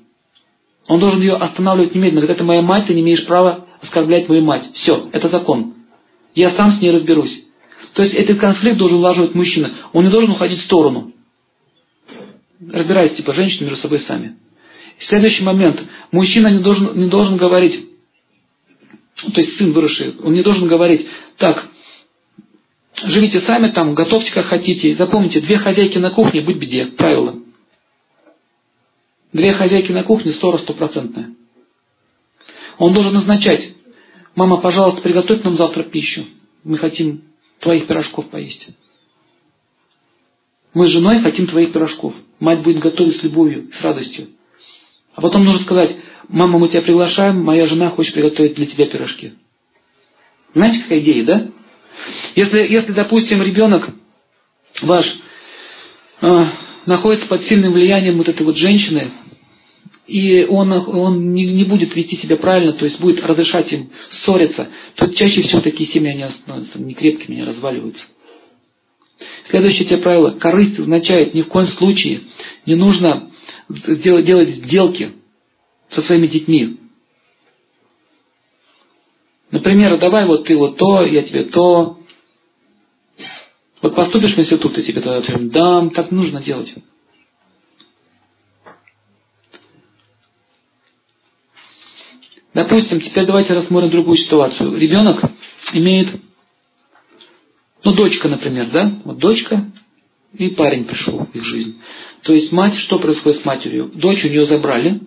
[0.86, 2.22] Он должен ее останавливать немедленно.
[2.22, 4.70] Говорит, это моя мать, ты не имеешь права оскорблять мою мать.
[4.74, 5.74] Все, это закон.
[6.34, 7.44] Я сам с ней разберусь.
[7.94, 9.70] То есть этот конфликт должен улаживать мужчина.
[9.92, 11.12] Он не должен уходить в сторону.
[12.72, 14.36] Разбирайтесь, типа, женщины между собой сами.
[14.98, 15.82] Следующий момент.
[16.12, 17.88] Мужчина не должен, не должен говорить,
[19.32, 21.06] то есть сын выросший, он не должен говорить,
[21.38, 21.68] так,
[23.04, 24.94] живите сами там, готовьте как хотите.
[24.96, 27.36] Запомните, две хозяйки на кухне, будь беде, правило.
[29.34, 31.34] Две хозяйки на кухне, ссора стопроцентная.
[32.78, 33.72] Он должен назначать,
[34.36, 36.24] мама, пожалуйста, приготовь нам завтра пищу.
[36.62, 37.22] Мы хотим
[37.58, 38.68] твоих пирожков поесть.
[40.72, 42.14] Мы с женой хотим твоих пирожков.
[42.38, 44.28] Мать будет готовить с любовью, с радостью.
[45.16, 45.96] А потом нужно сказать,
[46.28, 49.32] мама, мы тебя приглашаем, моя жена хочет приготовить для тебя пирожки.
[50.54, 51.46] Знаете, какая идея, да?
[52.36, 53.90] Если, если допустим, ребенок
[54.82, 55.06] ваш
[56.20, 56.46] э,
[56.86, 59.10] находится под сильным влиянием вот этой вот женщины,
[60.06, 64.68] и он, он не, не будет вести себя правильно, то есть будет разрешать им ссориться,
[64.96, 68.04] то чаще всего такие семьи они становятся некрепкими, не разваливаются.
[69.48, 70.32] Следующее тебе правило.
[70.32, 72.22] Корысть означает ни в коем случае
[72.66, 73.30] не нужно
[73.68, 75.12] делать, делать сделки
[75.90, 76.78] со своими детьми.
[79.50, 81.98] Например, давай вот ты вот то, я тебе то.
[83.80, 85.90] Вот поступишь в институт, я тебе тогда дам.
[85.90, 86.74] Так нужно делать.
[92.54, 94.76] Допустим, теперь давайте рассмотрим другую ситуацию.
[94.76, 95.22] Ребенок
[95.72, 96.20] имеет,
[97.82, 99.00] ну, дочка, например, да?
[99.04, 99.70] Вот дочка
[100.38, 101.80] и парень пришел в их жизнь.
[102.22, 103.90] То есть мать, что происходит с матерью?
[103.94, 105.00] Дочь у нее забрали,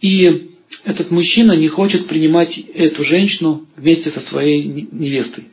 [0.00, 0.50] и
[0.84, 5.48] этот мужчина не хочет принимать эту женщину вместе со своей невестой.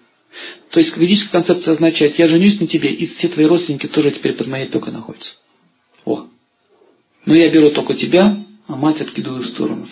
[0.71, 4.33] То есть ведическая концепция означает, я женюсь на тебе, и все твои родственники тоже теперь
[4.33, 5.31] под моей опекой находятся.
[6.05, 6.25] О.
[7.25, 9.87] Но я беру только тебя, а мать откидываю в сторону.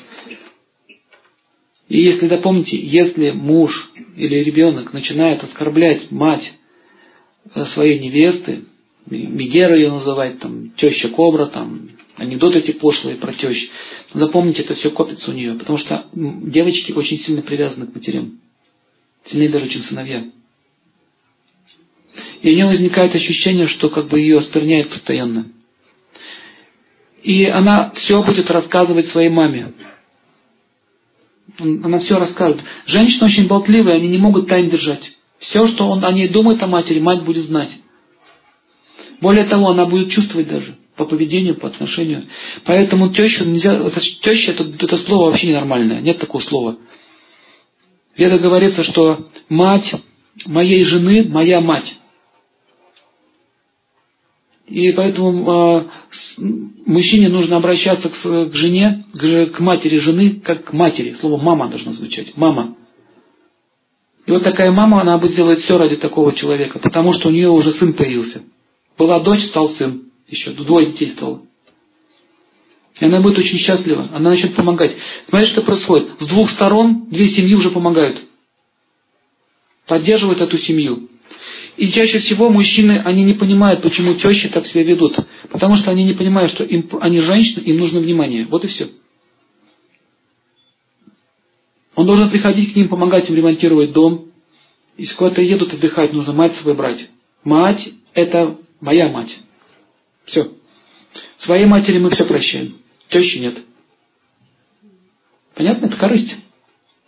[1.90, 6.54] И если, допомните, если муж или ребенок начинает оскорблять мать
[7.54, 8.66] э, своей невесты,
[9.10, 13.70] Мегера ее называть, там, теща кобра, там, анекдоты эти пошлые про тещ,
[14.14, 18.40] запомните, это все копится у нее, потому что девочки очень сильно привязаны к матерям.
[19.28, 20.26] Сильнее даже, чем сыновья.
[22.42, 25.48] И у нее возникает ощущение, что как бы ее оскверняет постоянно.
[27.24, 29.74] И она все будет рассказывать своей маме.
[31.60, 32.62] Она все расскажет.
[32.86, 35.12] Женщины очень болтливые, они не могут тайн держать.
[35.40, 37.70] Все, что он о ней думает о матери, мать будет знать.
[39.22, 42.26] Более того, она будет чувствовать даже по поведению, по отношению.
[42.66, 43.90] Поэтому тещу нельзя...
[44.22, 46.02] Теща это, это слово вообще ненормальное.
[46.02, 46.78] Нет такого слова.
[48.16, 49.94] В Ведах говорится, что мать
[50.46, 51.94] моей жены– моя мать.
[54.68, 55.84] И поэтому э,
[56.86, 61.16] мужчине нужно обращаться к, к жене, к, к матери жены, как к матери.
[61.22, 62.36] Слово мама должно звучать.
[62.36, 62.76] Мама.
[64.26, 67.50] И вот такая мама, она будет делать все ради такого человека, потому что у нее
[67.50, 68.44] уже сын появился.
[68.98, 70.12] Была дочь, стал сын.
[70.28, 71.44] Еще двое детей стало.
[73.00, 74.10] И она будет очень счастлива.
[74.14, 74.94] Она начнет помогать.
[75.30, 76.10] Смотрите, что происходит.
[76.20, 78.22] С двух сторон две семьи уже помогают.
[79.86, 81.08] Поддерживают эту семью.
[81.78, 85.16] И чаще всего мужчины, они не понимают, почему тещи так себя ведут.
[85.50, 88.46] Потому что они не понимают, что им, они женщины, им нужно внимание.
[88.46, 88.90] Вот и все.
[91.94, 94.32] Он должен приходить к ним, помогать им ремонтировать дом.
[94.98, 97.10] Если куда-то едут отдыхать, нужно мать свою брать.
[97.44, 99.38] Мать– это моя мать.
[100.26, 100.52] Все.
[101.38, 102.78] Своей матери мы все прощаем.
[103.10, 103.60] Тещи нет.
[105.54, 105.86] Понятно?
[105.86, 106.36] Это корысть.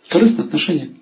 [0.08, 0.92] Корыстное отношение.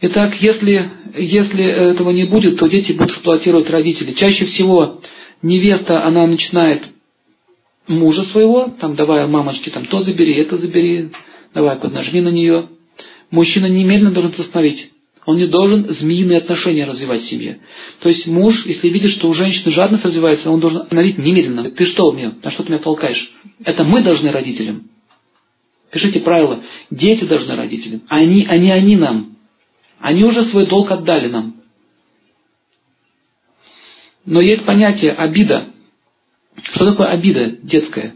[0.00, 4.14] Итак, если, если этого не будет, то дети будут эксплуатировать родителей.
[4.14, 5.00] Чаще всего
[5.42, 6.82] невеста, она начинает
[7.88, 11.08] мужа своего, там, давай мамочке, там, то забери, это забери,
[11.54, 12.68] давай поднажми на нее.
[13.30, 14.90] Мужчина немедленно должен остановить.
[15.24, 17.58] Он не должен змеиные отношения развивать в семье.
[18.00, 21.70] То есть муж, если видит, что у женщины жадность развивается, он должен остановить немедленно.
[21.70, 22.32] Ты что мне?
[22.44, 23.28] На что ты меня толкаешь?
[23.64, 24.84] Это мы должны родителям.
[25.90, 26.60] Пишите правила.
[26.90, 28.02] Дети должны родителям.
[28.08, 29.35] Они, они, они нам.
[30.00, 31.56] Они уже свой долг отдали нам.
[34.24, 35.66] Но есть понятие обида.
[36.74, 38.14] Что такое обида детская?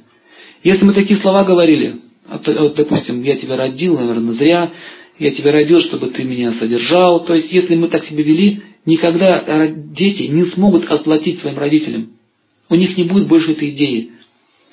[0.63, 4.73] Если мы такие слова говорили, вот, допустим, я тебя родил, наверное, зря,
[5.19, 7.25] я тебя родил, чтобы ты меня содержал.
[7.25, 12.11] То есть, если мы так себя вели, никогда дети не смогут отплатить своим родителям.
[12.69, 14.13] У них не будет больше этой идеи.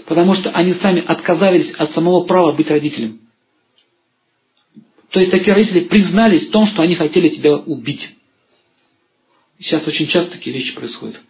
[0.06, 3.20] Потому что они сами отказались от самого права быть родителем.
[5.12, 8.10] То есть такие родители признались в том, что они хотели тебя убить.
[9.60, 11.22] Сейчас очень часто такие вещи происходят.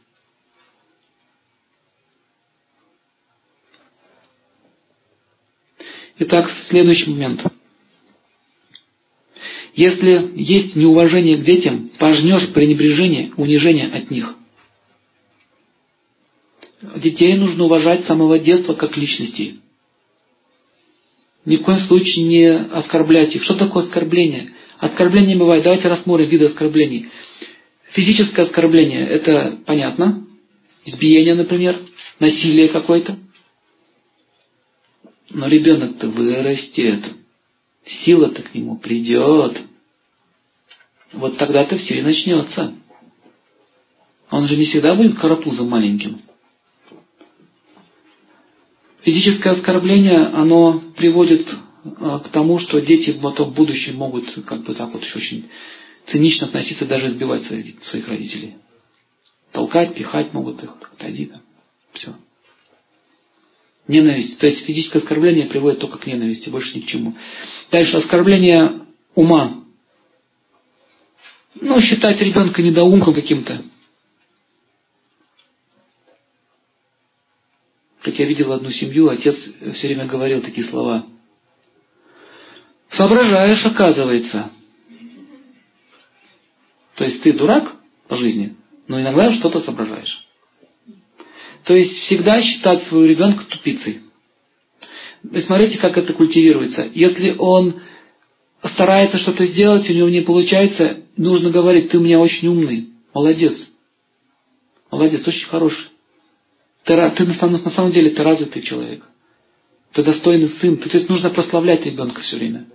[6.19, 7.43] Итак, следующий момент–
[9.77, 14.33] если есть неуважение к детям, пожнешь пренебрежение, унижение от них.
[16.95, 19.59] Детей нужно уважать с самого детства как личностей.
[21.47, 23.41] Ни в коем случае не оскорблять их.
[23.43, 24.51] Что такое оскорбление?
[24.79, 25.63] Оскорбление бывает.
[25.63, 27.07] Давайте рассмотрим виды оскорблений.
[27.93, 30.27] Физическое оскорбление– это понятно.
[30.83, 31.79] Избиение, например,
[32.19, 33.17] насилие какое-то.
[35.29, 37.13] Но ребенок-то вырастет
[38.03, 39.61] сила-то к нему придет.
[41.13, 42.73] Вот тогда-то все и начнется.
[44.31, 46.23] Он же не всегда будет карапузом маленьким.
[49.01, 54.73] Физическое оскорбление, оно приводит э, к тому, что дети потом в будущем могут как бы
[54.73, 55.49] так вот очень
[56.07, 58.55] цинично относиться, даже избивать своих, своих родителей.
[59.51, 61.41] Толкать, пихать могут их, отойди там.
[61.93, 62.15] Все.
[63.87, 64.37] Ненависть.
[64.39, 67.15] То есть физическое оскорбление приводит только к ненависти, больше ни к чему.
[67.71, 68.81] Дальше оскорбление
[69.15, 69.63] ума.
[71.59, 73.63] Ну, считать ребенка недоумком каким-то.
[78.07, 81.05] Как я видел одну семью, отец все время говорил такие слова.
[82.91, 84.49] Соображаешь, оказывается.
[86.95, 87.75] То есть ты дурак
[88.07, 88.55] по жизни,
[88.87, 90.25] но иногда что-то соображаешь.
[91.65, 94.03] То есть всегда считать своего ребенка тупицей.
[95.29, 96.89] И смотрите, как это культивируется.
[96.93, 97.81] Если он
[98.73, 103.53] старается что-то сделать, у него не получается, нужно говорить, ты у меня очень умный, молодец.
[104.91, 105.86] Молодец, очень хороший.
[106.87, 109.03] Ты, ты на, самом деле ты развитый человек.
[109.91, 110.77] Ты достойный сын.
[110.77, 112.67] То есть нужно прославлять ребенка все время.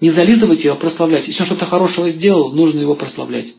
[0.00, 1.26] Не зализывать его, а прославлять.
[1.26, 3.54] Если он что-то хорошего сделал, нужно его прославлять.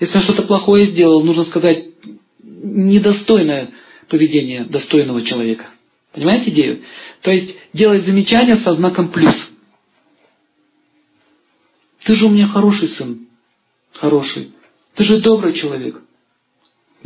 [0.00, 1.84] Если он что-то плохое сделал, нужно сказать
[2.42, 3.70] недостойное
[4.08, 5.66] поведение достойного человека.
[6.12, 6.82] Понимаете идею?
[7.22, 9.34] То есть делать замечания со знаком плюс.
[12.02, 13.28] Ты же у меня хороший сын.
[13.92, 14.50] Хороший.
[14.96, 16.00] Ты же добрый человек.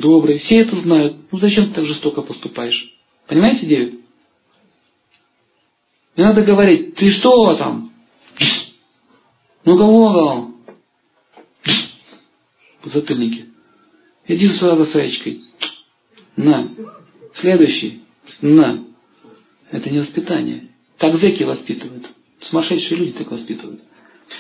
[0.01, 0.39] Добрый.
[0.39, 1.17] Все это знают.
[1.31, 2.95] Ну зачем ты так жестоко поступаешь?
[3.27, 4.01] Понимаете идею?
[6.17, 7.91] Не надо говорить, ты что там?
[9.65, 10.51] Ну кого дал?
[12.85, 13.51] Затыльники.
[14.27, 15.43] Иди сюда за саечкой.
[16.35, 16.71] На.
[17.35, 18.01] Следующий.
[18.41, 18.83] На.
[19.71, 20.69] Это не воспитание.
[20.97, 22.11] Так зеки воспитывают.
[22.41, 23.83] Сумасшедшие люди так воспитывают.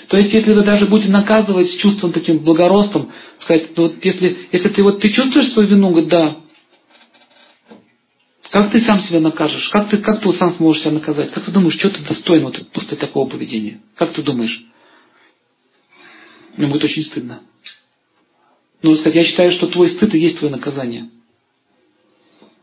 [0.08, 4.48] То есть, если вы даже будете наказывать с чувством таким благородством, сказать, ну, вот если,
[4.52, 6.36] если ты вот ты чувствуешь свою вину, говорит, да.
[8.50, 9.68] Как ты сам себя накажешь?
[9.68, 11.30] Как ты, как ты сам сможешь себя наказать?
[11.32, 13.80] Как ты думаешь, что ты достоин вот после такого поведения?
[13.94, 14.64] Как ты думаешь?
[16.56, 17.42] Мне будет очень стыдно.
[18.82, 21.10] Ну, сказать, я считаю, что твой стыд и есть твое наказание.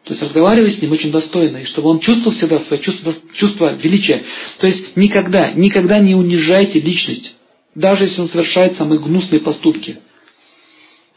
[0.08, 3.74] То есть разговаривать с ним очень достойно, и чтобы он чувствовал всегда свое чувство, чувство
[3.74, 4.24] величия.
[4.58, 7.36] То есть никогда, никогда не унижайте личность,
[7.76, 9.98] даже если он совершает самые гнусные поступки.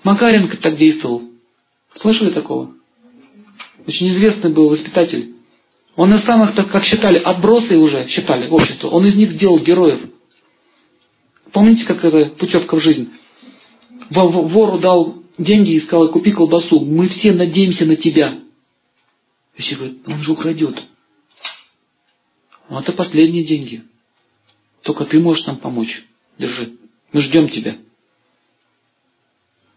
[0.03, 1.23] Макаренко так действовал.
[1.95, 2.73] Слышали такого?
[3.87, 5.35] Очень известный был воспитатель.
[5.95, 8.89] Он из самых, так как считали, отбросы уже считали общество.
[8.89, 10.01] Он из них сделал героев.
[11.53, 13.09] Помните, как это путевка в жизнь?
[14.11, 16.81] Вору дал деньги и сказал, купи колбасу.
[16.81, 18.35] Мы все надеемся на тебя.
[19.57, 20.83] И все говорят, он же украдет.
[22.71, 23.83] это последние деньги.
[24.83, 26.03] Только ты можешь нам помочь.
[26.39, 26.77] Держи.
[27.13, 27.77] Мы ждем тебя.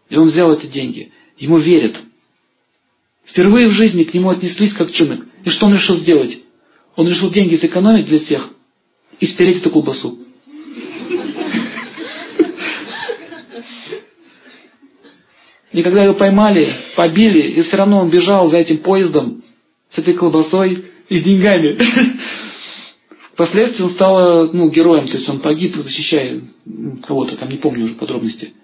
[0.08, 1.12] И он взял эти деньги.
[1.36, 2.00] Ему верят.
[3.26, 5.26] Впервые в жизни к нему отнеслись как чунок.
[5.44, 6.38] И что он решил сделать?
[6.96, 8.50] Он решил деньги сэкономить для всех
[9.18, 10.18] и спереть эту колбасу.
[15.72, 19.42] И когда его поймали, побили, и все равно он бежал за этим поездом,
[19.94, 21.78] с этой колбасой и деньгами.
[23.32, 26.40] Впоследствии он стал ну, героем, то есть он погиб, защищая
[27.06, 28.54] кого-то, там не помню уже подробности.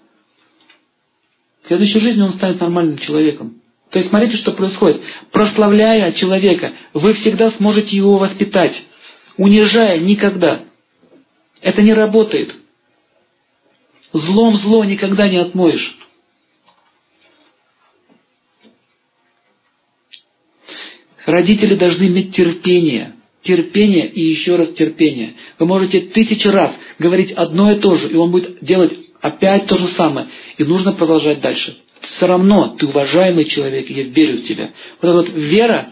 [1.64, 3.60] В следующей жизни он станет нормальным человеком.
[3.90, 5.00] То есть смотрите, что происходит.
[5.32, 8.80] Прославляя человека, вы всегда сможете его воспитать.
[9.36, 10.62] Унижая никогда.
[11.60, 12.54] Это не работает.
[14.12, 15.96] Злом зло никогда не отмоешь.
[21.26, 23.12] Родители должны иметь терпение.
[23.42, 25.30] Терпение и еще раз терпение.
[25.58, 29.76] Вы можете тысячи раз говорить одно и то же, и он будет делать опять то
[29.76, 30.26] же самое.
[30.58, 31.76] И нужно продолжать дальше.
[32.00, 34.70] Все равно ты уважаемый человек, и я верю в тебя.
[35.00, 35.88] Вот эта вот вера,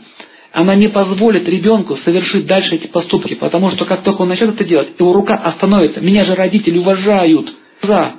[0.53, 4.65] она не позволит ребенку совершить дальше эти поступки, потому что как только он начнет это
[4.65, 6.01] делать, его рука остановится.
[6.01, 7.53] Меня же родители уважают.
[7.83, 8.17] Да.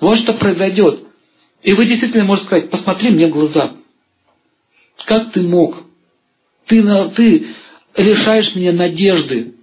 [0.00, 1.00] Вот что произойдет.
[1.62, 3.72] И вы действительно можете сказать, посмотри мне в глаза.
[5.06, 5.84] Как ты мог?
[6.66, 6.82] Ты,
[7.14, 7.46] ты
[7.96, 9.54] лишаешь меня надежды.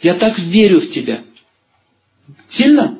[0.00, 1.22] Я так верю в тебя.
[2.50, 2.98] Сильно?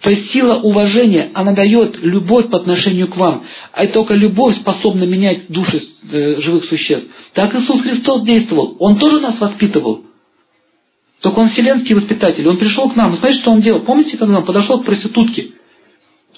[0.00, 3.44] То есть сила уважения, она дает любовь по отношению к вам.
[3.72, 7.08] А только любовь способна менять души э, живых существ.
[7.32, 8.76] Так Иисус Христос действовал.
[8.78, 10.04] Он тоже нас воспитывал.
[11.22, 12.46] Только он вселенский воспитатель.
[12.46, 13.12] Он пришел к нам.
[13.12, 13.80] Вы знаете, что он делал?
[13.80, 15.48] Помните, когда он подошел к проститутке?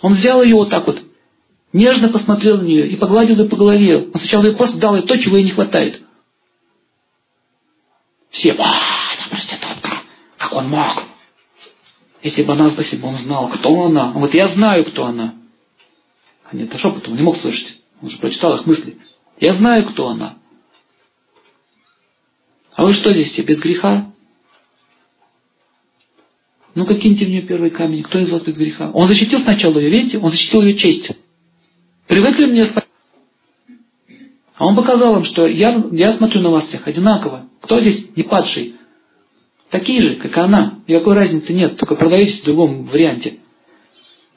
[0.01, 1.03] Он взял ее вот так вот
[1.73, 4.09] Нежно посмотрел на нее и погладил ее по голове.
[4.13, 6.03] Он сначала ей просто дал ей то, чего ей не хватает.
[8.31, 10.03] Все, а, она проститутка,
[10.39, 11.03] как он мог?
[12.23, 14.07] Если бы, она, если бы он знал, кто она.
[14.09, 15.35] Он говорит, я знаю, кто она.
[16.51, 17.75] А нет, а шепотом, он не мог слышать.
[18.01, 18.99] Он же прочитал их мысли.
[19.39, 20.37] Я знаю, кто она.
[22.75, 24.13] А вы что здесь все, без греха?
[26.75, 28.03] Ну, киньте в нее первый камень.
[28.05, 28.91] Кто из вас без греха?
[28.93, 30.19] Он защитил сначала ее, видите?
[30.19, 31.11] Он защитил ее честь.
[32.09, 32.87] Привыкли мне спать?
[34.57, 37.45] А он показал им, что я, я смотрю на вас всех одинаково.
[37.61, 38.75] Кто здесь не падший?
[39.71, 40.81] Такие же, как и она.
[40.89, 43.39] Никакой разницы нет, только продаетесь в другом варианте.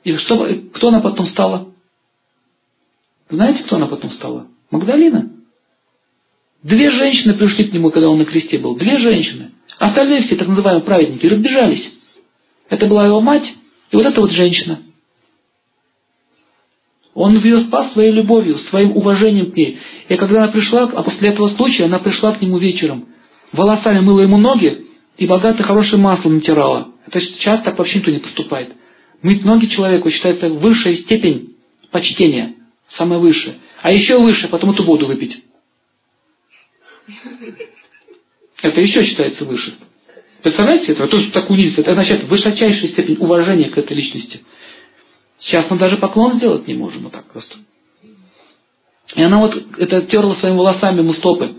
[0.04, 1.70] И что, кто она потом стала?
[3.30, 4.48] Знаете, кто она потом стала?
[4.70, 5.32] Магдалина.
[6.64, 8.76] Две женщины пришли к нему, когда он на кресте был.
[8.76, 9.52] Две женщины.
[9.80, 11.90] Остальные все так называемые праведники разбежались.
[12.70, 13.52] Это была его мать
[13.90, 14.80] и вот эта вот женщина.
[17.14, 19.80] Он ее спас своей любовью, своим уважением к ней.
[20.08, 23.08] И когда она пришла, а после этого случая она пришла к нему вечером,
[23.52, 24.86] волосами мыла ему ноги
[25.18, 26.88] и богато хорошее масло натирала.
[27.06, 28.76] Это часто так вообще никто не поступает.
[29.22, 31.56] Мыть ноги человеку считается высшая степень
[31.92, 32.54] почтения,
[32.96, 33.56] самая высшая.
[33.82, 35.44] А еще выше, потом эту воду выпить.
[38.62, 39.74] Это еще считается выше.
[40.44, 41.08] Представляете это?
[41.08, 44.42] То, что так унизится, это означает высочайшая степень уважения к этой личности.
[45.42, 47.58] Сейчас мы даже поклон сделать не можем вот так просто.
[49.16, 51.56] И она вот это терла своими волосами ему стопы.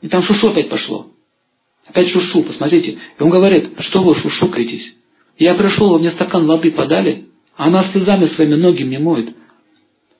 [0.00, 1.06] И там шушу опять пошло.
[1.86, 2.92] Опять шушу, посмотрите.
[2.92, 4.94] И он говорит, что вы шушукаетесь?
[5.38, 7.26] Я пришел, вы мне стакан воды подали,
[7.56, 9.34] а она слезами своими ноги мне моет.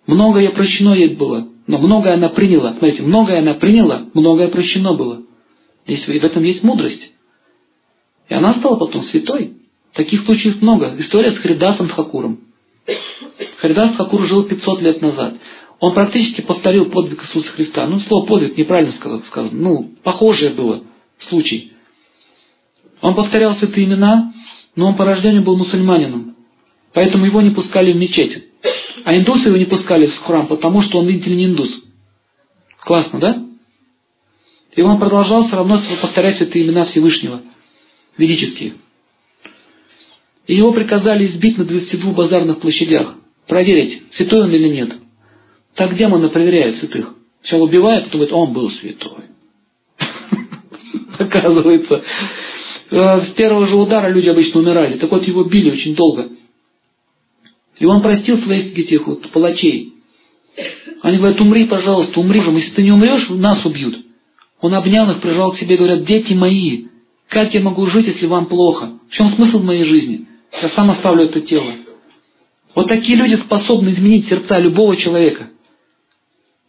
[0.06, 2.72] Многое прощено ей было, но многое она приняла.
[2.72, 5.22] Смотрите, многое она приняла, многое прощено было.
[5.86, 7.10] Здесь, в этом есть мудрость.
[8.28, 9.54] И она стала потом святой.
[9.94, 10.94] Таких случаев много.
[10.98, 12.40] История с Хридасом Тхакуром.
[13.58, 15.34] Харидас Хакур жил 500 лет назад.
[15.78, 17.86] Он практически повторил подвиг Иисуса Христа.
[17.86, 19.50] Ну, слово подвиг неправильно сказано.
[19.52, 20.82] Ну, похожее было
[21.28, 21.72] случай.
[23.00, 24.32] Он повторял святые имена,
[24.76, 26.36] но он по рождению был мусульманином.
[26.92, 28.44] Поэтому его не пускали в мечеть.
[29.04, 31.70] А индусы его не пускали в храм, потому что он, видите ли, не индус.
[32.80, 33.42] Классно, да?
[34.76, 37.40] И он продолжал все равно повторять святые имена Всевышнего,
[38.16, 38.74] ведические.
[40.46, 43.14] И его приказали избить на 22 базарных площадях,
[43.46, 44.94] проверить, святой он или нет.
[45.74, 47.14] Так демоны проверяют святых.
[47.40, 49.24] Сначала убивают, потом говорят, он был святой.
[51.18, 52.02] Оказывается,
[52.90, 54.98] э, с первого же удара люди обычно умирали.
[54.98, 56.28] Так вот, его били очень долго.
[57.78, 59.94] И он простил своих этих вот палачей.
[61.02, 62.40] Они говорят, умри, пожалуйста, умри.
[62.40, 63.98] Если ты не умрешь, нас убьют.
[64.60, 66.84] Он обнял их, прижал к себе говорят, дети мои,
[67.28, 68.98] как я могу жить, если вам плохо?
[69.08, 70.26] В чем смысл моей жизни?
[70.52, 71.74] Я сам оставлю это тело.
[72.74, 75.50] Вот такие люди способны изменить сердца любого человека.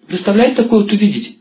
[0.07, 1.37] Представляете такое вот увидеть?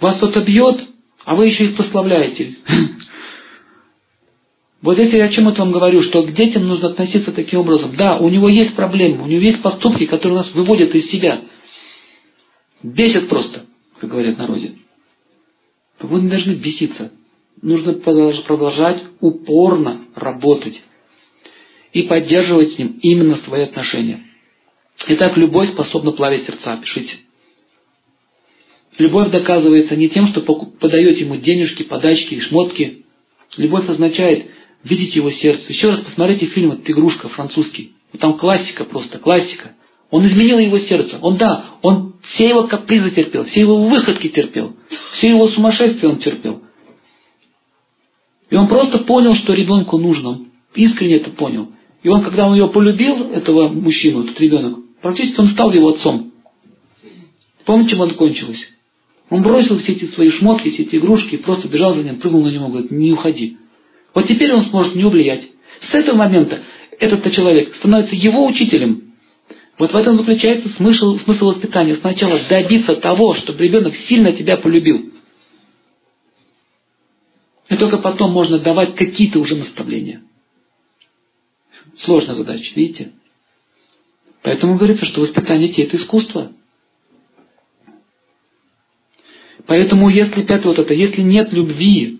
[0.00, 0.86] Вас кто-то бьет,
[1.24, 2.56] а вы еще их прославляете.
[4.82, 7.94] Вот здесь я о чем это вам говорю, что к детям нужно относиться таким образом.
[7.96, 11.42] Да, у него есть проблемы, у него есть поступки, которые нас выводят из себя.
[12.82, 13.66] Бесят просто,
[13.98, 14.72] как говорят народе.
[15.98, 17.12] Вы не должны беситься.
[17.62, 20.82] Нужно продолжать упорно работать
[21.92, 24.20] и поддерживать с ним именно свои отношения.
[25.08, 26.78] Итак, любовь способна плавить сердца.
[26.80, 27.16] Пишите.
[28.98, 33.04] Любовь доказывается не тем, что подаете ему денежки, подачки и шмотки.
[33.56, 34.46] Любовь означает
[34.84, 35.72] видеть его сердце.
[35.72, 37.92] Еще раз посмотрите фильм вот, «Игрушка» французский.
[38.18, 39.72] Там классика просто, классика.
[40.10, 41.18] Он изменил его сердце.
[41.22, 44.74] Он, да, он все его капризы терпел, все его выходки терпел,
[45.12, 46.62] все его сумасшествие он терпел.
[48.50, 50.28] И он просто понял, что ребенку нужно.
[50.30, 51.68] Он искренне это понял.
[52.02, 56.32] И он, когда он его полюбил, этого мужчину, этот ребенок, практически он стал его отцом.
[57.64, 58.60] Помните, чем это кончилось?
[59.28, 62.48] Он бросил все эти свои шмотки, все эти игрушки, просто бежал за ним, прыгнул на
[62.48, 63.58] него, говорит, не уходи.
[64.14, 65.46] Вот теперь он сможет не влиять.
[65.90, 66.60] С этого момента
[66.98, 69.12] этот человек становится его учителем.
[69.78, 71.96] Вот в этом заключается смысл, смысл воспитания.
[71.96, 75.09] Сначала добиться того, чтобы ребенок сильно тебя полюбил.
[77.70, 80.22] И только потом можно давать какие-то уже наставления.
[81.98, 83.12] Сложная задача, видите?
[84.42, 86.52] Поэтому говорится, что воспитание детей– это искусство.
[89.66, 92.18] Поэтому, если, опять вот это, если нет любви,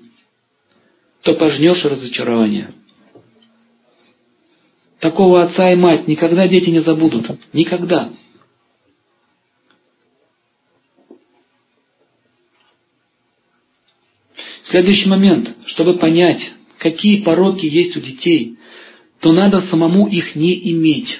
[1.22, 2.72] то пожнешь разочарование.
[5.00, 7.26] Такого отца и мать никогда дети не забудут.
[7.52, 8.12] Никогда.
[14.70, 15.50] Следующий момент.
[15.66, 16.40] Чтобы понять,
[16.78, 18.56] какие пороки есть у детей,
[19.20, 21.18] то надо самому их не иметь.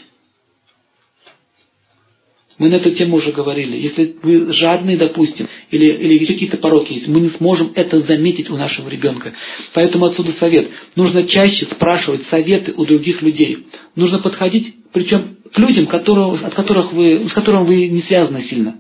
[2.59, 3.77] Мы на эту тему уже говорили.
[3.77, 8.57] Если вы жадный, допустим, или, или какие-то пороки есть, мы не сможем это заметить у
[8.57, 9.33] нашего ребенка.
[9.73, 10.69] Поэтому отсюда совет.
[10.95, 13.67] Нужно чаще спрашивать советы у других людей.
[13.97, 18.77] Нужно подходить, причем к людям, которого, от которых вы, с которыми вы не связаны сильно.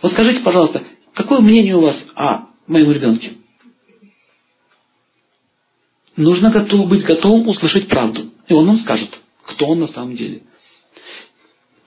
[0.00, 3.32] Вот скажите, пожалуйста, какое мнение у вас о моем ребенке?
[6.16, 8.30] Нужно готов, быть готовым услышать правду.
[8.48, 9.10] И он нам скажет,
[9.46, 10.42] кто он на самом деле.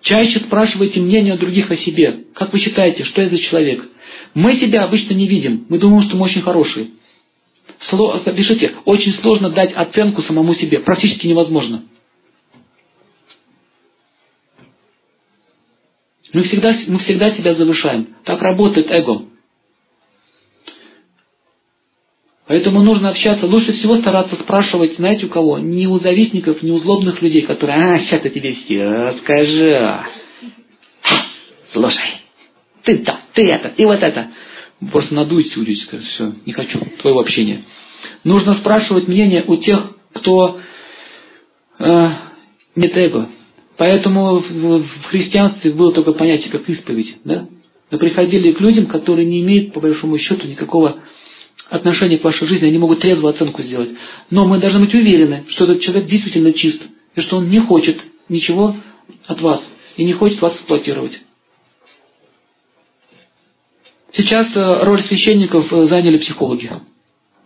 [0.02, 2.26] Чаще спрашивайте мнение других о себе.
[2.34, 3.88] Как вы считаете, что я за человек?
[4.34, 5.66] Мы себя обычно не видим.
[5.70, 6.92] Мы думаем, что мы очень хорошие.
[7.90, 10.80] Сло, пишите, очень сложно дать оценку самому себе.
[10.80, 11.84] Практически невозможно.
[16.34, 18.16] Мы всегда, мы всегда себя завышаем.
[18.24, 19.24] Так работает эго.
[22.48, 25.60] Поэтому нужно общаться, лучше всего стараться спрашивать, знаете, у кого?
[25.60, 30.06] Не у завистников, не у злобных людей, которые, а, сейчас я тебе все скажу.
[31.74, 32.22] Слушай,
[32.84, 34.30] ты то, ты это, и вот это.
[34.92, 37.64] Просто надуйте люди, скажут, все, не хочу твоего общения.
[38.24, 40.60] Нужно спрашивать мнение у тех, кто
[41.80, 42.10] э,
[42.76, 43.28] нет эго,
[43.78, 47.18] Поэтому в христианстве было только понятие, как исповедь.
[47.24, 47.48] Да?
[47.92, 50.98] Мы приходили к людям, которые не имеют, по большому счету, никакого
[51.70, 53.90] отношения к вашей жизни, они могут трезвую оценку сделать.
[54.30, 56.82] Но мы должны быть уверены, что этот человек действительно чист,
[57.16, 58.76] и что он не хочет ничего
[59.26, 59.62] от вас,
[59.96, 61.22] и не хочет вас эксплуатировать.
[64.14, 66.72] Сейчас э, роль священников э, заняли психологи.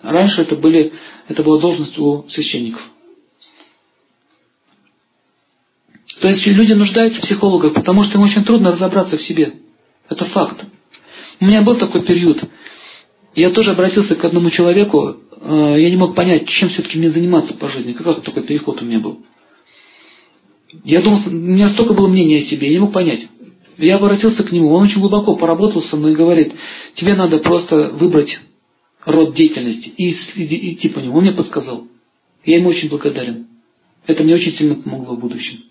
[0.02, 0.94] Раньше это, были,
[1.28, 2.82] это была должность у священников.
[6.22, 9.54] То есть люди нуждаются в психологах, потому что им очень трудно разобраться в себе.
[10.10, 10.66] Это факт.
[11.40, 12.44] У меня был такой период.
[13.36, 17.53] Я тоже обратился к одному человеку, э, я не мог понять, чем все-таки мне заниматься
[17.53, 17.94] по жизни.
[17.94, 19.20] Как раз такой переход у меня был.
[20.84, 23.28] Я думал, у меня столько было мнения о себе, я не мог понять.
[23.78, 26.53] Я обратился к нему, он очень глубоко поработал со мной и говорит,
[26.95, 28.38] тебе надо просто выбрать
[29.06, 30.12] род деятельности и
[30.74, 31.18] идти по нему.
[31.18, 31.88] Он мне подсказал.
[32.45, 33.48] Я ему очень благодарен.
[34.08, 35.64] Это мне очень сильно помогло в будущем.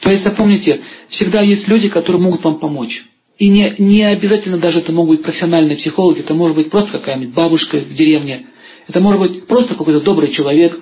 [0.00, 3.04] То есть запомните, всегда есть люди, которые могут вам помочь.
[3.38, 7.34] И не, не обязательно даже это могут быть профессиональные психологи, это может быть просто какая-нибудь
[7.34, 8.46] бабушка в деревне,
[8.86, 10.80] это может быть просто какой-то добрый человек.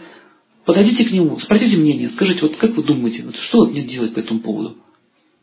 [0.65, 4.19] Подойдите к нему, спросите мнение, скажите, вот как вы думаете, вот что мне делать по
[4.19, 4.77] этому поводу?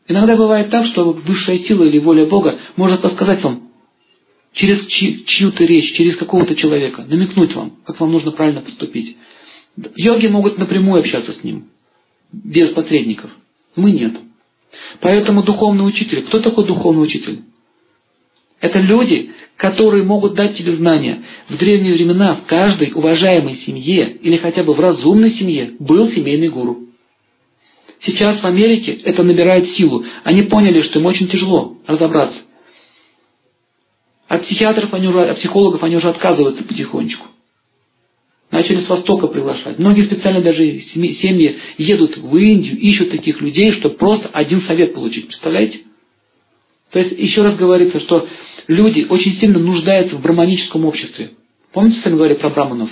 [0.06, 3.68] Иногда бывает так, что высшая сила или воля Бога может подсказать вам
[4.52, 9.16] через чью-то речь, через какого-то человека, намекнуть вам, как вам нужно правильно поступить.
[9.96, 11.68] Йоги могут напрямую общаться с ним
[12.32, 13.30] без посредников.
[13.76, 14.14] Мы нет.
[15.00, 16.22] Поэтому духовный учитель.
[16.22, 17.40] Кто такой духовный учитель?
[18.60, 21.22] Это люди, которые могут дать тебе знания.
[21.48, 26.48] В древние времена в каждой уважаемой семье или хотя бы в разумной семье был семейный
[26.48, 26.80] гуру.
[28.00, 30.04] Сейчас в Америке это набирает силу.
[30.24, 32.38] Они поняли, что им очень тяжело разобраться.
[34.28, 37.26] От психиатров они уже, от психологов они уже отказываются потихонечку.
[38.50, 39.78] Начали с Востока приглашать.
[39.78, 45.26] Многие специально даже семьи едут в Индию, ищут таких людей, чтобы просто один совет получить.
[45.26, 45.80] Представляете?
[46.90, 48.26] То есть, еще раз говорится, что
[48.66, 51.32] люди очень сильно нуждаются в браманическом обществе.
[51.72, 52.90] Помните, сами говорили про браманов?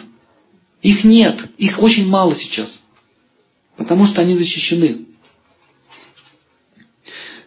[0.83, 2.69] Их нет, их очень мало сейчас.
[3.79, 5.07] Потому что они защищены.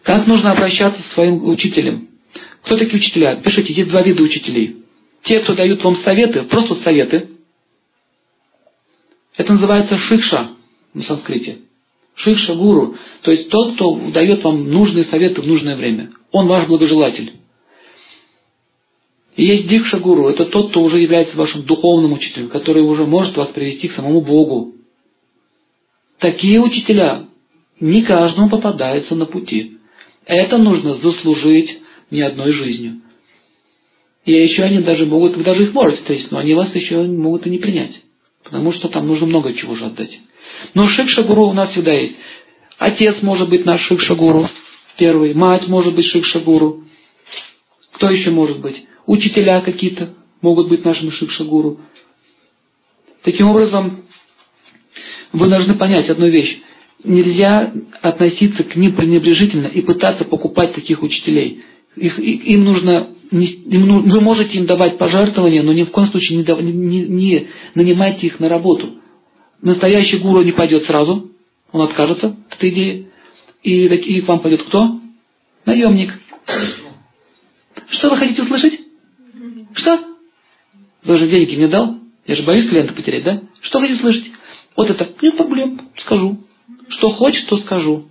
[0.02, 2.08] Как нужно обращаться с своим учителем?
[2.64, 3.36] Кто такие учителя?
[3.36, 4.76] Пишите, есть два вида учителей.
[5.22, 7.29] Те, кто дают вам советы, просто советы,
[9.40, 10.50] это называется шикша
[10.92, 11.60] на санскрите.
[12.14, 12.94] Шикша гуру.
[13.22, 16.10] То есть тот, кто дает вам нужные советы в нужное время.
[16.30, 17.32] Он ваш благожелатель.
[19.36, 20.28] Есть дикша гуру.
[20.28, 24.20] Это тот, кто уже является вашим духовным учителем, который уже может вас привести к самому
[24.20, 24.74] Богу.
[26.18, 27.24] Такие учителя
[27.80, 29.78] не каждому попадаются на пути.
[30.26, 31.78] Это нужно заслужить
[32.10, 33.00] не одной жизнью.
[34.26, 37.46] И еще они даже могут, вы даже их можете встретить, но они вас еще могут
[37.46, 38.02] и не принять.
[38.50, 40.18] Потому что там нужно много чего же отдать.
[40.74, 42.16] Но шикша-гуру у нас всегда есть.
[42.78, 44.48] Отец может быть наш шикша-гуру,
[44.96, 45.34] первый.
[45.34, 46.84] Мать может быть шикша-гуру.
[47.92, 48.84] Кто еще может быть?
[49.06, 51.78] Учителя какие-то могут быть нашими шикша-гуру.
[53.22, 54.04] Таким образом,
[55.32, 56.58] вы должны понять одну вещь.
[57.04, 57.72] Нельзя
[58.02, 61.62] относиться к ним пренебрежительно и пытаться покупать таких учителей.
[61.94, 67.06] Их, им нужно вы можете им давать пожертвования, но ни в коем случае не, не,
[67.06, 68.96] не нанимайте их на работу.
[69.62, 71.30] Настоящий гуру не пойдет сразу,
[71.72, 73.06] он откажется от этой идеи.
[73.62, 75.00] И, и к вам пойдет кто?
[75.66, 76.18] Наемник.
[77.88, 78.80] Что вы хотите услышать?
[79.74, 80.00] Что?
[81.04, 81.96] Вы же деньги мне дал?
[82.26, 83.42] Я же боюсь клиента потерять, да?
[83.60, 84.30] Что хотите услышать?
[84.76, 85.08] Вот это.
[85.20, 86.38] Нет проблем, скажу.
[86.88, 88.09] Что хочешь, то скажу.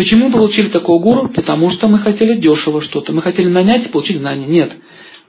[0.00, 1.28] Почему получили такого гуру?
[1.28, 3.12] Потому что мы хотели дешево что-то.
[3.12, 4.46] Мы хотели нанять и получить знания.
[4.46, 4.72] Нет.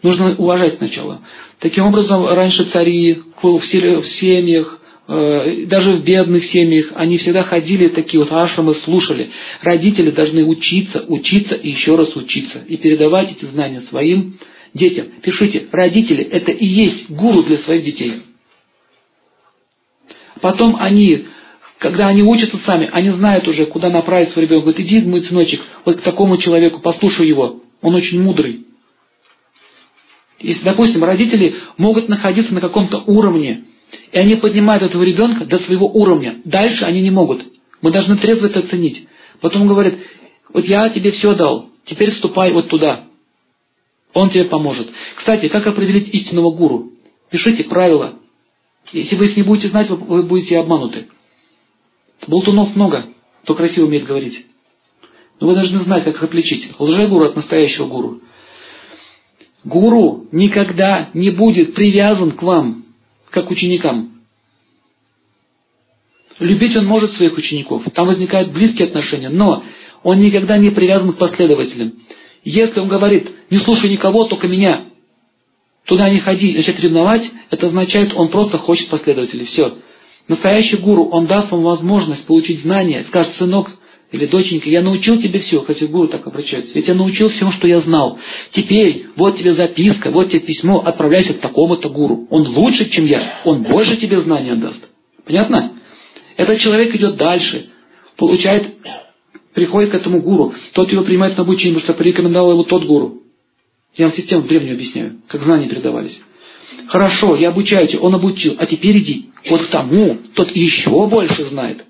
[0.02, 1.19] Нужно уважать сначала.
[1.60, 4.80] Таким образом, раньше цари в семьях,
[5.10, 9.31] э, даже в бедных семьях, они всегда ходили такие вот ашрамы, слушали.
[9.61, 12.60] Родители должны учиться, учиться и еще раз учиться.
[12.65, 14.38] И передавать эти знания своим
[14.73, 15.07] детям.
[15.22, 18.22] Пишите, родители– это и есть гуру для своих детей.
[20.39, 21.26] Потом они
[21.81, 24.67] когда они учатся сами, они знают уже, куда направить свой ребенка.
[24.67, 27.63] Говорит, иди, мой сыночек, вот к такому человеку, послушай его.
[27.81, 28.67] Он очень мудрый.
[30.39, 33.63] Если, допустим, родители могут находиться на каком-то уровне,
[34.11, 36.35] и они поднимают этого ребенка до своего уровня.
[36.45, 37.45] Дальше они не могут.
[37.81, 39.07] Мы должны трезво это оценить.
[39.39, 39.97] Потом говорит,
[40.53, 43.05] вот я тебе все дал, теперь вступай вот туда.
[44.13, 44.87] Он тебе поможет.
[45.15, 46.91] Кстати, как определить истинного гуру?
[47.31, 48.19] Пишите правила.
[48.93, 51.07] Если вы их не будете знать, вы будете обмануты.
[52.27, 53.06] Болтунов много,
[53.43, 54.45] кто красиво умеет говорить.
[55.39, 56.69] Но вы должны знать, как их отличить.
[56.80, 58.22] Лжегуру от настоящего гуру.
[59.64, 62.85] Гуру никогда не будет привязан к вам,
[63.30, 64.22] как ученикам.
[66.39, 67.84] Любить он может своих учеников.
[67.93, 69.30] Там возникают близкие отношения.
[69.30, 69.64] Но
[70.03, 71.93] он никогда не привязан к последователям.
[72.43, 74.85] Если он говорит, не слушай никого, только меня,
[75.85, 79.45] туда не ходи, начать ревновать, это означает, он просто хочет последователей.
[79.45, 79.77] Все.
[80.31, 83.69] Настоящий гуру, он даст вам возможность получить знания, скажет, сынок
[84.13, 87.67] или доченька, я научил тебе все, хотя гуру так обращаются, я тебя научил всему, что
[87.67, 88.17] я знал.
[88.51, 92.27] Теперь, вот тебе записка, вот тебе письмо, отправляйся к такому-то гуру.
[92.29, 94.79] Он лучше, чем я, он больше тебе знания даст.
[95.25, 95.73] Понятно?
[96.37, 97.65] Этот человек идет дальше,
[98.15, 98.67] получает,
[99.53, 103.17] приходит к этому гуру, тот его принимает на обучение, потому что порекомендовал его тот гуру.
[103.97, 106.21] Я вам систему древнюю объясняю, как знания передавались.
[106.88, 109.30] Хорошо, я обучаю тебя, он обучил, а теперь иди.
[109.49, 111.85] Вот к тому, тот еще больше знает.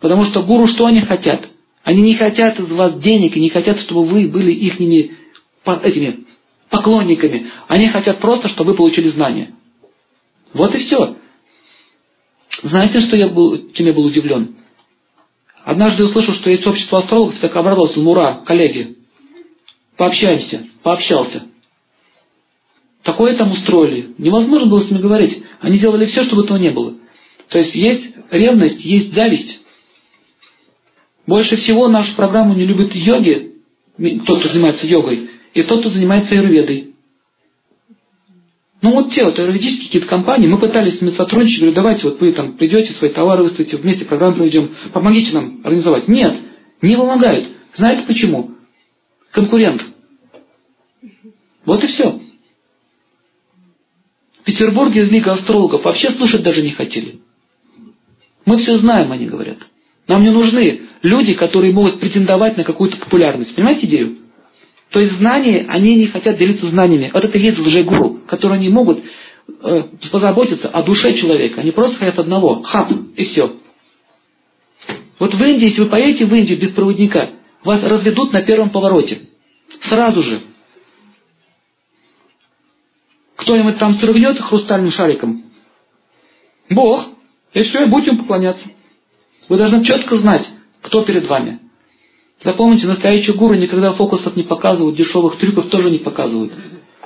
[0.00, 1.48] Потому что гуру что они хотят?
[1.82, 5.12] Они не хотят из вас денег и не хотят, чтобы вы были ихними
[5.82, 6.26] этими
[6.70, 7.46] поклонниками.
[7.68, 9.50] Они хотят просто, чтобы вы получили знания.
[10.52, 11.16] Вот и все.
[12.62, 14.56] Знаете, что я был, чем был удивлен?
[15.64, 18.96] Однажды услышал, что есть общество астрологов, так обрадовался, ну коллеги,
[19.96, 21.42] пообщаемся, пообщался.
[23.06, 24.14] Такое там устроили.
[24.18, 25.40] Невозможно было с ними говорить.
[25.60, 26.94] Они делали все, чтобы этого не было.
[27.48, 29.60] То есть есть ревность, есть зависть.
[31.24, 33.52] Больше всего нашу программу не любят йоги,
[34.26, 36.94] тот, кто занимается йогой, и тот, кто занимается аюрведой.
[38.82, 42.20] Ну вот те вот юридические какие-то компании, мы пытались с ними сотрудничать, говорю, давайте вот
[42.20, 46.08] вы там придете, свои товары выставите, вместе программу проведем, помогите нам организовать.
[46.08, 46.36] Нет,
[46.82, 47.46] не помогают.
[47.76, 48.50] Знаете почему?
[49.30, 49.84] Конкурент.
[51.64, 52.20] Вот и все.
[54.46, 57.18] Петербурге из астрологов вообще слушать даже не хотели.
[58.44, 59.58] Мы все знаем, они говорят.
[60.06, 63.54] Нам не нужны люди, которые могут претендовать на какую-то популярность.
[63.56, 64.18] Понимаете идею?
[64.90, 67.10] То есть знания, они не хотят делиться знаниями.
[67.12, 69.00] Вот это и есть лжегуру, которые не могут
[69.62, 69.82] э,
[70.12, 71.60] позаботиться о душе человека.
[71.60, 72.62] Они просто хотят одного.
[72.62, 73.56] Хап, и все.
[75.18, 77.30] Вот в Индии, если вы поедете в Индию без проводника,
[77.64, 79.22] вас разведут на первом повороте.
[79.88, 80.40] Сразу же.
[83.46, 85.44] Кто-нибудь там срывнет хрустальным шариком.
[86.68, 87.06] Бог.
[87.54, 88.66] И все, и будете ему поклоняться.
[89.48, 90.48] Вы должны четко знать,
[90.82, 91.60] кто перед вами.
[92.42, 96.54] Запомните, настоящие гуру никогда фокусов не показывают, дешевых трюков тоже не показывают.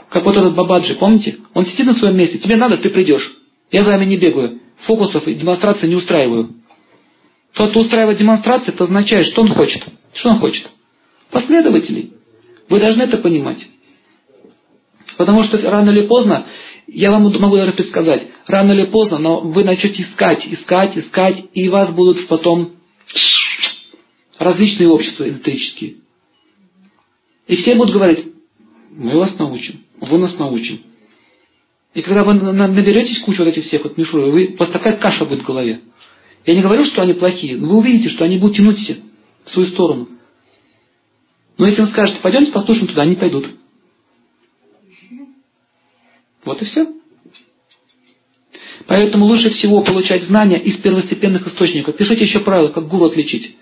[0.09, 1.37] Как вот этот Бабаджи, помните?
[1.53, 3.31] Он сидит на своем месте, тебе надо, ты придешь.
[3.71, 4.61] Я за вами не бегаю.
[4.87, 6.55] Фокусов и демонстрации не устраиваю.
[7.53, 9.85] Тот, кто устраивает демонстрации, это означает, что он хочет.
[10.15, 10.71] Что он хочет?
[11.31, 12.15] Последователей.
[12.71, 13.59] Вы должны это понимать.
[15.21, 16.47] Потому что рано или поздно,
[16.87, 21.69] я вам могу даже предсказать, рано или поздно, но вы начнете искать, искать, искать, и
[21.69, 22.71] вас будут потом
[24.39, 25.97] различные общества эзотерические.
[27.49, 28.29] И все будут говорить,
[28.93, 30.81] мы вас научим, вы нас научим.
[31.93, 35.43] И когда вы наберетесь кучу вот этих всех вот мишуры, у вас такая каша будет
[35.43, 35.81] в голове.
[36.47, 38.97] Я не говорю, что они плохие, но вы увидите, что они будут тянуть все
[39.45, 40.09] в свою сторону.
[41.59, 43.60] Но если вы скажете, пойдемте послушаем туда, они пойдут.
[46.45, 46.87] Вот и все.
[48.87, 51.97] Поэтому лучше всего получать знания из первостепенных источников.
[51.97, 53.57] Пишите еще правила, как гуру отличить.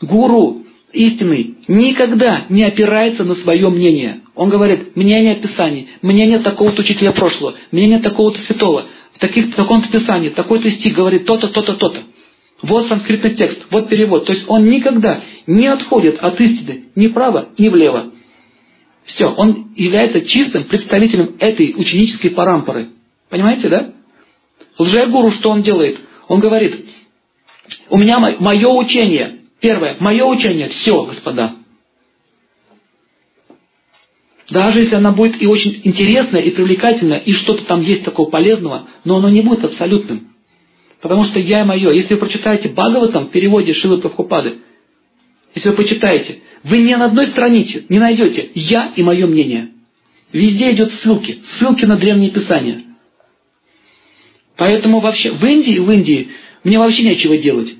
[0.00, 4.20] Гуру истинный никогда не опирается на свое мнение.
[4.34, 9.88] Он говорит, мнение Писаний, мнение такого-то учителя прошлого, мнение такого-то святого, в, таких, в таком-то
[9.88, 12.00] Писании, такой-то стих говорит то-то, то-то, то-то.
[12.62, 14.24] Вот санскритный текст, вот перевод.
[14.24, 18.06] То есть он никогда не отходит от истины ни вправо, ни влево.
[19.04, 22.88] Все, он является чистым представителем этой ученической парампоры.
[23.28, 23.92] Понимаете, да?
[24.78, 25.98] Лжегуру что он делает?
[26.28, 26.86] Он говорит,
[27.90, 31.54] у меня мое учение, Первое, мое учение, все, господа.
[34.50, 38.88] Даже если она будет и очень интересная, и привлекательная, и что-то там есть такого полезного,
[39.04, 40.34] но оно не будет абсолютным.
[41.00, 41.92] Потому что я и мое.
[41.92, 44.56] Если вы прочитаете Бхагаватам в переводе Шилы Прабхупады,
[45.54, 49.68] если вы почитаете, вы ни на одной странице не найдете «я» и мое мнение.
[50.32, 52.82] Везде идет ссылки, ссылки на древние писания.
[54.56, 56.30] Поэтому вообще в Индии, в Индии
[56.64, 57.74] мне вообще нечего делать.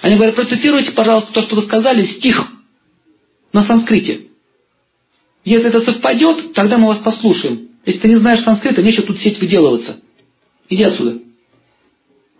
[0.00, 2.50] Они говорят, процитируйте, пожалуйста, то, что вы сказали, стих
[3.52, 4.28] на санскрите.
[5.44, 7.70] Если это совпадет, тогда мы вас послушаем.
[7.84, 10.00] Если ты не знаешь санскрита, нечего тут сеть выделываться.
[10.68, 11.20] Иди отсюда.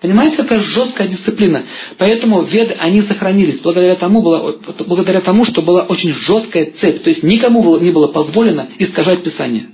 [0.01, 1.65] Понимаете, какая жесткая дисциплина.
[1.99, 4.57] Поэтому веды, они сохранились благодаря тому, было,
[4.87, 7.03] благодаря тому, что была очень жесткая цепь.
[7.03, 9.67] То есть никому не было позволено искажать Писание.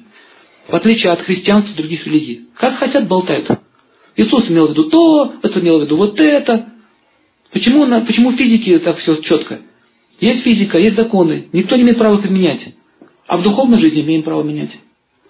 [0.67, 2.49] В отличие от христианства и других религий.
[2.57, 3.49] Как хотят, болтают.
[4.17, 6.71] Иисус имел в виду то, это имел в виду вот это.
[7.53, 9.61] Почему, почему в физике так все четко?
[10.21, 12.67] Есть физика, есть законы, никто не имеет права их изменять.
[13.29, 14.71] А в духовной жизни имеем право менять.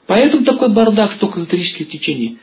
[0.06, 2.39] Поэтому такой бардак, столько эзотерических течений.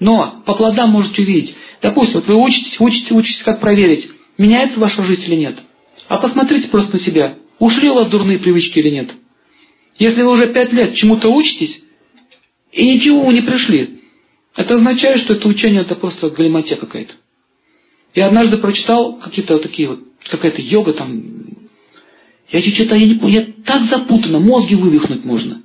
[0.00, 1.54] Но по плодам можете увидеть,
[1.84, 4.08] Допустим, вот вы учитесь, учитесь, учитесь, как проверить,
[4.38, 5.58] меняется ваша жизнь или нет.
[6.08, 7.34] А посмотрите просто на себя.
[7.58, 9.10] Ушли у вас дурные привычки или нет?
[9.98, 11.82] Если вы уже пять лет чему-то учитесь,
[12.72, 14.00] и ничего не пришли,
[14.56, 17.12] это означает, что это учение это просто галиматья какая-то.
[18.14, 20.00] Я однажды прочитал какие-то вот такие вот,
[20.30, 21.22] какая-то йога там.
[22.48, 25.60] Я читаю, я не помню, я так запутано, мозги вывихнуть можно.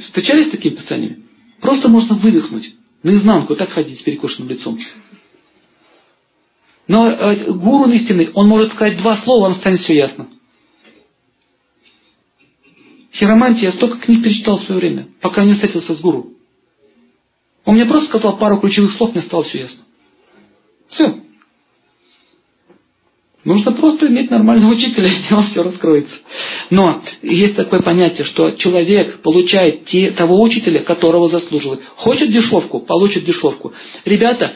[0.00, 1.24] Встречались с такими писаниями?
[1.60, 2.72] Просто можно вывихнуть.
[3.02, 4.78] Наизнанку, так ходить с перекошенным лицом.
[6.88, 10.28] Но э, гуру истинный, он может сказать два слова, вам станет все ясно.
[13.12, 16.32] Хиромантия, я столько книг перечитал в свое время, пока не встретился с гуру.
[17.64, 19.84] Он мне просто сказал пару ключевых слов, мне стало все ясно.
[20.88, 21.20] Все.
[23.44, 26.14] Нужно просто иметь нормального учителя, и вам все раскроется.
[26.70, 31.82] Но есть такое понятие, что человек получает те, того учителя, которого заслуживает.
[31.96, 33.72] Хочет дешевку, получит дешевку.
[34.04, 34.54] Ребята,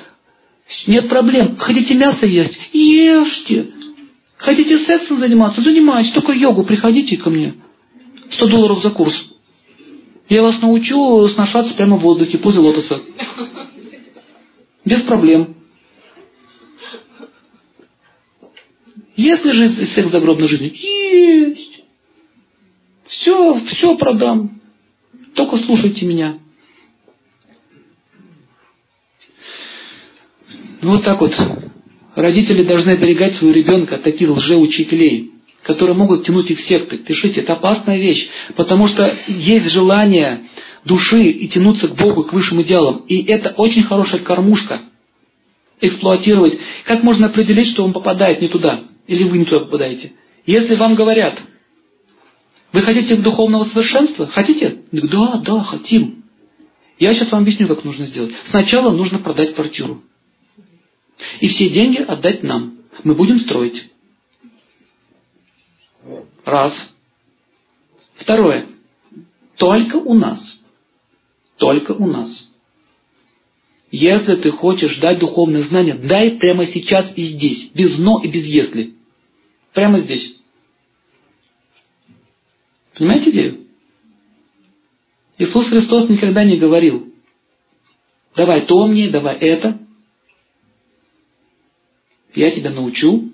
[0.87, 1.57] нет проблем.
[1.57, 2.59] Хотите мясо есть?
[2.73, 3.69] Ешьте.
[4.37, 5.63] Хотите сексом заниматься?
[5.63, 6.13] Занимайтесь.
[6.13, 7.55] Только йогу приходите ко мне.
[8.33, 9.15] 100 долларов за курс.
[10.29, 13.03] Я вас научу сношаться прямо в воздухе, позы лотоса.
[14.85, 15.57] Без проблем.
[19.15, 20.73] Есть ли жизнь, секс в загробной жизни?
[20.75, 21.85] Есть.
[23.09, 24.61] Все, все продам.
[25.35, 26.39] Только слушайте меня.
[30.83, 31.33] Ну вот так вот.
[32.15, 35.31] Родители должны оберегать своего ребенка от таких лжеучителей,
[35.63, 36.99] которые могут тянуть их в секты.
[36.99, 40.43] Пишите, это опасная вещь, потому что есть желание
[40.85, 43.05] души и тянуться к Богу, к высшим идеалам.
[43.07, 44.83] И это очень хорошая кормушка.
[45.81, 46.59] Эксплуатировать.
[46.85, 48.81] Как можно определить, что он попадает не туда?
[49.07, 50.13] Или вы не туда попадаете?
[50.47, 51.41] Если вам говорят,
[52.73, 54.27] вы хотите духовного совершенства?
[54.27, 54.79] Хотите?
[54.91, 56.25] Да, да, хотим.
[56.99, 58.33] Я сейчас вам объясню, как нужно сделать.
[58.51, 60.03] Сначала нужно продать квартиру.
[61.41, 62.79] И все деньги отдать нам.
[63.05, 63.91] Мы будем строить.
[66.45, 66.73] Раз.
[68.17, 68.67] Второе.
[69.57, 70.41] Только у нас.
[71.57, 72.29] Только у нас.
[73.91, 78.47] Если ты хочешь дать духовное знание, дай прямо сейчас и здесь, без «но» и без
[78.47, 78.95] «если».
[79.75, 80.35] Прямо здесь.
[82.95, 83.67] Понимаете идею?
[85.37, 87.13] Иисус Христос никогда не говорил,
[88.35, 89.79] давай то мне, давай это.
[92.35, 93.31] Я тебя научу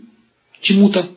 [0.61, 1.11] чему-то.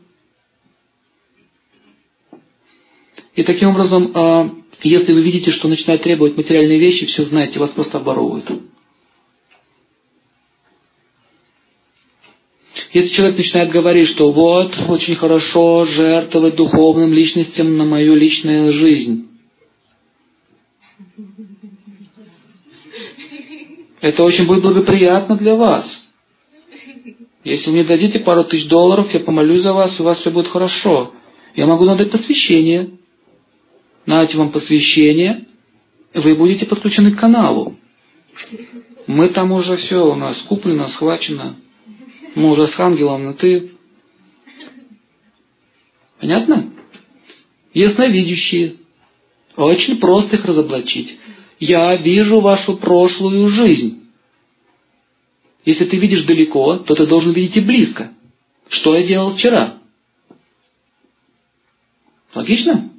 [3.35, 4.49] И таким образом, а,
[4.83, 8.51] если вы видите, что начинает требовать материальные вещи, все знаете, вас просто оборовывают.
[12.93, 19.29] Если человек начинает говорить, что вот, очень хорошо жертвовать духовным личностям на мою личную жизнь.
[24.01, 26.00] Это очень будет благоприятно для вас.
[27.43, 30.47] Если мне дадите пару тысяч долларов, я помолюсь за вас, и у вас все будет
[30.47, 31.13] хорошо.
[31.55, 32.91] Я могу надать посвящение.
[34.05, 35.45] Дайте вам посвящение,
[36.13, 37.75] вы будете подключены к каналу.
[39.07, 41.55] Мы там уже все у нас куплено, схвачено.
[42.35, 43.71] Мы уже с ангелом на ты.
[46.19, 46.71] Понятно?
[47.73, 48.75] Ясновидящие.
[49.55, 51.17] Очень просто их разоблачить.
[51.59, 54.00] Я вижу вашу прошлую жизнь.
[55.65, 58.13] Если ты видишь далеко, то ты должен видеть и близко.
[58.69, 59.77] Что я делал вчера?
[62.33, 62.89] Логично?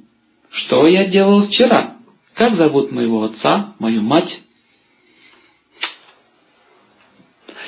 [0.49, 1.97] Что я делал вчера?
[2.33, 4.39] Как зовут моего отца, мою мать?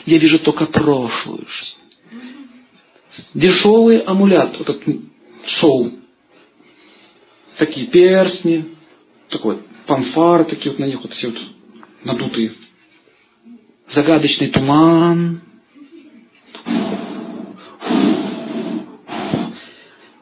[0.05, 3.29] Я вижу только прошлую жизнь.
[3.33, 4.99] Дешевый амулет, вот этот
[5.45, 5.91] шоу.
[7.57, 8.75] Такие перстни,
[9.29, 11.39] такой панфары, такие вот на них вот все вот
[12.03, 12.53] надутые.
[13.93, 15.41] Загадочный туман.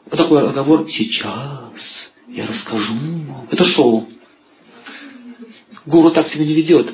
[0.06, 1.72] Вот такой разговор сейчас
[2.28, 2.94] я расскажу.
[3.50, 4.08] Это шоу.
[5.86, 6.92] Гуру так себя не ведет.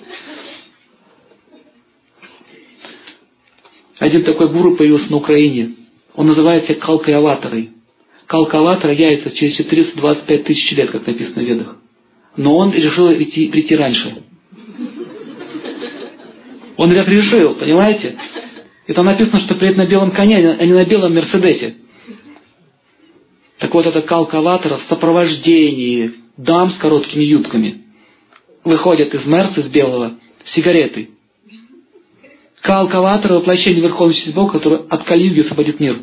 [3.98, 5.76] Один такой гуру появился на Украине.
[6.14, 7.70] Он называется Калкаяватарой.
[8.26, 11.76] Калкаватора явится через 425 тысяч лет, как написано в Ведах.
[12.36, 14.22] Но он решил прийти, прийти раньше.
[16.80, 18.16] Он решил, понимаете?
[18.86, 21.74] И там написано, что приедет на белом коне, а не на белом Мерседесе.
[23.58, 27.82] Так вот, это Калкаватора в сопровождении дам с короткими юбками
[28.64, 30.12] выходят из Мерса, из белого,
[30.46, 31.10] с сигаретой.
[32.62, 36.00] Калкаватор– воплощение Верховного Чести Бога, который от Калиюги освободит мир.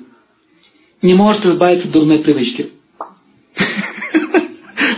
[1.02, 2.70] Не может избавиться от дурной привычки.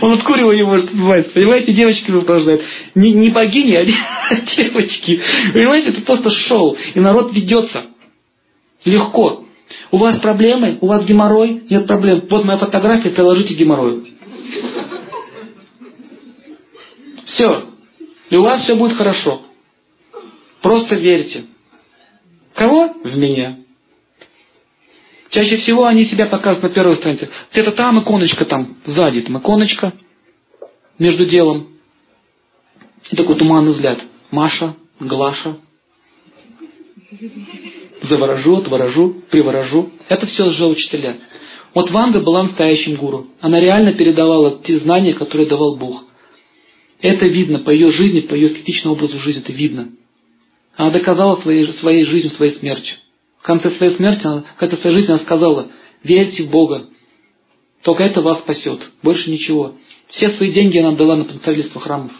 [0.00, 1.30] Он от курева не может отбиваться.
[1.32, 2.62] Понимаете, девочки сопровождают.
[2.94, 3.84] Не, не богини, а
[4.56, 5.20] девочки.
[5.52, 6.76] Понимаете, это просто шоу.
[6.94, 7.84] И народ ведется.
[8.84, 9.44] Легко.
[9.90, 10.78] У вас проблемы?
[10.80, 11.62] У вас геморрой?
[11.68, 12.22] Нет проблем.
[12.30, 14.06] Вот моя фотография, приложите геморрою.
[17.26, 17.64] Все.
[18.30, 19.42] И у вас все будет хорошо.
[20.62, 21.44] Просто верьте.
[22.54, 22.94] Кого?
[23.04, 23.59] В меня.
[25.30, 27.28] Чаще всего они себя показывают на первой странице.
[27.52, 29.92] Где-то там иконочка, там сзади, там иконочка
[30.98, 31.68] между делом.
[33.10, 34.00] И такой туманный взгляд.
[34.30, 35.56] Маша, Глаша.
[38.02, 39.90] Заворожу, отворожу, приворожу.
[40.08, 41.16] Это все лжеучителя.
[41.74, 43.28] Вот Ванга была настоящим гуру.
[43.40, 46.04] Она реально передавала те знания, которые давал Бог.
[47.00, 49.90] Это видно по ее жизни, по ее эстетичному образу жизни, это видно.
[50.76, 52.96] Она доказала своей, своей жизнью, своей смертью.
[53.40, 55.68] В конце своей смерти, в конце своей жизни она сказала,
[56.02, 56.86] верьте в Бога.
[57.82, 58.90] Только это вас спасет.
[59.02, 59.76] Больше ничего.
[60.08, 62.12] Все свои деньги она отдала на строительство храмов.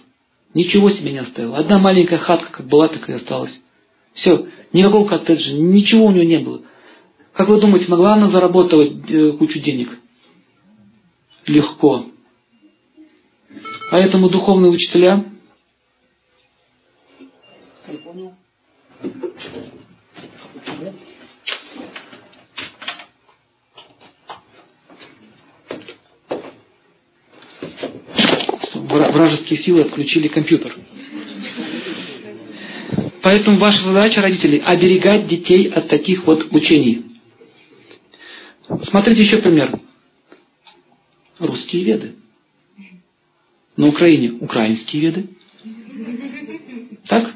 [0.54, 1.58] Ничего себе не оставила.
[1.58, 3.52] Одна маленькая хатка, как была, так и осталась.
[4.14, 4.46] Все.
[4.72, 5.52] Никакого коттеджа.
[5.52, 6.62] Ничего у нее не было.
[7.34, 9.98] Как вы думаете, могла она заработать э, кучу денег?
[11.46, 12.06] Легко.
[13.90, 15.24] Поэтому духовные учителя...
[17.88, 18.34] Я понял.
[28.90, 30.74] Вражеские силы отключили компьютер.
[33.22, 37.02] Поэтому ваша задача, родителей, оберегать детей от таких вот учений.
[38.84, 39.78] Смотрите еще пример.
[41.38, 42.14] Русские веды.
[43.76, 45.26] На Украине украинские веды.
[47.06, 47.34] Так?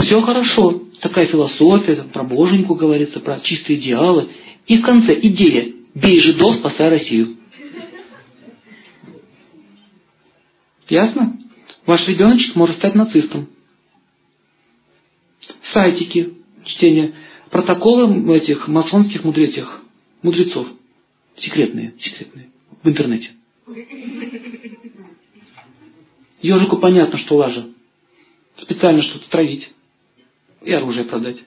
[0.00, 0.82] Все хорошо.
[1.00, 4.28] Такая философия, про боженьку говорится, про чистые идеалы.
[4.66, 7.37] И в конце идея «бей жидов, спасай Россию».
[10.88, 11.38] Ясно?
[11.86, 13.48] Ваш ребеночек может стать нацистом.
[15.72, 16.34] Сайтики,
[16.64, 17.14] чтение,
[17.50, 19.68] протоколы этих масонских мудрецов,
[20.22, 20.66] мудрецов.
[21.36, 22.50] Секретные, секретные.
[22.82, 23.30] В интернете.
[26.42, 27.66] Ежику понятно, что лажа.
[28.56, 29.68] Специально что-то травить
[30.62, 31.38] и оружие продать.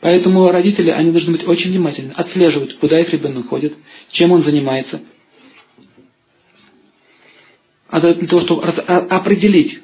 [0.00, 3.74] Поэтому родители, они должны быть очень внимательны, отслеживать, куда их ребенок ходит,
[4.10, 5.02] чем он занимается.
[7.88, 9.80] А для того, чтобы определить,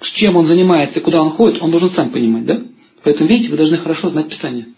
[0.00, 2.62] с чем он занимается и куда он ходит, он должен сам понимать, да?
[3.02, 4.68] Поэтому, видите, вы должны хорошо знать Писание.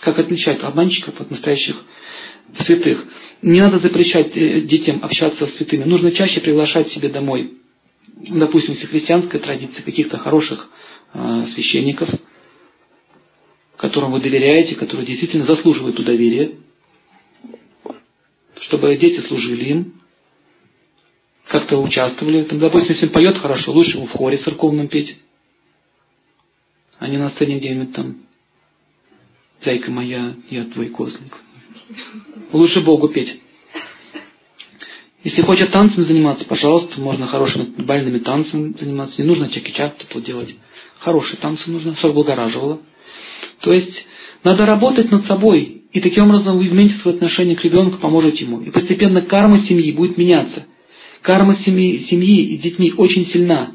[0.00, 1.76] Как отличать обманщиков от настоящих
[2.60, 3.04] святых.
[3.42, 5.84] Не надо запрещать э, детям общаться с святыми.
[5.84, 7.58] Нужно чаще приглашать себе домой
[8.18, 10.70] допустим, если христианская традиция каких-то хороших
[11.14, 12.08] э, священников,
[13.76, 16.52] которым вы доверяете, которые действительно заслуживают у доверия,
[18.60, 19.97] чтобы дети служили им,
[21.48, 22.44] как-то участвовали.
[22.44, 25.16] Там, допустим, если поет хорошо, лучше ему в хоре церковном петь,
[26.98, 28.16] а не на сцене где-нибудь там
[29.64, 31.38] «Зайка моя, я твой козлик».
[32.52, 33.40] Лучше Богу петь.
[35.24, 39.20] Если хочет танцами заниматься, пожалуйста, можно хорошими бальными танцами заниматься.
[39.20, 40.54] Не нужно чаки-чак тут делать.
[41.00, 42.80] Хорошие танцы нужно, чтобы благораживало.
[43.60, 44.06] То есть
[44.44, 45.82] надо работать над собой.
[45.92, 48.60] И таким образом вы измените свое отношение к ребенку, поможете ему.
[48.60, 50.66] И постепенно карма семьи будет меняться.
[51.22, 53.72] Карма семьи, семьи с детьми очень сильна.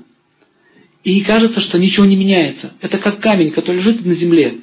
[1.04, 2.74] И кажется, что ничего не меняется.
[2.82, 4.60] Это как камень, который лежит на земле.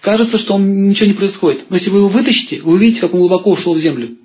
[0.00, 1.66] Кажется, что он ничего не происходит.
[1.68, 4.16] Но если вы его вытащите, вы увидите, как он глубоко ушел в землю.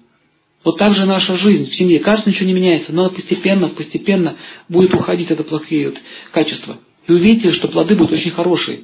[0.63, 1.99] Вот так же наша жизнь в семье.
[1.99, 4.35] Кажется, ничего не меняется, но постепенно, постепенно
[4.69, 5.99] будет уходить это плохие вот
[6.31, 6.77] качества.
[7.07, 8.81] И увидите, что плоды будут очень хорошие.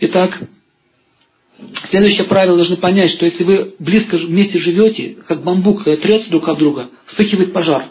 [0.00, 0.42] Итак,
[1.90, 6.58] следующее правило должны понять, что если вы близко вместе живете, как бамбук, трется друг от
[6.58, 7.86] друга, вспыхивает пожар.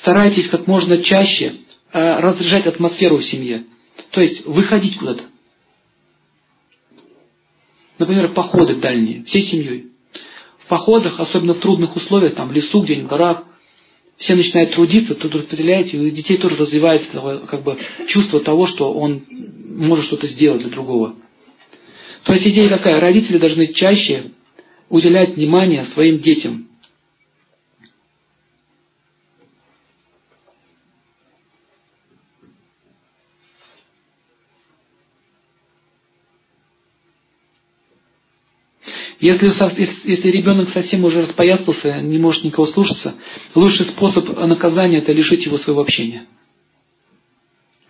[0.00, 1.54] Старайтесь как можно чаще
[1.92, 3.64] э, разряжать атмосферу в семье.
[4.12, 5.24] То есть выходить куда-то.
[7.98, 9.90] Например, походы дальние, всей семьей
[10.70, 13.44] походах, особенно в трудных условиях, там в лесу, где-нибудь в горах,
[14.16, 17.08] все начинают трудиться, тут распределяете, и у детей тоже развивается
[17.46, 17.76] как бы,
[18.06, 21.16] чувство того, что он может что-то сделать для другого.
[22.24, 24.32] То есть идея такая, родители должны чаще
[24.88, 26.66] уделять внимание своим детям.
[39.20, 39.52] Если,
[40.04, 43.14] если ребенок совсем уже распоясался, не может никого слушаться,
[43.54, 46.24] лучший способ наказания– это лишить его своего общения.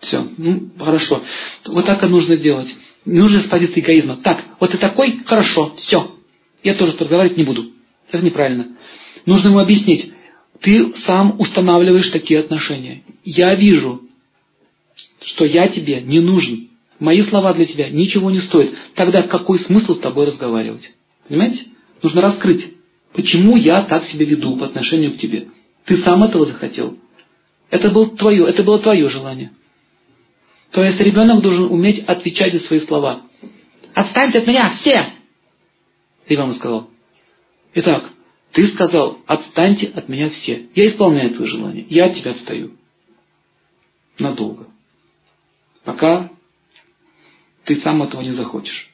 [0.00, 1.22] Все, ну, хорошо.
[1.66, 2.68] Вот так и нужно делать.
[3.04, 4.16] Нужно с позиции эгоизма.
[4.16, 6.14] Так, вот ты такой, хорошо, все.
[6.62, 7.70] Я тоже разговаривать не буду.
[8.10, 8.68] Это неправильно.
[9.26, 10.12] Нужно ему объяснить.
[10.60, 13.02] Ты сам устанавливаешь такие отношения.
[13.24, 14.02] Я вижу,
[15.24, 16.68] что я тебе не нужен.
[16.98, 18.72] Мои слова для тебя ничего не стоят.
[18.94, 20.90] Тогда какой смысл с тобой разговаривать?
[21.28, 21.64] Понимаете?
[22.02, 22.66] Нужно раскрыть,
[23.14, 25.48] почему я так себя веду по отношению к тебе.
[25.86, 26.96] Ты сам этого захотел.
[27.70, 29.50] Это было твое, это было твое желание.
[30.70, 33.22] То есть ребенок должен уметь отвечать за свои слова.
[33.94, 35.12] Отстаньте от меня, все!
[36.28, 36.90] Ребенок сказал.
[37.74, 38.10] Итак,
[38.52, 40.68] ты сказал, отстаньте от меня все.
[40.74, 41.86] Я исполняю твое желание.
[41.88, 42.76] Я от тебя отстаю.
[44.18, 44.68] Надолго.
[45.84, 46.30] Пока
[47.64, 48.90] ты сам этого не захочешь.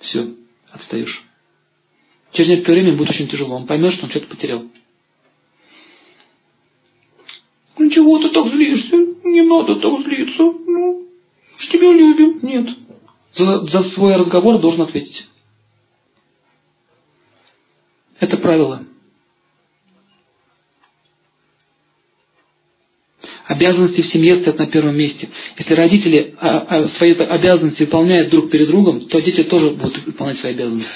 [0.00, 0.34] Все,
[0.70, 1.22] отстаешь.
[2.32, 3.56] Через некоторое время будет очень тяжело.
[3.56, 4.64] Он поймет, что он что-то потерял.
[7.78, 8.96] Ну чего ты так злишься?
[9.24, 10.42] Не надо так злиться.
[10.42, 11.06] Ну,
[11.58, 12.38] ж тебя любим.
[12.42, 12.68] Нет.
[13.34, 15.26] За, за свой разговор должен ответить.
[18.18, 18.82] Это правило.
[23.46, 25.28] Обязанности в семье стоят на первом месте.
[25.56, 30.38] Если родители а, а, свои обязанности выполняют друг перед другом, то дети тоже будут выполнять
[30.38, 30.90] свои обязанности.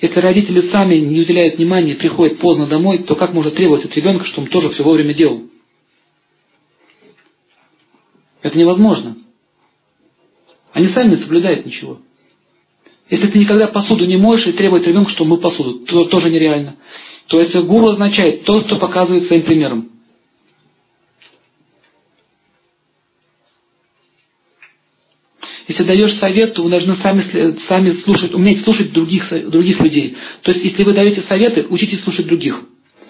[0.00, 4.24] Если родители сами не уделяют внимания приходят поздно домой, то как можно требовать от ребенка,
[4.24, 5.42] чтобы он тоже все вовремя делал?
[8.42, 9.16] Это невозможно.
[10.72, 11.98] Они сами не соблюдают ничего.
[13.08, 16.76] Если ты никогда посуду не моешь и требует ребенка, чтобы мыл посуду, то тоже нереально.
[17.26, 19.90] То есть гуру означает тот, кто показывает своим примером.
[25.68, 30.16] Если даешь совет, то вы должны сами, сами слушать, уметь слушать других, других людей.
[30.42, 32.62] То есть, если вы даете советы, учитесь слушать других.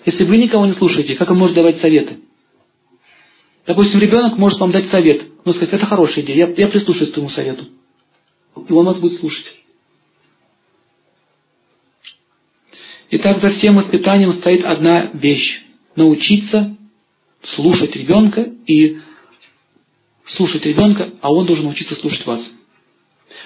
[0.05, 2.19] Если вы никого не слушаете, как он может давать советы?
[3.67, 5.25] Допустим, ребенок может вам дать совет.
[5.45, 7.67] Ну, сказать, это хорошая идея, я, я прислушаюсь к твоему совету.
[8.69, 9.45] И он вас будет слушать.
[13.11, 15.63] Итак, за всем воспитанием стоит одна вещь.
[15.97, 16.77] Научиться
[17.55, 18.99] слушать ребенка и
[20.25, 22.41] слушать ребенка, а он должен научиться слушать вас.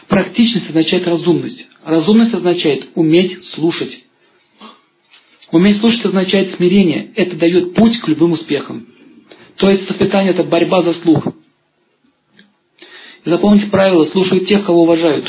[0.08, 1.66] Практичность означает разумность.
[1.84, 4.04] Разумность означает уметь слушать.
[5.50, 7.12] Уметь слушать означает смирение.
[7.14, 8.86] Это дает путь к любым успехам.
[9.56, 11.26] То есть воспитание– это борьба за слух.
[13.24, 15.28] И запомните правило, слушают тех, кого уважают.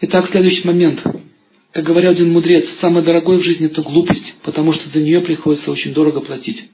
[0.00, 1.02] Итак, следующий момент.
[1.72, 5.70] Как говорил один мудрец, самое дорогое в жизни– это глупость, потому что за нее приходится
[5.70, 6.70] очень дорого платить.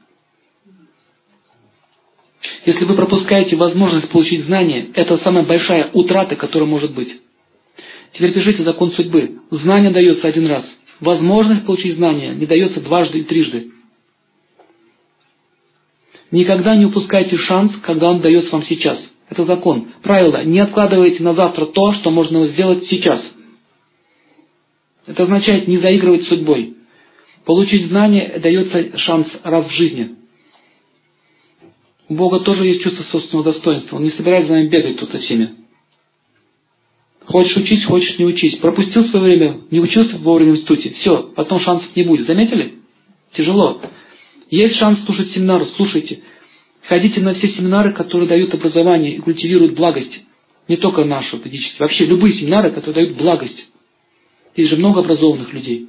[2.66, 7.20] Если вы пропускаете возможность получить знания, это самая большая утрата, которая может быть.
[8.12, 9.40] Теперь пишите закон судьбы.
[9.50, 10.64] Знание дается один раз.
[11.00, 13.72] Возможность получить знания не дается дважды и трижды.
[16.30, 18.98] Никогда не упускайте шанс, когда он дается вам сейчас.
[19.28, 19.88] Это закон.
[20.02, 20.44] Правило.
[20.44, 23.22] Не откладывайте на завтра то, что можно сделать сейчас.
[25.06, 26.76] Это означает не заигрывать судьбой.
[27.44, 30.16] Получить знание дается шанс раз в жизни.
[32.08, 33.96] У Бога тоже есть чувство собственного достоинства.
[33.96, 35.61] Он не собирается за нами бегать тут со всеми.
[37.32, 38.56] Хочешь учись, хочешь не учись.
[38.56, 40.90] Пропустил свое время, не учился вовремя в институте.
[40.90, 42.26] Все, потом шансов не будет.
[42.26, 42.74] Заметили?
[43.32, 43.80] Тяжело.
[44.50, 46.20] Есть шанс слушать семинары, слушайте.
[46.82, 50.20] Ходите на все семинары, которые дают образование и культивируют благость.
[50.68, 51.78] Не только нашу ведические.
[51.78, 53.64] Вообще любые семинары, которые дают благость.
[54.54, 55.88] Есть же много образованных людей.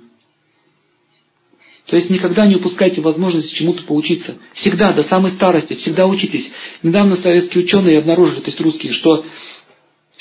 [1.88, 4.38] То есть никогда не упускайте возможность чему-то поучиться.
[4.54, 6.50] Всегда, до самой старости, всегда учитесь.
[6.84, 9.26] Недавно советские ученые обнаружили, то есть русские, что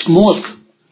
[0.08, 0.44] мозг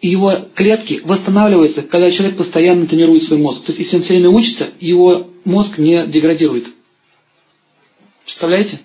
[0.09, 3.65] его клетки восстанавливаются, когда человек постоянно тренирует свой мозг.
[3.65, 6.69] То есть, если он все время учится, его мозг не деградирует.
[8.25, 8.81] Представляете?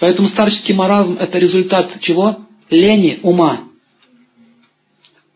[0.00, 2.38] Поэтому старческий маразм– это результат чего?
[2.70, 3.68] Лени ума.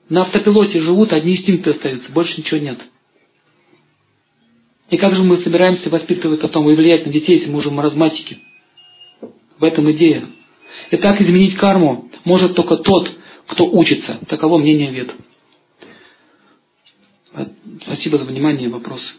[0.09, 2.79] На автопилоте живут, одни инстинкты остаются, больше ничего нет.
[4.91, 8.39] И как же мы собираемся воспитывать потом и влиять на детей, если мы уже маразматики?
[9.59, 10.27] В этом идея.
[10.91, 13.11] И так изменить карму может только тот,
[13.47, 14.18] кто учится.
[14.28, 15.12] Таково мнение вет.
[17.82, 18.68] Спасибо за внимание.
[18.68, 19.14] Вопросы.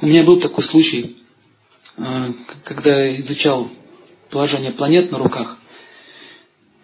[0.00, 1.16] У меня был такой случай,
[1.96, 2.32] а,
[2.64, 3.70] когда изучал
[4.30, 5.58] положение планет на руках.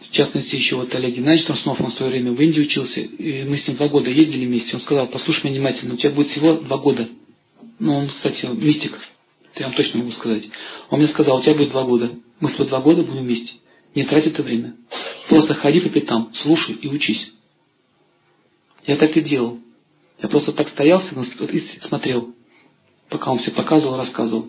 [0.01, 3.45] В частности, еще вот Олег Геннадьевич Троснов, он в свое время в Индии учился, и
[3.45, 4.75] мы с ним два года ездили вместе.
[4.75, 7.09] Он сказал, послушай меня внимательно, у тебя будет всего два года
[7.79, 8.99] ну, он, кстати, мистик,
[9.57, 10.49] я вам точно могу сказать.
[10.91, 12.11] Он мне сказал, у тебя будет два года.
[12.41, 13.55] Мы с тобой два года будем вместе.
[13.95, 14.77] Не трать это время.
[15.29, 17.33] Просто ходи по пятам, слушай и учись.
[18.87, 19.59] Я так и делал.
[20.23, 22.35] Я просто так стоял и смотрел,
[23.09, 24.49] пока он все показывал, рассказывал.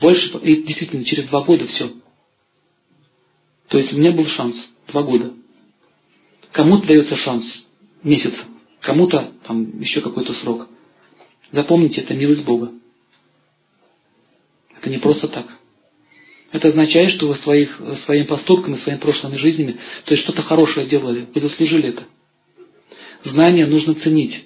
[0.00, 1.92] Больше, и действительно, через два года все.
[3.68, 4.56] То есть у меня был шанс,
[4.88, 5.32] два года.
[6.52, 7.44] Кому-то дается шанс,
[8.02, 8.34] месяц,
[8.80, 10.68] кому-то там еще какой-то срок.
[11.52, 12.70] Запомните, это милость Бога.
[14.78, 15.46] Это не просто так.
[16.50, 21.26] Это означает, что вы своих, своими поступками, своими прошлыми жизнями, то есть что-то хорошее делали,
[21.34, 22.04] вы заслужили это.
[23.24, 24.44] Знания нужно ценить.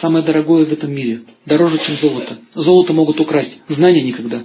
[0.00, 1.22] Самое дорогое в этом мире.
[1.46, 2.38] Дороже, чем золото.
[2.54, 4.44] Золото могут украсть, знания никогда.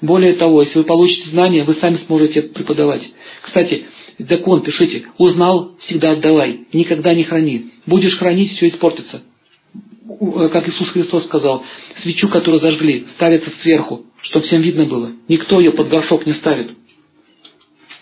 [0.00, 3.08] Более того, если вы получите знания, вы сами сможете преподавать.
[3.42, 3.86] Кстати,
[4.18, 5.06] закон пишите.
[5.18, 6.66] Узнал, всегда отдавай.
[6.72, 7.70] Никогда не храни.
[7.86, 9.22] Будешь хранить, все испортится.
[10.06, 11.64] Э, как Иисус Христос сказал,
[12.02, 15.12] свечу, которую зажгли, ставится сверху, чтобы всем видно было.
[15.28, 16.72] Никто ее под горшок не ставит.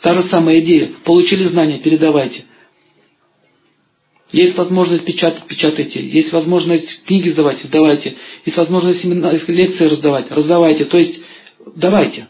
[0.00, 0.90] Та же самая идея.
[1.04, 2.44] Получили знания, передавайте.
[4.32, 6.04] Есть возможность печатать, печатайте.
[6.04, 8.16] Есть возможность книги сдавать, сдавайте.
[8.44, 10.86] Есть возможность лекции раздавать, раздавайте.
[10.86, 11.20] То есть
[11.76, 12.28] давайте.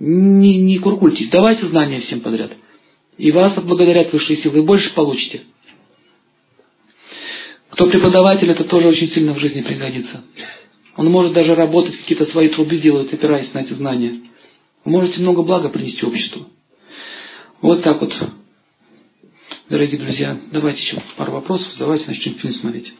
[0.00, 2.52] Не, не куркультесь, давайте знания всем подряд.
[3.18, 5.42] И вас отблагодарят высшие силы, и больше получите.
[7.78, 10.24] Кто преподаватель, это тоже очень сильно в жизни пригодится.
[10.96, 14.20] Он может даже работать, какие-то свои труды делать, опираясь на эти знания.
[14.84, 16.48] Вы можете много блага принести обществу.
[17.62, 18.12] Вот так вот.
[19.70, 22.92] Дорогие друзья, давайте еще пару вопросов задавайте, начнем фильм смотреть.